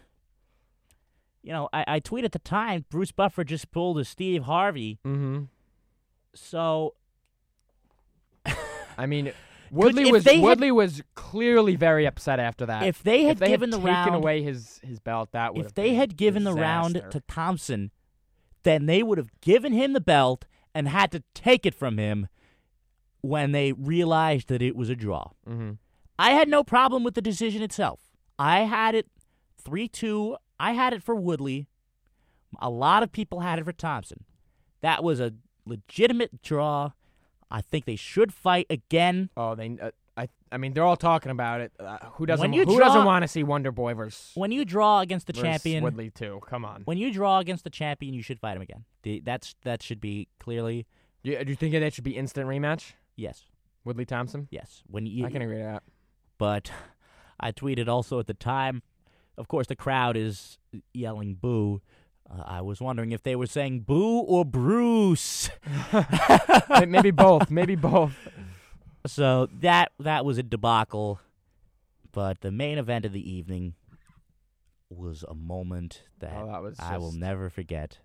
you 1.41 1.51
know, 1.51 1.67
I, 1.73 1.83
I 1.87 1.99
tweeted 1.99 2.25
at 2.25 2.31
the 2.31 2.39
time, 2.39 2.85
Bruce 2.89 3.11
Buffer 3.11 3.43
just 3.43 3.71
pulled 3.71 3.97
a 3.97 4.05
Steve 4.05 4.43
Harvey. 4.43 4.99
mm-hmm. 5.03 5.45
So 6.35 6.93
I 8.97 9.05
mean, 9.05 9.31
Woodley 9.71 10.03
if 10.07 10.11
was 10.11 10.23
they 10.23 10.35
had- 10.37 10.43
Woodley 10.43 10.71
was 10.71 11.01
clearly 11.15 11.75
very 11.75 12.05
upset 12.05 12.39
after 12.39 12.65
that. 12.65 12.83
if 12.83 13.03
they 13.03 13.23
had 13.25 13.39
given 13.39 13.69
the 13.69 13.77
taken 13.77 13.93
round, 13.93 14.15
away 14.15 14.41
his 14.41 14.79
his 14.83 14.99
belt, 14.99 15.31
that 15.33 15.53
would 15.53 15.61
if 15.61 15.65
have 15.67 15.73
they 15.75 15.89
been 15.89 15.95
had 15.95 16.17
given 16.17 16.43
the 16.43 16.53
round 16.53 16.93
disaster. 16.95 17.19
to 17.19 17.25
Thompson, 17.27 17.91
then 18.63 18.85
they 18.85 19.03
would 19.03 19.17
have 19.17 19.29
given 19.41 19.73
him 19.73 19.93
the 19.93 20.01
belt 20.01 20.45
and 20.73 20.87
had 20.87 21.11
to 21.11 21.23
take 21.33 21.65
it 21.65 21.73
from 21.75 21.97
him 21.97 22.27
when 23.21 23.51
they 23.51 23.73
realized 23.73 24.47
that 24.47 24.61
it 24.61 24.75
was 24.75 24.89
a 24.89 24.95
draw. 24.95 25.31
Mhm. 25.47 25.77
I 26.19 26.31
had 26.31 26.47
no 26.47 26.63
problem 26.63 27.03
with 27.03 27.13
the 27.15 27.21
decision 27.21 27.61
itself. 27.61 27.99
I 28.39 28.61
had 28.61 28.95
it 28.95 29.07
3 29.57 29.87
2. 29.87 30.37
I 30.59 30.71
had 30.73 30.93
it 30.93 31.03
for 31.03 31.13
Woodley. 31.15 31.67
A 32.59 32.69
lot 32.69 33.03
of 33.03 33.11
people 33.11 33.41
had 33.41 33.59
it 33.59 33.65
for 33.65 33.73
Thompson. 33.73 34.23
That 34.81 35.03
was 35.03 35.19
a 35.19 35.33
legitimate 35.65 36.41
draw. 36.41 36.91
I 37.49 37.61
think 37.61 37.85
they 37.85 37.95
should 37.95 38.33
fight 38.33 38.67
again. 38.69 39.29
Oh, 39.37 39.55
they. 39.55 39.77
Uh, 39.81 39.91
I. 40.15 40.29
I 40.51 40.57
mean, 40.57 40.73
they're 40.73 40.83
all 40.83 40.95
talking 40.97 41.31
about 41.31 41.61
it. 41.61 41.71
Uh, 41.79 41.97
who 42.13 42.25
doesn't? 42.25 42.51
who 42.53 42.65
draw- 42.65 42.77
doesn't 42.77 43.05
want 43.05 43.23
to 43.23 43.27
see 43.27 43.43
Wonder 43.43 43.71
Boy 43.71 43.93
versus, 43.93 44.31
When 44.35 44.51
you 44.51 44.65
draw 44.65 45.01
against 45.01 45.27
the 45.27 45.33
champion, 45.33 45.83
Woodley 45.83 46.09
too? 46.09 46.39
Come 46.47 46.63
on. 46.65 46.81
when 46.85 46.97
you 46.97 47.11
draw 47.11 47.39
against 47.39 47.63
the 47.63 47.69
champion, 47.69 48.13
you 48.13 48.21
should 48.21 48.39
fight 48.39 48.55
him 48.55 48.61
again. 48.61 48.85
The, 49.03 49.21
that's 49.23 49.55
that 49.63 49.81
should 49.83 49.99
be 50.01 50.27
clearly 50.39 50.85
Do 51.23 51.31
you, 51.31 51.43
do 51.43 51.49
you 51.51 51.55
think 51.55 51.73
that 51.73 51.93
should 51.93 52.03
be 52.03 52.15
instant 52.17 52.47
rematch? 52.47 52.93
yes, 53.15 53.43
Woodley 53.83 54.05
Thompson. 54.05 54.47
yes. 54.51 54.83
When 54.87 55.05
you, 55.05 55.25
I 55.25 55.29
can 55.29 55.41
agree 55.41 55.57
to 55.57 55.63
that. 55.63 55.83
but 56.37 56.71
I 57.39 57.51
tweeted 57.51 57.87
also 57.87 58.19
at 58.19 58.27
the 58.27 58.33
time. 58.33 58.81
Of 59.37 59.47
course, 59.47 59.67
the 59.67 59.75
crowd 59.75 60.17
is 60.17 60.57
yelling 60.93 61.35
"boo." 61.35 61.81
Uh, 62.29 62.43
I 62.45 62.61
was 62.61 62.81
wondering 62.81 63.11
if 63.11 63.23
they 63.23 63.35
were 63.35 63.47
saying 63.47 63.81
"boo" 63.81 64.19
or 64.19 64.43
"Bruce." 64.45 65.49
Maybe 66.87 67.11
both. 67.11 67.49
Maybe 67.49 67.75
both. 67.75 68.13
So 69.05 69.47
that 69.61 69.91
that 69.99 70.25
was 70.25 70.37
a 70.37 70.43
debacle, 70.43 71.19
but 72.11 72.41
the 72.41 72.51
main 72.51 72.77
event 72.77 73.05
of 73.05 73.13
the 73.13 73.29
evening 73.31 73.75
was 74.89 75.23
a 75.27 75.33
moment 75.33 76.03
that, 76.19 76.33
Oh, 76.35 76.47
that 76.47 76.61
was. 76.61 76.77
I 76.79 76.97
will 76.97 77.11
never 77.11 77.49
forget. 77.49 77.99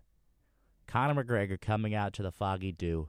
Conor 0.86 1.24
McGregor 1.24 1.60
coming 1.60 1.94
out 1.94 2.12
to 2.14 2.22
the 2.22 2.32
Foggy 2.32 2.72
Dew. 2.72 3.08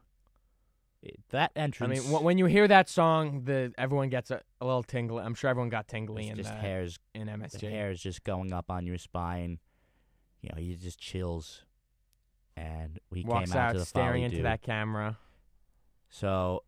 That 1.32 1.52
entrance. 1.56 2.00
I 2.00 2.02
mean, 2.02 2.12
wh- 2.14 2.24
when 2.24 2.38
you 2.38 2.46
hear 2.46 2.66
that 2.68 2.88
song, 2.88 3.44
the 3.44 3.74
everyone 3.78 4.10
gets 4.10 4.32
a, 4.32 4.42
a 4.62 4.66
little 4.66 4.84
tingly. 4.84 5.22
I'm 5.22 5.34
sure 5.36 5.50
everyone 5.50 5.70
got 5.70 5.88
tingly 5.88 6.30
in 6.30 6.38
just 6.38 6.50
that, 6.50 6.60
hairs, 6.62 6.98
in 7.14 7.28
the 7.28 7.34
MSG. 7.34 7.70
hair 7.70 7.92
is 7.92 8.02
just 8.02 8.24
going 8.24 8.54
up 8.54 8.72
on 8.72 8.86
your 8.88 8.98
spine. 8.98 9.60
You 10.44 10.50
know, 10.54 10.62
he 10.62 10.76
just 10.76 11.00
chills, 11.00 11.64
and 12.56 13.00
we 13.10 13.24
Walks 13.24 13.50
came 13.52 13.60
out, 13.60 13.70
out 13.70 13.72
to 13.74 13.80
the 13.80 13.86
staring 13.86 14.24
into 14.24 14.38
Dew. 14.38 14.44
that 14.44 14.62
camera. 14.62 15.18
So 16.10 16.64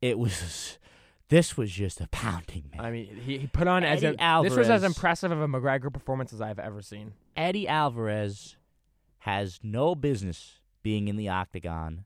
it 0.00 0.18
was. 0.18 0.78
This 1.28 1.56
was 1.56 1.72
just 1.72 1.98
a 2.02 2.08
pounding 2.08 2.64
man. 2.70 2.84
I 2.84 2.90
mean, 2.90 3.06
he, 3.24 3.38
he 3.38 3.46
put 3.46 3.66
on 3.66 3.84
as 3.84 4.04
Eddie 4.04 4.18
a, 4.20 4.42
this 4.42 4.54
was 4.54 4.68
as 4.68 4.82
impressive 4.82 5.30
of 5.32 5.40
a 5.40 5.48
McGregor 5.48 5.90
performance 5.90 6.30
as 6.34 6.42
I've 6.42 6.58
ever 6.58 6.82
seen. 6.82 7.14
Eddie 7.34 7.66
Alvarez 7.66 8.56
has 9.20 9.58
no 9.62 9.94
business 9.94 10.60
being 10.82 11.08
in 11.08 11.16
the 11.16 11.30
octagon 11.30 12.04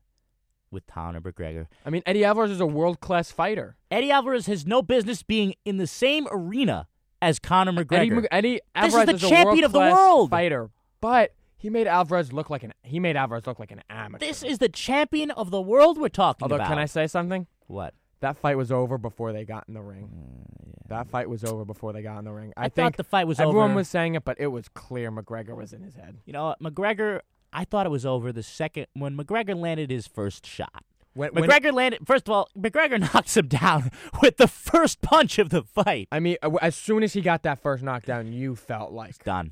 with 0.71 0.87
Conor 0.87 1.19
McGregor. 1.19 1.67
I 1.85 1.89
mean, 1.89 2.03
Eddie 2.05 2.23
Alvarez 2.23 2.51
is 2.51 2.61
a 2.61 2.65
world 2.65 3.01
class 3.01 3.29
fighter. 3.29 3.75
Eddie 3.91 4.11
Alvarez 4.11 4.45
has 4.45 4.65
no 4.65 4.81
business 4.81 5.23
being 5.23 5.55
in 5.65 5.75
the 5.75 5.87
same 5.87 6.27
arena 6.31 6.87
as 7.21 7.39
Conor 7.39 7.73
McGregor. 7.73 8.27
Eddie, 8.31 8.61
Eddie 8.75 8.89
This 8.89 8.95
is 8.95 9.05
the 9.05 9.15
a 9.15 9.29
champion 9.29 9.63
of 9.65 9.71
the 9.71 9.79
world. 9.79 10.29
fighter, 10.29 10.69
but 11.01 11.33
he 11.57 11.69
made 11.69 11.87
Alvarez 11.87 12.31
look 12.31 12.49
like 12.49 12.63
an 12.63 12.73
he 12.83 12.99
made 12.99 13.15
Alvarez 13.15 13.47
look 13.47 13.59
like 13.59 13.71
an 13.71 13.81
amateur. 13.89 14.25
this 14.25 14.43
is 14.43 14.59
the 14.59 14.69
champion 14.69 15.31
of 15.31 15.51
the 15.51 15.61
world 15.61 15.97
we're 15.97 16.09
talking 16.09 16.45
about. 16.45 16.53
Although, 16.53 16.63
about. 16.63 16.69
can 16.69 16.79
I 16.79 16.85
say 16.85 17.07
something? 17.07 17.47
what? 17.67 17.93
That 18.19 18.37
fight 18.37 18.57
was 18.57 18.71
over 18.71 18.97
before 18.97 19.31
they 19.31 19.45
got 19.45 19.65
in 19.67 19.75
the 19.75 19.81
ring. 19.81 20.09
Uh, 20.11 20.65
yeah. 20.65 20.73
That 20.97 21.09
fight 21.09 21.29
was 21.29 21.43
over 21.43 21.65
before 21.65 21.93
they 21.93 22.01
got 22.01 22.17
in 22.17 22.25
the 22.25 22.31
ring. 22.31 22.51
I, 22.57 22.65
I, 22.65 22.69
think 22.69 22.75
thought 22.93 22.97
the 22.97 23.03
fight 23.03 23.27
was 23.27 23.39
everyone 23.39 23.55
over. 23.55 23.63
Everyone 23.65 23.75
was 23.75 23.89
saying 23.89 24.15
it, 24.15 24.25
but 24.25 24.39
it 24.39 24.47
was 24.47 24.67
clear 24.69 25.11
McGregor 25.11 25.55
was 25.55 25.73
in 25.73 25.83
his 25.83 25.95
head. 25.95 26.17
you 26.25 26.33
know, 26.33 26.55
McGregor. 26.61 27.21
I 27.53 27.63
thought 27.63 27.85
it 27.85 27.89
was 27.89 28.05
over 28.05 28.31
the 28.31 28.43
second 28.43 28.87
when 28.93 29.15
McGregor 29.15 29.55
landed 29.55 29.91
his 29.91 30.07
first 30.07 30.45
shot. 30.45 30.83
When, 31.13 31.31
when- 31.33 31.49
McGregor 31.49 31.73
landed. 31.73 32.05
First 32.05 32.27
of 32.27 32.33
all, 32.33 32.49
McGregor 32.57 32.99
knocks 33.13 33.37
him 33.37 33.47
down 33.47 33.91
with 34.21 34.37
the 34.37 34.47
first 34.47 35.01
punch 35.01 35.37
of 35.37 35.49
the 35.49 35.63
fight. 35.63 36.07
I 36.11 36.19
mean, 36.19 36.37
uh, 36.41 36.51
as 36.61 36.75
soon 36.75 37.03
as 37.03 37.13
he 37.13 37.21
got 37.21 37.43
that 37.43 37.61
first 37.61 37.83
knockdown, 37.83 38.31
you 38.33 38.55
felt 38.55 38.91
like, 38.91 39.09
It's 39.09 39.17
done. 39.19 39.51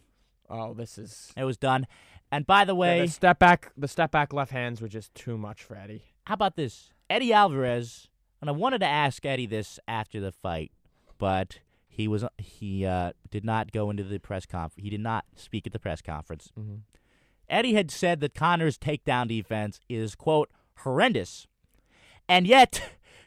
Oh, 0.50 0.74
this 0.74 0.98
is. 0.98 1.32
It 1.36 1.44
was 1.44 1.58
done. 1.58 1.88
And 2.32 2.46
by 2.46 2.66
the 2.66 2.72
The, 2.72 2.76
way, 2.76 3.02
the 3.02 3.08
step 3.08 3.40
back, 3.40 3.72
the 3.78 3.88
step 3.88 4.12
back 4.12 4.34
left 4.34 4.52
hands 4.52 4.82
were 4.82 4.88
just 4.88 5.14
too 5.16 5.38
much 5.38 5.64
for 5.64 5.76
Eddie. 5.76 6.04
how 6.26 6.34
about 6.34 6.56
this? 6.56 6.92
Eddie 7.10 7.32
Alvarez, 7.34 8.08
and 8.42 8.50
I 8.50 8.54
wanted 8.54 8.80
to 8.80 8.88
ask 8.88 9.26
Eddie 9.26 9.46
this 9.46 9.80
after 9.88 10.20
the 10.20 10.32
fight, 10.32 10.72
but 11.20 11.60
he 11.88 12.08
was 12.08 12.26
he 12.38 12.86
uh, 12.86 13.12
did 13.30 13.46
not 13.46 13.72
go 13.72 13.90
into 13.90 14.04
the 14.04 14.18
press 14.20 14.46
conference. 14.46 14.84
He 14.84 14.90
did 14.90 15.02
not 15.02 15.26
speak 15.36 15.68
at 15.68 15.74
the 15.74 15.80
press 15.80 16.02
conference. 16.02 16.52
Mm-hmm. 16.60 16.76
Eddie 17.48 17.76
had 17.76 17.92
said 17.92 18.22
that 18.22 18.34
Conor's 18.34 18.78
takedown 18.80 19.28
defense 19.28 19.80
is 19.88 20.16
quote 20.16 20.50
horrendous, 20.80 21.46
and 22.28 22.48
yet 22.48 22.82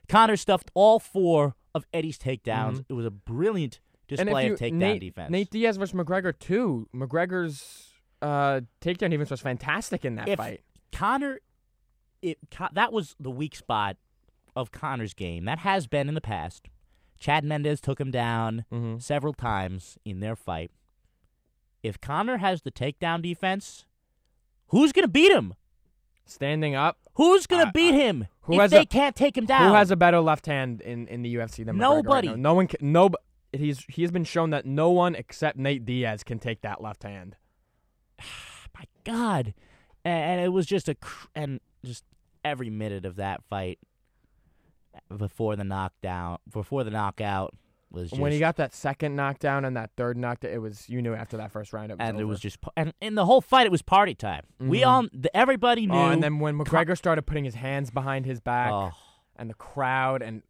Conor 0.08 0.36
stuffed 0.36 0.70
all 0.74 0.98
four 0.98 1.54
of 1.74 1.86
Eddie's 1.94 2.18
takedowns. 2.18 2.78
Mhm. 2.78 2.84
It 2.88 2.92
was 2.94 3.06
a 3.06 3.10
brilliant 3.12 3.74
And 3.74 3.78
if 3.78 3.87
display 4.08 4.46
you, 4.46 4.54
of 4.54 4.58
takedown 4.58 4.72
Nate, 4.72 5.00
defense. 5.00 5.30
Nate 5.30 5.50
Diaz 5.50 5.76
versus 5.76 5.94
McGregor 5.94 6.36
too. 6.38 6.88
McGregor's 6.94 7.92
uh, 8.22 8.60
takedown 8.80 9.10
defense 9.10 9.30
was 9.30 9.40
fantastic 9.40 10.04
in 10.04 10.16
that 10.16 10.28
If- 10.28 10.38
fight. 10.38 10.60
Conor, 10.92 11.40
it 12.22 12.38
that 12.72 12.92
was 12.92 13.14
the 13.20 13.30
weak 13.30 13.54
spot 13.54 13.96
of 14.56 14.72
Conor's 14.72 15.14
game. 15.14 15.44
That 15.44 15.58
has 15.60 15.86
been 15.86 16.08
in 16.08 16.14
the 16.14 16.20
past. 16.20 16.68
Chad 17.20 17.44
Mendes 17.44 17.80
took 17.80 18.00
him 18.00 18.10
down 18.10 18.64
Mm-hmm. 18.72 18.98
several 18.98 19.34
times 19.34 19.98
in 20.04 20.20
their 20.20 20.34
fight. 20.36 20.70
If 21.82 22.00
Conor 22.00 22.38
has 22.38 22.62
the 22.62 22.70
takedown 22.72 23.22
defense, 23.22 23.84
who's 24.68 24.92
going 24.92 25.04
to 25.04 25.08
beat 25.10 25.30
him? 25.32 25.54
Standing 26.26 26.74
up, 26.74 26.98
Who's 27.14 27.46
going 27.46 27.64
to 27.66 27.72
beat 27.72 27.94
I- 27.94 27.98
him 27.98 28.26
who 28.42 28.54
if 28.54 28.60
has 28.60 28.70
they 28.70 28.80
a- 28.82 28.86
can't 28.86 29.16
take 29.16 29.36
him 29.36 29.46
down? 29.46 29.68
who 29.68 29.74
has 29.74 29.90
a 29.90 29.96
better 29.96 30.20
left 30.20 30.46
hand 30.46 30.80
in, 30.80 31.06
in 31.08 31.22
the 31.22 31.34
UFC 31.36 31.64
than 31.64 31.76
McGregor? 31.76 31.80
right 31.80 32.04
Nobody. 32.04 32.28
now? 32.28 32.34
no 32.36 32.54
one. 32.54 32.66
Can, 32.66 32.92
no. 32.92 33.10
He's 33.52 33.84
he 33.88 34.02
has 34.02 34.10
been 34.10 34.24
shown 34.24 34.50
that 34.50 34.66
no 34.66 34.90
one 34.90 35.14
except 35.14 35.56
Nate 35.58 35.84
Diaz 35.84 36.22
can 36.22 36.38
take 36.38 36.60
that 36.62 36.82
left 36.82 37.02
hand. 37.02 37.36
My 38.74 38.84
God, 39.04 39.54
and, 40.04 40.22
and 40.32 40.40
it 40.42 40.48
was 40.48 40.66
just 40.66 40.88
a 40.88 40.94
cr- 40.94 41.28
and 41.34 41.60
just 41.84 42.04
every 42.44 42.70
minute 42.70 43.04
of 43.04 43.16
that 43.16 43.42
fight 43.48 43.78
before 45.16 45.56
the 45.56 45.64
knockdown, 45.64 46.38
before 46.50 46.84
the 46.84 46.90
knockout, 46.90 47.54
was 47.90 48.10
just 48.10 48.20
when 48.20 48.32
he 48.32 48.38
got 48.38 48.56
that 48.56 48.74
second 48.74 49.16
knockdown 49.16 49.64
and 49.64 49.76
that 49.76 49.90
third 49.96 50.16
knockdown, 50.18 50.52
it 50.52 50.58
was 50.58 50.88
you 50.88 51.00
knew 51.00 51.14
after 51.14 51.38
that 51.38 51.50
first 51.50 51.72
round 51.72 51.90
it 51.90 51.94
was 51.98 52.06
and 52.06 52.16
over. 52.16 52.22
it 52.22 52.26
was 52.26 52.40
just 52.40 52.58
and 52.76 52.92
in 53.00 53.14
the 53.14 53.24
whole 53.24 53.40
fight 53.40 53.64
it 53.64 53.72
was 53.72 53.80
party 53.82 54.14
time. 54.14 54.44
We 54.60 54.80
Mhm. 54.82 54.86
all 54.86 55.06
the, 55.12 55.34
everybody 55.34 55.86
knew. 55.86 55.94
Oh, 55.96 56.10
and 56.10 56.22
then 56.22 56.38
when 56.38 56.58
McGregor 56.58 56.96
started 56.96 57.22
putting 57.22 57.44
his 57.44 57.54
hands 57.54 57.90
behind 57.90 58.26
his 58.26 58.40
back 58.40 58.70
Oh, 58.72 58.90
and 59.36 59.48
the 59.48 59.54
crowd 59.54 60.20
and 60.22 60.42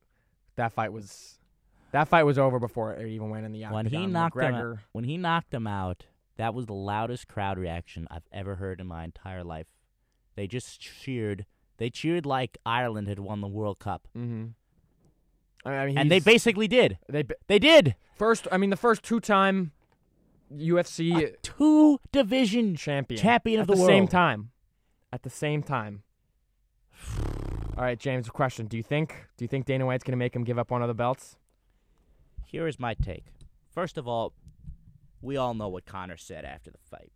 that 0.56 0.72
fight 0.72 0.92
was 0.92 1.37
that 1.92 2.08
fight 2.08 2.24
was 2.24 2.38
over 2.38 2.58
before 2.58 2.92
it 2.94 3.06
even 3.08 3.30
went 3.30 3.46
in 3.46 3.52
the 3.52 3.64
octagon. 3.64 3.74
when 3.84 3.86
he 3.92 4.06
knocked 4.06 4.36
him 4.38 4.54
out, 4.54 4.78
when 4.92 5.04
he 5.04 5.16
knocked 5.16 5.54
him 5.54 5.66
out, 5.66 6.04
that 6.36 6.54
was 6.54 6.66
the 6.66 6.74
loudest 6.74 7.28
crowd 7.28 7.58
reaction 7.58 8.06
I've 8.10 8.26
ever 8.32 8.56
heard 8.56 8.80
in 8.80 8.86
my 8.86 9.04
entire 9.04 9.42
life. 9.44 9.66
They 10.36 10.46
just 10.46 10.80
cheered. 10.80 11.46
They 11.78 11.90
cheered 11.90 12.26
like 12.26 12.58
Ireland 12.66 13.08
had 13.08 13.18
won 13.18 13.40
the 13.40 13.48
World 13.48 13.78
Cup, 13.78 14.08
Mhm. 14.16 14.54
I 15.64 15.86
mean, 15.86 15.98
and 15.98 16.10
they 16.10 16.20
basically 16.20 16.68
did. 16.68 16.98
they 17.08 17.24
They 17.48 17.58
did. 17.58 17.96
first. 18.14 18.46
I 18.52 18.56
mean, 18.58 18.70
the 18.70 18.76
first 18.76 19.02
two 19.02 19.20
time 19.20 19.72
UFC 20.52 21.14
A 21.24 21.36
two 21.42 21.98
division 22.12 22.74
champion, 22.76 23.20
champion 23.20 23.60
at 23.60 23.62
of 23.62 23.66
the, 23.68 23.74
the 23.74 23.84
same 23.86 24.06
time. 24.08 24.50
At 25.12 25.22
the 25.22 25.30
same 25.30 25.62
time. 25.62 26.02
All 27.76 27.84
right, 27.84 27.98
James. 27.98 28.28
Question: 28.30 28.66
Do 28.66 28.76
you 28.76 28.82
think 28.82 29.26
Do 29.36 29.44
you 29.44 29.48
think 29.48 29.66
Dana 29.66 29.86
White's 29.86 30.04
going 30.04 30.12
to 30.12 30.16
make 30.18 30.34
him 30.34 30.44
give 30.44 30.58
up 30.58 30.70
one 30.70 30.82
of 30.82 30.88
the 30.88 30.94
belts? 30.94 31.36
Here 32.48 32.66
is 32.66 32.78
my 32.80 32.94
take. 32.94 33.26
First 33.70 33.98
of 33.98 34.08
all, 34.08 34.32
we 35.20 35.36
all 35.36 35.54
know 35.54 35.68
what 35.68 35.84
Conor 35.84 36.16
said 36.16 36.44
after 36.44 36.70
the 36.70 36.78
fight. 36.90 37.12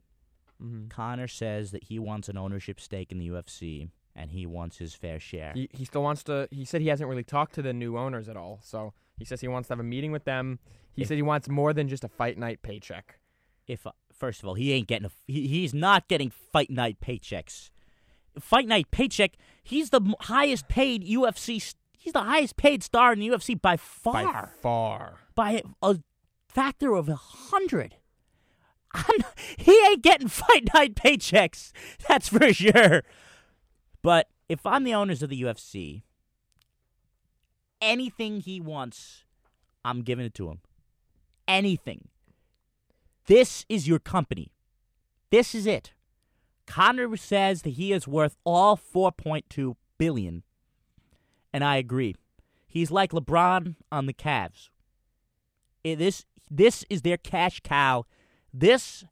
Mm-hmm. 0.63 0.89
Conor 0.89 1.27
says 1.29 1.71
that 1.71 1.85
he 1.85 1.99
wants 1.99 2.29
an 2.29 2.37
ownership 2.37 2.79
stake 2.79 3.11
in 3.11 3.19
the 3.19 3.29
UFC 3.29 3.89
and 4.15 4.31
he 4.31 4.45
wants 4.47 4.77
his 4.79 4.95
fair 4.95 5.19
share. 5.19 5.53
He 5.55 5.69
he 5.73 5.85
still 5.85 6.03
wants 6.03 6.23
to. 6.25 6.49
He 6.51 6.65
said 6.65 6.83
he 6.83 6.89
hasn't 6.89 7.09
really 7.09 7.25
talked 7.25 7.55
to 7.55 7.63
the 7.63 7.73
new 7.73 7.97
owners 7.97 8.29
at 8.29 8.37
all. 8.37 8.61
So 8.63 8.93
he 9.17 9.25
says 9.25 9.41
he 9.41 9.49
wants 9.49 9.69
to 9.69 9.73
have 9.73 9.81
a 9.81 9.85
meeting 9.85 10.13
with 10.13 10.25
them. 10.25 10.59
He 10.93 11.03
If- 11.03 11.09
said 11.09 11.17
he 11.17 11.23
wants 11.23 11.49
more 11.49 11.73
than 11.73 11.89
just 11.89 12.05
a 12.05 12.09
fight 12.09 12.37
night 12.39 12.61
paycheck. 12.63 13.19
if 13.67 13.87
uh, 13.87 13.93
first 14.13 14.43
of 14.43 14.49
all, 14.49 14.55
he 14.55 14.73
ain't 14.73 14.87
getting 14.87 15.07
a 15.07 15.11
he, 15.27 15.49
he's 15.49 15.73
not 15.73 16.07
getting 16.09 16.31
fight 16.31 16.71
night 16.71 16.99
paychecks. 17.01 17.71
Fight 18.39 18.67
night 18.69 18.91
paycheck. 18.91 19.33
He's 19.63 19.91
the 19.91 20.01
m- 20.01 20.15
highest 20.21 20.69
paid 20.69 21.05
UFC. 21.07 21.75
He's 22.03 22.13
the 22.15 22.23
highest 22.23 22.57
paid 22.57 22.83
star 22.83 23.13
in 23.13 23.21
the 23.21 23.29
UFC 23.29 23.61
by 23.61 23.77
far. 23.77 24.25
By 24.25 24.49
far, 24.61 25.13
by 25.37 25.63
a 25.81 25.99
factor 26.49 26.95
of 26.95 27.09
a 27.09 27.15
hundred. 27.15 27.95
He 29.57 29.73
ain't 29.87 30.03
getting 30.03 30.27
fight 30.43 30.69
night 30.75 30.97
paychecks. 30.97 31.71
That's 32.09 32.29
for 32.29 32.53
sure. 32.53 33.05
But 34.03 34.29
if 34.49 34.67
I'm 34.67 34.83
the 34.83 34.95
owners 34.95 35.23
of 35.23 35.31
the 35.31 35.41
UFC, 35.41 36.03
anything 37.81 38.41
he 38.41 38.61
wants, 38.61 39.23
I'm 39.85 40.03
giving 40.03 40.27
it 40.27 40.35
to 40.35 40.49
him. 40.49 40.59
Anything. 41.47 42.09
This 43.27 43.65
is 43.69 43.87
your 43.87 44.01
company. 44.01 44.51
This 45.31 45.55
is 45.55 45.69
it. 45.69 45.93
Conor 46.67 47.17
says 47.17 47.63
that 47.63 47.75
he 47.75 47.93
is 47.93 48.09
worth 48.09 48.37
all 48.45 48.77
4.2 48.77 49.77
billion, 49.99 50.43
and 51.53 51.63
I 51.65 51.77
agree. 51.77 52.15
He's 52.67 52.91
like 52.91 53.13
LeBron 53.13 53.77
on 53.91 54.07
the 54.07 54.13
Cavs. 54.15 54.71
It- 55.85 55.99
this 55.99 56.25
this 56.51 56.85
is 56.91 57.03
their 57.03 57.17
cash 57.17 57.61
cow. 57.61 58.05
This 58.53 59.05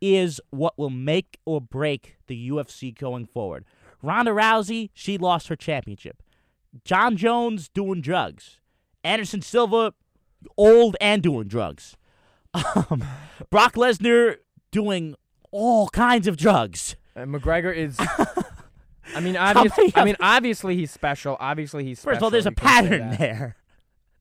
is 0.00 0.40
what 0.50 0.76
will 0.78 0.90
make 0.90 1.38
or 1.44 1.60
break 1.60 2.16
the 2.26 2.50
UFC 2.50 2.92
going 2.96 3.26
forward. 3.26 3.64
Ronda 4.02 4.32
Rousey, 4.32 4.90
she 4.94 5.16
lost 5.18 5.48
her 5.48 5.56
championship. 5.56 6.22
Jon 6.84 7.16
Jones 7.16 7.68
doing 7.68 8.00
drugs. 8.00 8.58
Anderson 9.04 9.42
Silva, 9.42 9.92
old 10.56 10.96
and 11.00 11.22
doing 11.22 11.46
drugs. 11.48 11.96
Um, 12.54 13.04
Brock 13.50 13.74
Lesnar 13.74 14.36
doing 14.72 15.14
all 15.52 15.88
kinds 15.90 16.26
of 16.26 16.36
drugs. 16.36 16.96
And 17.14 17.32
McGregor 17.32 17.74
is. 17.74 17.98
I 19.14 19.20
mean, 19.20 19.36
obviously. 19.38 19.92
I 19.94 20.04
mean, 20.04 20.16
obviously 20.20 20.76
he's 20.76 20.90
special. 20.90 21.36
Obviously 21.40 21.84
he's. 21.84 22.02
First 22.02 22.18
of 22.18 22.22
all, 22.22 22.30
there's 22.30 22.46
a 22.46 22.50
you 22.50 22.54
can 22.54 22.66
say 22.66 22.88
pattern 22.88 23.16
there. 23.18 23.56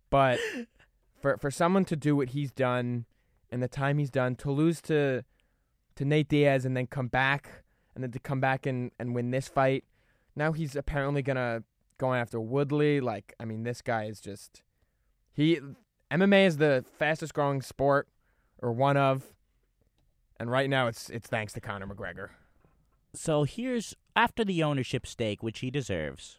But 0.09 0.39
for 1.21 1.37
for 1.37 1.51
someone 1.51 1.85
to 1.85 1.95
do 1.95 2.15
what 2.15 2.29
he's 2.29 2.51
done 2.51 3.05
in 3.51 3.59
the 3.59 3.67
time 3.67 3.97
he's 3.97 4.09
done, 4.11 4.35
to 4.37 4.51
lose 4.51 4.81
to 4.83 5.23
to 5.95 6.05
Nate 6.05 6.29
Diaz 6.29 6.65
and 6.65 6.75
then 6.75 6.87
come 6.87 7.07
back 7.07 7.63
and 7.93 8.03
then 8.03 8.11
to 8.11 8.19
come 8.19 8.39
back 8.39 8.65
and, 8.65 8.91
and 8.99 9.13
win 9.13 9.31
this 9.31 9.47
fight. 9.47 9.83
Now 10.35 10.53
he's 10.53 10.75
apparently 10.75 11.21
gonna 11.21 11.63
go 11.97 12.13
after 12.13 12.39
Woodley. 12.39 13.01
Like, 13.01 13.33
I 13.39 13.45
mean, 13.45 13.63
this 13.63 13.81
guy 13.81 14.05
is 14.05 14.21
just 14.21 14.61
he 15.33 15.59
MMA 16.11 16.47
is 16.47 16.57
the 16.57 16.85
fastest 16.97 17.33
growing 17.33 17.61
sport 17.61 18.07
or 18.61 18.71
one 18.71 18.97
of. 18.97 19.25
And 20.39 20.49
right 20.49 20.69
now 20.69 20.87
it's 20.87 21.09
it's 21.09 21.27
thanks 21.27 21.53
to 21.53 21.61
Conor 21.61 21.87
McGregor. 21.87 22.29
So 23.13 23.43
here's 23.43 23.95
after 24.15 24.43
the 24.43 24.63
ownership 24.63 25.07
stake, 25.07 25.41
which 25.41 25.59
he 25.59 25.71
deserves. 25.71 26.37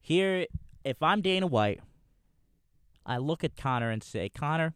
Here, 0.00 0.46
if 0.84 1.02
I'm 1.02 1.20
Dana 1.20 1.46
White, 1.46 1.80
I 3.04 3.18
look 3.18 3.44
at 3.44 3.56
Conor 3.56 3.90
and 3.90 4.02
say, 4.02 4.28
Conor, 4.28 4.74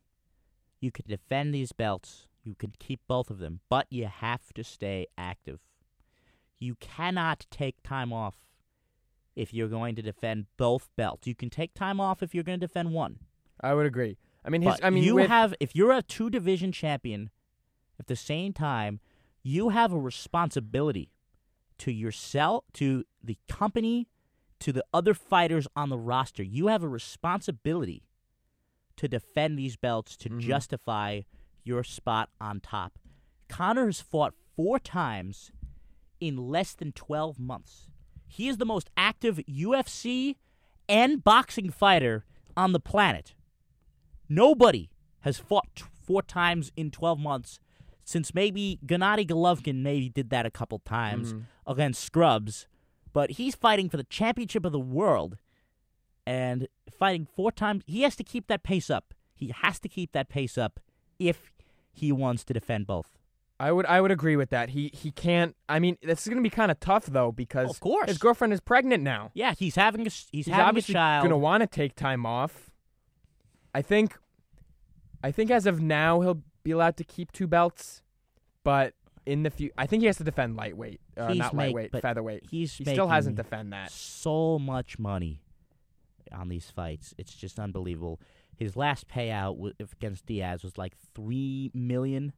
you 0.80 0.90
can 0.90 1.04
defend 1.08 1.54
these 1.54 1.72
belts. 1.72 2.26
You 2.42 2.54
can 2.54 2.72
keep 2.78 3.00
both 3.06 3.30
of 3.30 3.38
them, 3.38 3.60
but 3.68 3.86
you 3.90 4.06
have 4.06 4.52
to 4.54 4.64
stay 4.64 5.06
active. 5.18 5.60
You 6.58 6.74
cannot 6.76 7.46
take 7.50 7.82
time 7.82 8.12
off 8.12 8.46
if 9.36 9.52
you're 9.52 9.68
going 9.68 9.94
to 9.96 10.02
defend 10.02 10.46
both 10.56 10.88
belts. 10.96 11.26
You 11.26 11.34
can 11.34 11.50
take 11.50 11.74
time 11.74 12.00
off 12.00 12.22
if 12.22 12.34
you're 12.34 12.44
going 12.44 12.60
to 12.60 12.66
defend 12.66 12.92
one. 12.92 13.18
I 13.60 13.74
would 13.74 13.86
agree. 13.86 14.16
I 14.44 14.50
mean, 14.50 14.62
his. 14.62 14.76
I 14.82 14.90
mean, 14.90 15.04
you 15.04 15.16
with, 15.16 15.28
have 15.28 15.54
if 15.60 15.74
you're 15.74 15.92
a 15.92 16.02
two 16.02 16.30
division 16.30 16.72
champion, 16.72 17.30
at 17.98 18.06
the 18.06 18.16
same 18.16 18.52
time, 18.52 19.00
you 19.42 19.70
have 19.70 19.92
a 19.92 19.98
responsibility 19.98 21.12
to 21.78 21.90
yourself, 21.92 22.64
to 22.74 23.04
the 23.22 23.38
company, 23.48 24.08
to 24.60 24.72
the 24.72 24.84
other 24.92 25.14
fighters 25.14 25.66
on 25.74 25.88
the 25.88 25.98
roster. 25.98 26.42
You 26.42 26.66
have 26.66 26.82
a 26.82 26.88
responsibility 26.88 28.04
to 28.96 29.08
defend 29.08 29.58
these 29.58 29.76
belts 29.76 30.16
to 30.18 30.28
Mhm. 30.28 30.40
justify 30.40 31.22
your 31.64 31.82
spot 31.82 32.28
on 32.40 32.60
top. 32.60 32.98
Conor 33.48 33.86
has 33.86 34.00
fought 34.00 34.34
four 34.54 34.78
times 34.78 35.50
in 36.20 36.36
less 36.36 36.74
than 36.74 36.92
12 36.92 37.38
months. 37.38 37.88
He 38.26 38.46
is 38.48 38.58
the 38.58 38.66
most 38.66 38.90
active 38.96 39.38
UFC 39.48 40.36
and 40.88 41.24
boxing 41.24 41.70
fighter 41.70 42.26
on 42.56 42.72
the 42.72 42.80
planet. 42.80 43.34
Nobody 44.28 44.90
has 45.20 45.38
fought 45.38 45.68
t- 45.74 45.84
four 46.02 46.22
times 46.22 46.70
in 46.76 46.90
12 46.90 47.18
months 47.18 47.58
since 48.10 48.34
maybe 48.34 48.78
Gennady 48.84 49.26
Golovkin 49.26 49.76
maybe 49.82 50.08
did 50.08 50.30
that 50.30 50.44
a 50.46 50.50
couple 50.50 50.78
times 50.80 51.32
Mhm. 51.32 51.42
against 51.66 52.02
Scrubs, 52.02 52.66
but 53.12 53.32
he's 53.32 53.54
fighting 53.54 53.88
for 53.88 53.96
the 53.96 54.04
championship 54.04 54.64
of 54.64 54.72
the 54.72 54.80
world 54.80 55.36
and 56.26 56.66
fighting 56.90 57.24
four 57.26 57.52
times. 57.52 57.82
He 57.86 58.02
has 58.02 58.16
to 58.16 58.24
keep 58.24 58.46
that 58.48 58.62
pace 58.62 58.90
up. 58.90 59.14
He 59.34 59.48
has 59.62 59.78
to 59.80 59.88
keep 59.88 60.12
that 60.12 60.28
pace 60.28 60.58
up 60.58 60.80
if 61.18 61.52
he 61.92 62.12
wants 62.12 62.44
to 62.44 62.52
defend 62.52 62.86
both. 62.86 63.16
I 63.58 63.72
would 63.72 63.84
I 63.86 64.00
would 64.00 64.10
agree 64.10 64.36
with 64.36 64.50
that. 64.50 64.70
He 64.70 64.90
he 64.94 65.10
can't. 65.12 65.54
I 65.68 65.78
mean, 65.78 65.96
this 66.02 66.22
is 66.22 66.28
going 66.28 66.38
to 66.38 66.42
be 66.42 66.48
kind 66.50 66.70
of 66.70 66.80
tough 66.80 67.06
though 67.06 67.30
because 67.30 67.70
Of 67.70 67.80
course. 67.80 68.08
his 68.08 68.18
girlfriend 68.18 68.52
is 68.54 68.60
pregnant 68.60 69.02
now. 69.02 69.30
Yeah, 69.34 69.54
he's 69.58 69.74
having 69.76 70.00
a 70.02 70.04
he's, 70.04 70.28
He's 70.32 70.46
having 70.46 70.64
a 70.64 70.68
obviously 70.68 70.94
child. 70.94 71.22
going 71.24 71.30
to 71.30 71.36
want 71.36 71.60
to 71.62 71.66
take 71.66 71.94
time 71.94 72.24
off. 72.24 72.70
I 73.74 73.82
think 73.82 74.16
I 75.22 75.30
think 75.30 75.50
as 75.50 75.66
of 75.66 75.80
now 75.80 76.20
he'll 76.22 76.42
be 76.62 76.70
allowed 76.72 76.96
to 76.98 77.04
keep 77.04 77.32
two 77.32 77.46
belts, 77.46 78.02
but 78.64 78.94
in 79.26 79.42
the 79.42 79.50
future, 79.50 79.74
I 79.78 79.86
think 79.86 80.00
he 80.02 80.06
has 80.06 80.16
to 80.18 80.24
defend 80.24 80.56
lightweight, 80.56 81.00
uh, 81.16 81.34
not 81.34 81.54
make- 81.54 81.74
lightweight, 81.74 82.02
featherweight. 82.02 82.44
he's 82.50 82.74
He 82.76 82.84
still 82.84 83.08
hasn't 83.08 83.36
defended 83.36 83.72
that. 83.72 83.90
so 83.90 84.58
much 84.58 84.98
money 84.98 85.42
on 86.32 86.48
these 86.48 86.70
fights. 86.70 87.14
It's 87.18 87.34
just 87.34 87.58
unbelievable. 87.58 88.20
His 88.56 88.76
last 88.76 89.08
payout 89.08 89.56
wa- 89.56 89.72
against 89.78 90.26
Diaz 90.26 90.62
was 90.62 90.76
like 90.78 90.94
three 91.14 91.70
million. 91.74 92.32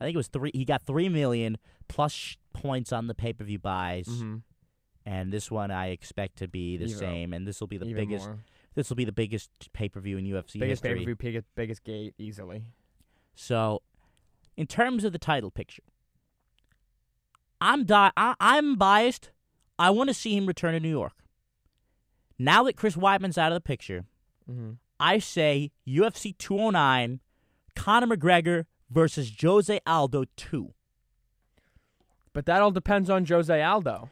I 0.00 0.04
think 0.04 0.14
it 0.14 0.16
was 0.18 0.28
three. 0.28 0.50
He 0.54 0.64
got 0.64 0.82
three 0.82 1.08
million 1.08 1.58
plus 1.88 2.12
sh- 2.12 2.36
points 2.52 2.92
on 2.92 3.06
the 3.06 3.14
pay 3.14 3.32
per 3.32 3.44
view 3.44 3.58
buys, 3.58 4.06
Mm-hmm. 4.06 4.36
and 5.06 5.32
this 5.32 5.50
one 5.50 5.70
I 5.70 5.88
expect 5.88 6.36
to 6.38 6.48
be 6.48 6.76
the 6.76 6.84
Even- 6.86 6.96
same. 6.98 7.32
And 7.32 7.46
this 7.46 7.60
will 7.60 7.68
be 7.68 7.76
the 7.78 7.92
biggest. 7.92 8.28
This 8.74 8.88
will 8.88 8.96
be 8.96 9.04
the 9.04 9.12
biggest 9.12 9.50
pay 9.72 9.88
per 9.88 10.00
view 10.00 10.16
in 10.16 10.24
UFC 10.26 10.58
biggest 10.58 10.82
pay 10.82 10.94
per 10.94 11.04
view, 11.04 11.16
biggest 11.16 11.46
biggest 11.54 11.82
gate 11.84 12.14
easily. 12.18 12.62
So, 13.34 13.82
in 14.56 14.66
terms 14.66 15.04
of 15.04 15.12
the 15.12 15.18
title 15.18 15.50
picture, 15.50 15.82
I'm 17.60 17.84
di- 17.84 18.12
I- 18.16 18.34
I'm 18.40 18.76
biased. 18.76 19.30
I 19.78 19.90
want 19.90 20.08
to 20.08 20.14
see 20.14 20.36
him 20.36 20.46
return 20.46 20.72
to 20.74 20.80
New 20.80 20.90
York. 20.90 21.12
Now 22.38 22.62
that 22.64 22.76
Chris 22.76 22.96
Weidman's 22.96 23.38
out 23.38 23.52
of 23.52 23.56
the 23.56 23.60
picture, 23.60 24.04
Mm-hmm. 24.50 24.72
I 24.98 25.18
say 25.18 25.70
UFC 25.86 26.36
209, 26.36 27.20
Conor 27.76 28.16
McGregor 28.16 28.64
versus 28.90 29.32
Jose 29.40 29.78
Aldo 29.86 30.24
2. 30.36 30.74
But 32.32 32.46
that 32.46 32.60
all 32.60 32.70
depends 32.72 33.08
on 33.08 33.24
Jose 33.24 33.62
Aldo. 33.62 34.10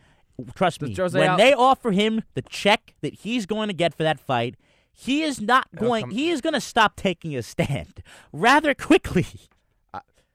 Trust 0.54 0.78
Does 0.80 0.88
me, 0.90 0.94
Jose 0.94 1.18
when 1.18 1.30
Al- 1.30 1.36
they 1.36 1.52
offer 1.52 1.90
him 1.90 2.22
the 2.34 2.42
check 2.42 2.94
that 3.00 3.14
he's 3.14 3.44
going 3.46 3.66
to 3.68 3.74
get 3.74 3.94
for 3.94 4.04
that 4.04 4.20
fight, 4.20 4.54
he 5.00 5.22
is 5.22 5.40
not 5.40 5.68
going. 5.76 6.10
he 6.10 6.30
is 6.30 6.40
going 6.40 6.54
to 6.54 6.60
stop 6.60 6.96
taking 6.96 7.36
a 7.36 7.42
stand 7.42 8.02
rather 8.32 8.74
quickly. 8.74 9.26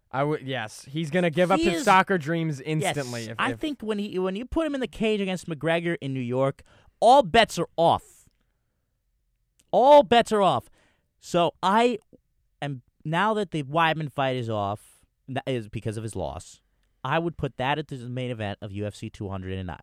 I 0.10 0.24
would 0.24 0.44
yes, 0.44 0.86
he's 0.88 1.10
gonna 1.10 1.32
give 1.32 1.52
up 1.52 1.60
He 1.60 1.72
his 1.72 1.86
soccer 1.86 2.20
dreams 2.20 2.62
instantly. 2.62 3.22
Yes, 3.22 3.30
if, 3.32 3.36
I 3.40 3.54
if- 3.54 3.60
think 3.60 3.82
when 3.82 3.98
he 3.98 4.20
when 4.20 4.36
you 4.36 4.46
put 4.46 4.68
him 4.68 4.76
in 4.76 4.80
the 4.80 4.88
cage 4.88 5.20
against 5.20 5.50
McGregor 5.50 5.98
in 6.02 6.14
New 6.14 6.20
York, 6.20 6.62
all 7.00 7.24
bets 7.24 7.58
are 7.58 7.68
off. 7.78 8.30
All 9.72 10.04
bets 10.04 10.32
are 10.32 10.44
off. 10.44 10.70
So 11.20 11.56
I 11.64 11.98
am 12.62 12.84
now 13.04 13.34
that 13.34 13.50
the 13.50 13.64
Weidman 13.64 14.12
fight 14.12 14.36
is 14.36 14.52
off, 14.52 15.00
that 15.28 15.44
is 15.48 15.68
because 15.68 15.98
of 15.98 16.04
his 16.04 16.16
loss. 16.16 16.62
I 17.04 17.18
would 17.18 17.36
put 17.36 17.58
that 17.58 17.80
at 17.80 17.88
the 17.88 17.98
main 18.08 18.30
event 18.30 18.60
of 18.62 18.70
UFC 18.70 19.12
209. 19.12 19.78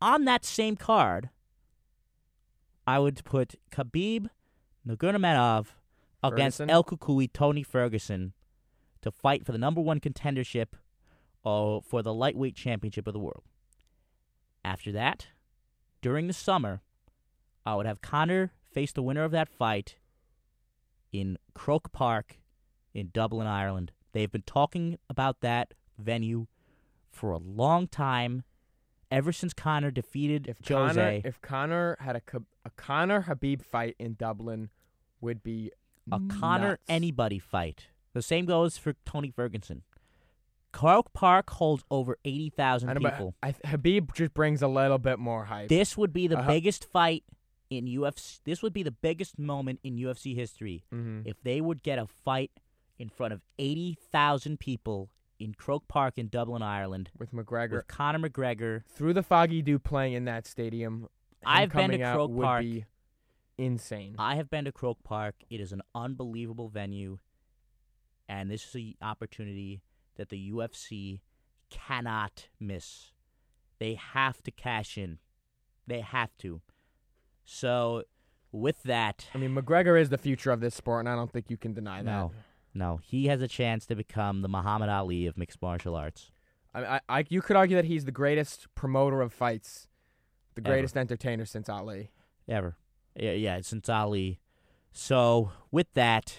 On 0.00 0.24
that 0.24 0.44
same 0.46 0.76
card, 0.76 1.28
I 2.90 2.98
would 2.98 3.22
put 3.22 3.54
Khabib 3.70 4.26
Nurmagomedov 4.84 5.66
against 6.24 6.58
Ferguson? 6.58 6.70
El 6.70 6.82
Cucuy 6.82 7.32
Tony 7.32 7.62
Ferguson 7.62 8.32
to 9.00 9.12
fight 9.12 9.46
for 9.46 9.52
the 9.52 9.58
number 9.58 9.80
one 9.80 10.00
contendership 10.00 10.72
uh, 11.44 11.78
for 11.86 12.02
the 12.02 12.12
lightweight 12.12 12.56
championship 12.56 13.06
of 13.06 13.12
the 13.12 13.20
world. 13.20 13.44
After 14.64 14.90
that, 14.90 15.28
during 16.02 16.26
the 16.26 16.32
summer, 16.32 16.80
I 17.64 17.76
would 17.76 17.86
have 17.86 18.02
Conor 18.02 18.50
face 18.72 18.90
the 18.90 19.02
winner 19.02 19.22
of 19.22 19.30
that 19.30 19.48
fight 19.48 19.94
in 21.12 21.38
Croke 21.54 21.92
Park 21.92 22.40
in 22.92 23.10
Dublin, 23.12 23.46
Ireland. 23.46 23.92
They've 24.10 24.32
been 24.32 24.42
talking 24.42 24.98
about 25.08 25.42
that 25.42 25.74
venue 25.96 26.48
for 27.08 27.30
a 27.30 27.38
long 27.38 27.86
time, 27.86 28.42
ever 29.10 29.32
since 29.32 29.52
Conor 29.52 29.90
defeated 29.90 30.46
if 30.48 30.56
Jose. 30.66 30.94
Conor 30.94 31.20
if 31.24 31.40
Conor 31.40 31.96
had 32.00 32.16
a 32.16 32.22
a 32.64 32.70
Conor 32.70 33.22
Khabib 33.22 33.62
fight 33.62 33.96
in 33.98 34.14
Dublin 34.14 34.70
would 35.20 35.42
be 35.42 35.70
a 36.12 36.20
Conor 36.28 36.78
anybody 36.88 37.38
fight. 37.38 37.86
The 38.14 38.22
same 38.22 38.44
goes 38.46 38.76
for 38.78 38.94
Tony 39.04 39.30
Ferguson. 39.30 39.82
Croke 40.72 41.12
Park 41.12 41.50
holds 41.50 41.82
over 41.90 42.16
eighty 42.24 42.48
thousand 42.50 42.94
people. 42.96 43.34
I, 43.42 43.52
Khabib 43.52 44.14
just 44.14 44.34
brings 44.34 44.62
a 44.62 44.68
little 44.68 44.98
bit 44.98 45.18
more 45.18 45.44
hype. 45.46 45.68
This 45.68 45.96
would 45.96 46.12
be 46.12 46.26
the 46.28 46.38
Uh-huh. 46.38 46.48
biggest 46.48 46.84
fight 46.84 47.24
in 47.70 47.86
UFC. 47.86 48.40
This 48.44 48.62
would 48.62 48.72
be 48.72 48.82
the 48.84 48.90
biggest 48.92 49.38
moment 49.38 49.80
in 49.82 49.96
UFC 49.96 50.34
history 50.34 50.84
hmm 50.90 51.20
if 51.24 51.40
they 51.42 51.60
would 51.60 51.82
get 51.82 51.98
a 51.98 52.06
fight 52.06 52.50
in 52.98 53.08
front 53.08 53.32
of 53.32 53.40
eighty 53.58 53.96
thousand 54.12 54.60
people 54.60 55.08
in 55.40 55.54
Croke 55.54 55.88
Park 55.88 56.18
in 56.18 56.28
Dublin, 56.28 56.62
Ireland, 56.62 57.10
with 57.18 57.32
McGregor 57.32 57.72
with 57.72 57.88
Conor 57.88 58.28
McGregor. 58.28 58.82
through 58.94 59.14
the 59.14 59.22
foggy 59.22 59.62
dew 59.62 59.78
playing 59.78 60.12
in 60.12 60.26
that 60.26 60.46
stadium. 60.46 61.08
I've 61.44 61.70
been 61.72 61.90
to 61.90 61.96
coming 61.96 62.02
out 62.02 62.14
Croke 62.14 62.30
would 62.30 62.44
Park. 62.44 62.62
Be 62.62 62.84
insane. 63.58 64.14
I 64.18 64.36
have 64.36 64.50
been 64.50 64.66
to 64.66 64.72
Croke 64.72 65.02
Park. 65.02 65.36
It 65.48 65.60
is 65.60 65.72
an 65.72 65.82
unbelievable 65.94 66.68
venue, 66.68 67.18
and 68.28 68.50
this 68.50 68.66
is 68.68 68.74
an 68.74 68.94
opportunity 69.02 69.82
that 70.16 70.28
the 70.28 70.50
UFC 70.52 71.20
cannot 71.70 72.48
miss. 72.60 73.12
They 73.78 73.94
have 73.94 74.42
to 74.42 74.50
cash 74.50 74.98
in. 74.98 75.18
They 75.86 76.00
have 76.00 76.36
to. 76.38 76.60
So, 77.44 78.04
with 78.52 78.82
that, 78.82 79.26
I 79.34 79.38
mean, 79.38 79.54
McGregor 79.54 80.00
is 80.00 80.10
the 80.10 80.18
future 80.18 80.50
of 80.50 80.60
this 80.60 80.74
sport, 80.74 81.00
and 81.00 81.08
I 81.08 81.16
don't 81.16 81.32
think 81.32 81.46
you 81.48 81.56
can 81.56 81.72
deny 81.72 82.02
that. 82.02 82.04
No. 82.04 82.32
No, 82.74 83.00
he 83.02 83.26
has 83.26 83.40
a 83.42 83.48
chance 83.48 83.86
to 83.86 83.94
become 83.96 84.42
the 84.42 84.48
Muhammad 84.48 84.88
Ali 84.88 85.26
of 85.26 85.36
mixed 85.36 85.60
martial 85.62 85.94
arts. 85.96 86.30
I, 86.74 86.84
I, 86.84 87.00
I, 87.08 87.24
you 87.28 87.42
could 87.42 87.56
argue 87.56 87.76
that 87.76 87.84
he's 87.86 88.04
the 88.04 88.12
greatest 88.12 88.66
promoter 88.74 89.20
of 89.22 89.32
fights, 89.32 89.88
the 90.54 90.62
Ever. 90.62 90.70
greatest 90.74 90.96
entertainer 90.96 91.44
since 91.44 91.68
Ali. 91.68 92.10
Ever. 92.48 92.76
Yeah, 93.16 93.32
yeah, 93.32 93.60
since 93.62 93.88
Ali. 93.88 94.38
So, 94.92 95.50
with 95.70 95.92
that, 95.94 96.38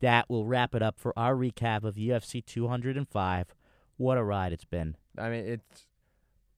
that 0.00 0.28
will 0.28 0.46
wrap 0.46 0.74
it 0.74 0.82
up 0.82 0.98
for 0.98 1.12
our 1.18 1.34
recap 1.34 1.84
of 1.84 1.96
UFC 1.96 2.44
205. 2.44 3.54
What 3.96 4.18
a 4.18 4.22
ride 4.24 4.52
it's 4.52 4.64
been. 4.64 4.96
I 5.18 5.28
mean, 5.28 5.44
it's 5.46 5.86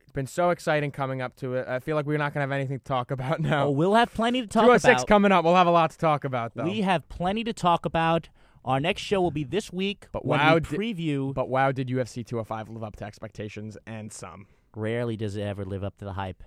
it's 0.00 0.12
been 0.12 0.26
so 0.26 0.50
exciting 0.50 0.90
coming 0.90 1.20
up 1.20 1.34
to 1.36 1.54
it. 1.54 1.66
I 1.68 1.78
feel 1.78 1.96
like 1.96 2.06
we're 2.06 2.16
not 2.18 2.32
gonna 2.32 2.42
have 2.42 2.52
anything 2.52 2.78
to 2.78 2.84
talk 2.84 3.10
about 3.10 3.38
Oh, 3.40 3.42
now. 3.42 3.70
we'll 3.70 3.94
have 3.94 4.12
plenty 4.14 4.40
to 4.40 4.46
talk 4.46 4.62
206 4.62 5.00
about. 5.02 5.06
coming 5.08 5.32
up. 5.32 5.44
We'll 5.44 5.56
have 5.56 5.66
a 5.66 5.70
lot 5.72 5.90
to 5.90 5.98
talk 5.98 6.24
about, 6.24 6.54
though. 6.54 6.64
We 6.64 6.82
have 6.82 7.08
plenty 7.08 7.44
to 7.44 7.52
talk 7.52 7.84
about. 7.84 8.28
Our 8.64 8.80
next 8.80 9.02
show 9.02 9.20
will 9.20 9.30
be 9.30 9.44
this 9.44 9.72
week 9.72 10.06
But 10.10 10.24
wow, 10.24 10.54
we 10.54 10.60
preview. 10.60 11.34
but 11.34 11.48
wow, 11.48 11.70
did 11.70 11.88
UFC 11.88 12.24
205 12.24 12.70
live 12.70 12.82
up 12.82 12.96
to 12.96 13.04
expectations 13.04 13.76
and 13.86 14.12
some? 14.12 14.46
Rarely 14.74 15.16
does 15.16 15.36
it 15.36 15.42
ever 15.42 15.64
live 15.64 15.84
up 15.84 15.98
to 15.98 16.04
the 16.04 16.14
hype, 16.14 16.42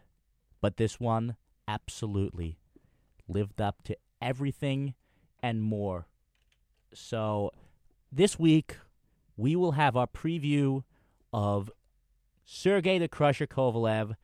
but 0.60 0.78
this 0.78 1.00
one 1.00 1.36
absolutely 1.68 2.58
lived 3.28 3.62
up 3.62 3.84
to 3.84 3.96
everything 4.22 4.96
and 5.44 5.62
more. 5.62 6.08
So, 6.94 7.52
this 8.12 8.40
week 8.40 8.78
we 9.36 9.56
will 9.56 9.74
have 9.74 9.96
our 9.96 10.08
preview 10.08 10.84
of 11.32 11.70
Sergey 12.44 12.98
the 12.98 13.08
Crusher 13.08 13.46
Kovalev 13.48 14.16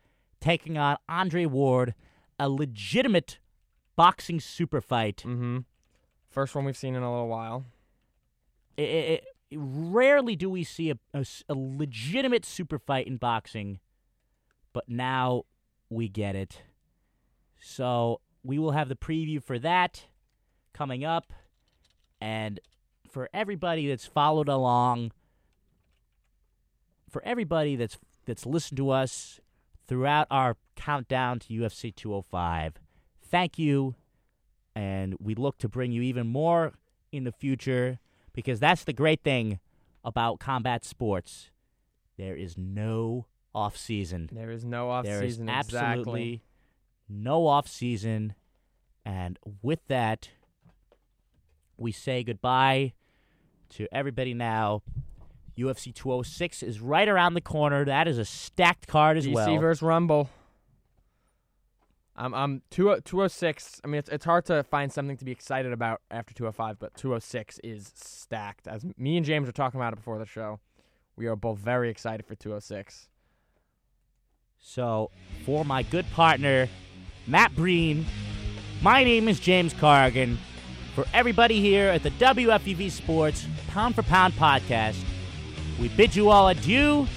taking 0.42 0.78
on 0.78 0.98
Andre 1.08 1.46
Ward, 1.46 1.94
a 2.40 2.50
legitimate 2.50 3.40
boxing 3.96 4.40
super 4.40 4.82
fight. 4.82 5.18
Mm-hmm. 5.18 5.60
First 6.30 6.56
one 6.56 6.66
we've 6.66 6.76
seen 6.76 6.96
in 6.96 7.04
a 7.04 7.12
little 7.12 7.28
while. 7.28 7.66
It, 8.78 8.82
it, 8.84 9.24
rarely 9.56 10.36
do 10.36 10.50
we 10.50 10.64
see 10.64 10.92
a 11.14 11.26
legitimate 11.54 12.46
super 12.46 12.80
fight 12.80 13.08
in 13.08 13.18
boxing, 13.18 13.80
but 14.74 14.90
now 14.90 15.44
we 15.90 16.08
get 16.10 16.36
it. 16.36 16.62
So 17.62 18.20
we 18.44 18.60
will 18.60 18.72
have 18.72 18.90
the 18.90 18.96
preview 18.96 19.42
for 19.42 19.60
that 19.60 20.06
coming 20.74 21.06
up, 21.06 21.32
and 22.20 22.60
for 23.10 23.30
everybody 23.34 23.88
that's 23.88 24.06
followed 24.06 24.50
along, 24.50 25.12
for 27.10 27.24
everybody 27.24 27.76
that's 27.76 27.98
that's 28.26 28.46
listened 28.46 28.78
to 28.78 28.90
us 28.90 29.40
throughout 29.88 30.28
our 30.32 30.58
countdown 30.76 31.40
to 31.40 31.54
UFC 31.54 31.94
205, 31.96 32.80
thank 33.22 33.60
you, 33.60 33.96
and 34.76 35.16
we 35.20 35.36
look 35.36 35.58
to 35.60 35.70
bring 35.70 35.92
you 35.92 36.02
even 36.02 36.28
more 36.28 36.74
in 37.12 37.26
the 37.26 37.32
future 37.32 38.00
because 38.34 38.60
that's 38.60 38.84
the 38.84 38.94
great 38.94 39.22
thing 39.24 39.60
about 40.04 40.40
combat 40.40 40.84
sports. 40.86 41.50
There 42.18 42.36
is 42.36 42.58
no 42.58 43.26
off 43.56 43.78
season. 43.78 44.30
There 44.32 44.52
is 44.52 44.66
no 44.66 44.90
off 44.90 45.06
There 45.06 45.24
is 45.24 45.34
season. 45.36 45.50
absolutely 45.50 45.94
exactly. 46.34 46.44
no 47.10 47.48
off 47.48 47.68
season. 47.68 48.36
And 49.06 49.38
with 49.62 49.86
that, 49.88 50.30
we 51.78 51.92
say 51.92 52.24
goodbye 52.24 52.94
to 53.70 53.88
everybody 53.92 54.34
now. 54.34 54.82
UFC 55.58 55.94
206 55.94 56.64
is 56.64 56.80
right 56.82 57.08
around 57.08 57.36
the 57.36 57.42
corner. 57.42 57.86
That 57.86 58.08
is 58.08 58.18
a 58.18 58.26
stacked 58.26 58.88
card 58.88 59.18
as 59.18 59.28
DC 59.28 59.34
well. 59.34 59.60
versus 59.60 59.82
Rumble. 59.84 60.30
I'm 62.16 62.34
I'm 62.34 62.62
two 62.70 62.92
oh, 62.92 63.00
two 63.00 63.24
oh 63.24 63.28
six. 63.28 63.82
I 63.84 63.88
mean, 63.88 64.00
it's 64.00 64.10
it's 64.10 64.26
hard 64.26 64.46
to 64.46 64.64
find 64.64 64.92
something 64.92 65.18
to 65.18 65.26
be 65.26 65.32
excited 65.32 65.74
about 65.74 66.02
after 66.12 66.34
two 66.34 66.48
oh 66.48 66.52
five, 66.52 66.78
but 66.80 66.94
two 66.96 67.14
oh 67.16 67.20
six 67.20 67.60
is 67.64 67.92
stacked. 67.96 68.68
As 68.68 68.86
me 68.98 69.18
and 69.18 69.26
James 69.26 69.48
were 69.48 69.52
talking 69.52 69.80
about 69.80 69.94
it 69.94 69.96
before 69.98 70.20
the 70.20 70.26
show, 70.26 70.60
we 71.16 71.26
are 71.26 71.36
both 71.36 71.58
very 71.58 71.90
excited 71.90 72.26
for 72.26 72.36
two 72.36 72.54
oh 72.54 72.60
six. 72.60 73.10
So, 74.60 75.12
for 75.46 75.66
my 75.66 75.84
good 75.84 76.10
partner, 76.12 76.70
Matt 77.28 77.56
Breen, 77.56 78.06
my 78.82 79.04
name 79.04 79.28
is 79.28 79.40
James 79.40 79.74
Corrigan. 79.74 80.38
For 80.96 81.06
everybody 81.14 81.60
here 81.60 81.90
at 81.90 82.04
the 82.04 82.12
WFEV 82.12 82.92
Sports 82.92 83.48
Pound 83.70 83.96
for 83.96 84.04
Pound 84.04 84.36
podcast, 84.36 85.04
we 85.82 85.90
bid 85.90 86.16
you 86.16 86.30
all 86.30 86.48
adieu. 86.50 87.08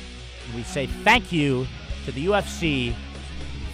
And 0.47 0.55
we 0.55 0.63
say 0.63 0.87
thank 0.87 1.31
you 1.31 1.67
to 2.07 2.13
the 2.13 2.27
UFC 2.27 2.95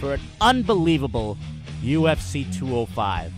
for 0.03 0.15
an 0.15 0.21
unbelievable 0.41 1.37
UFC 1.81 2.43
205. 2.59 3.31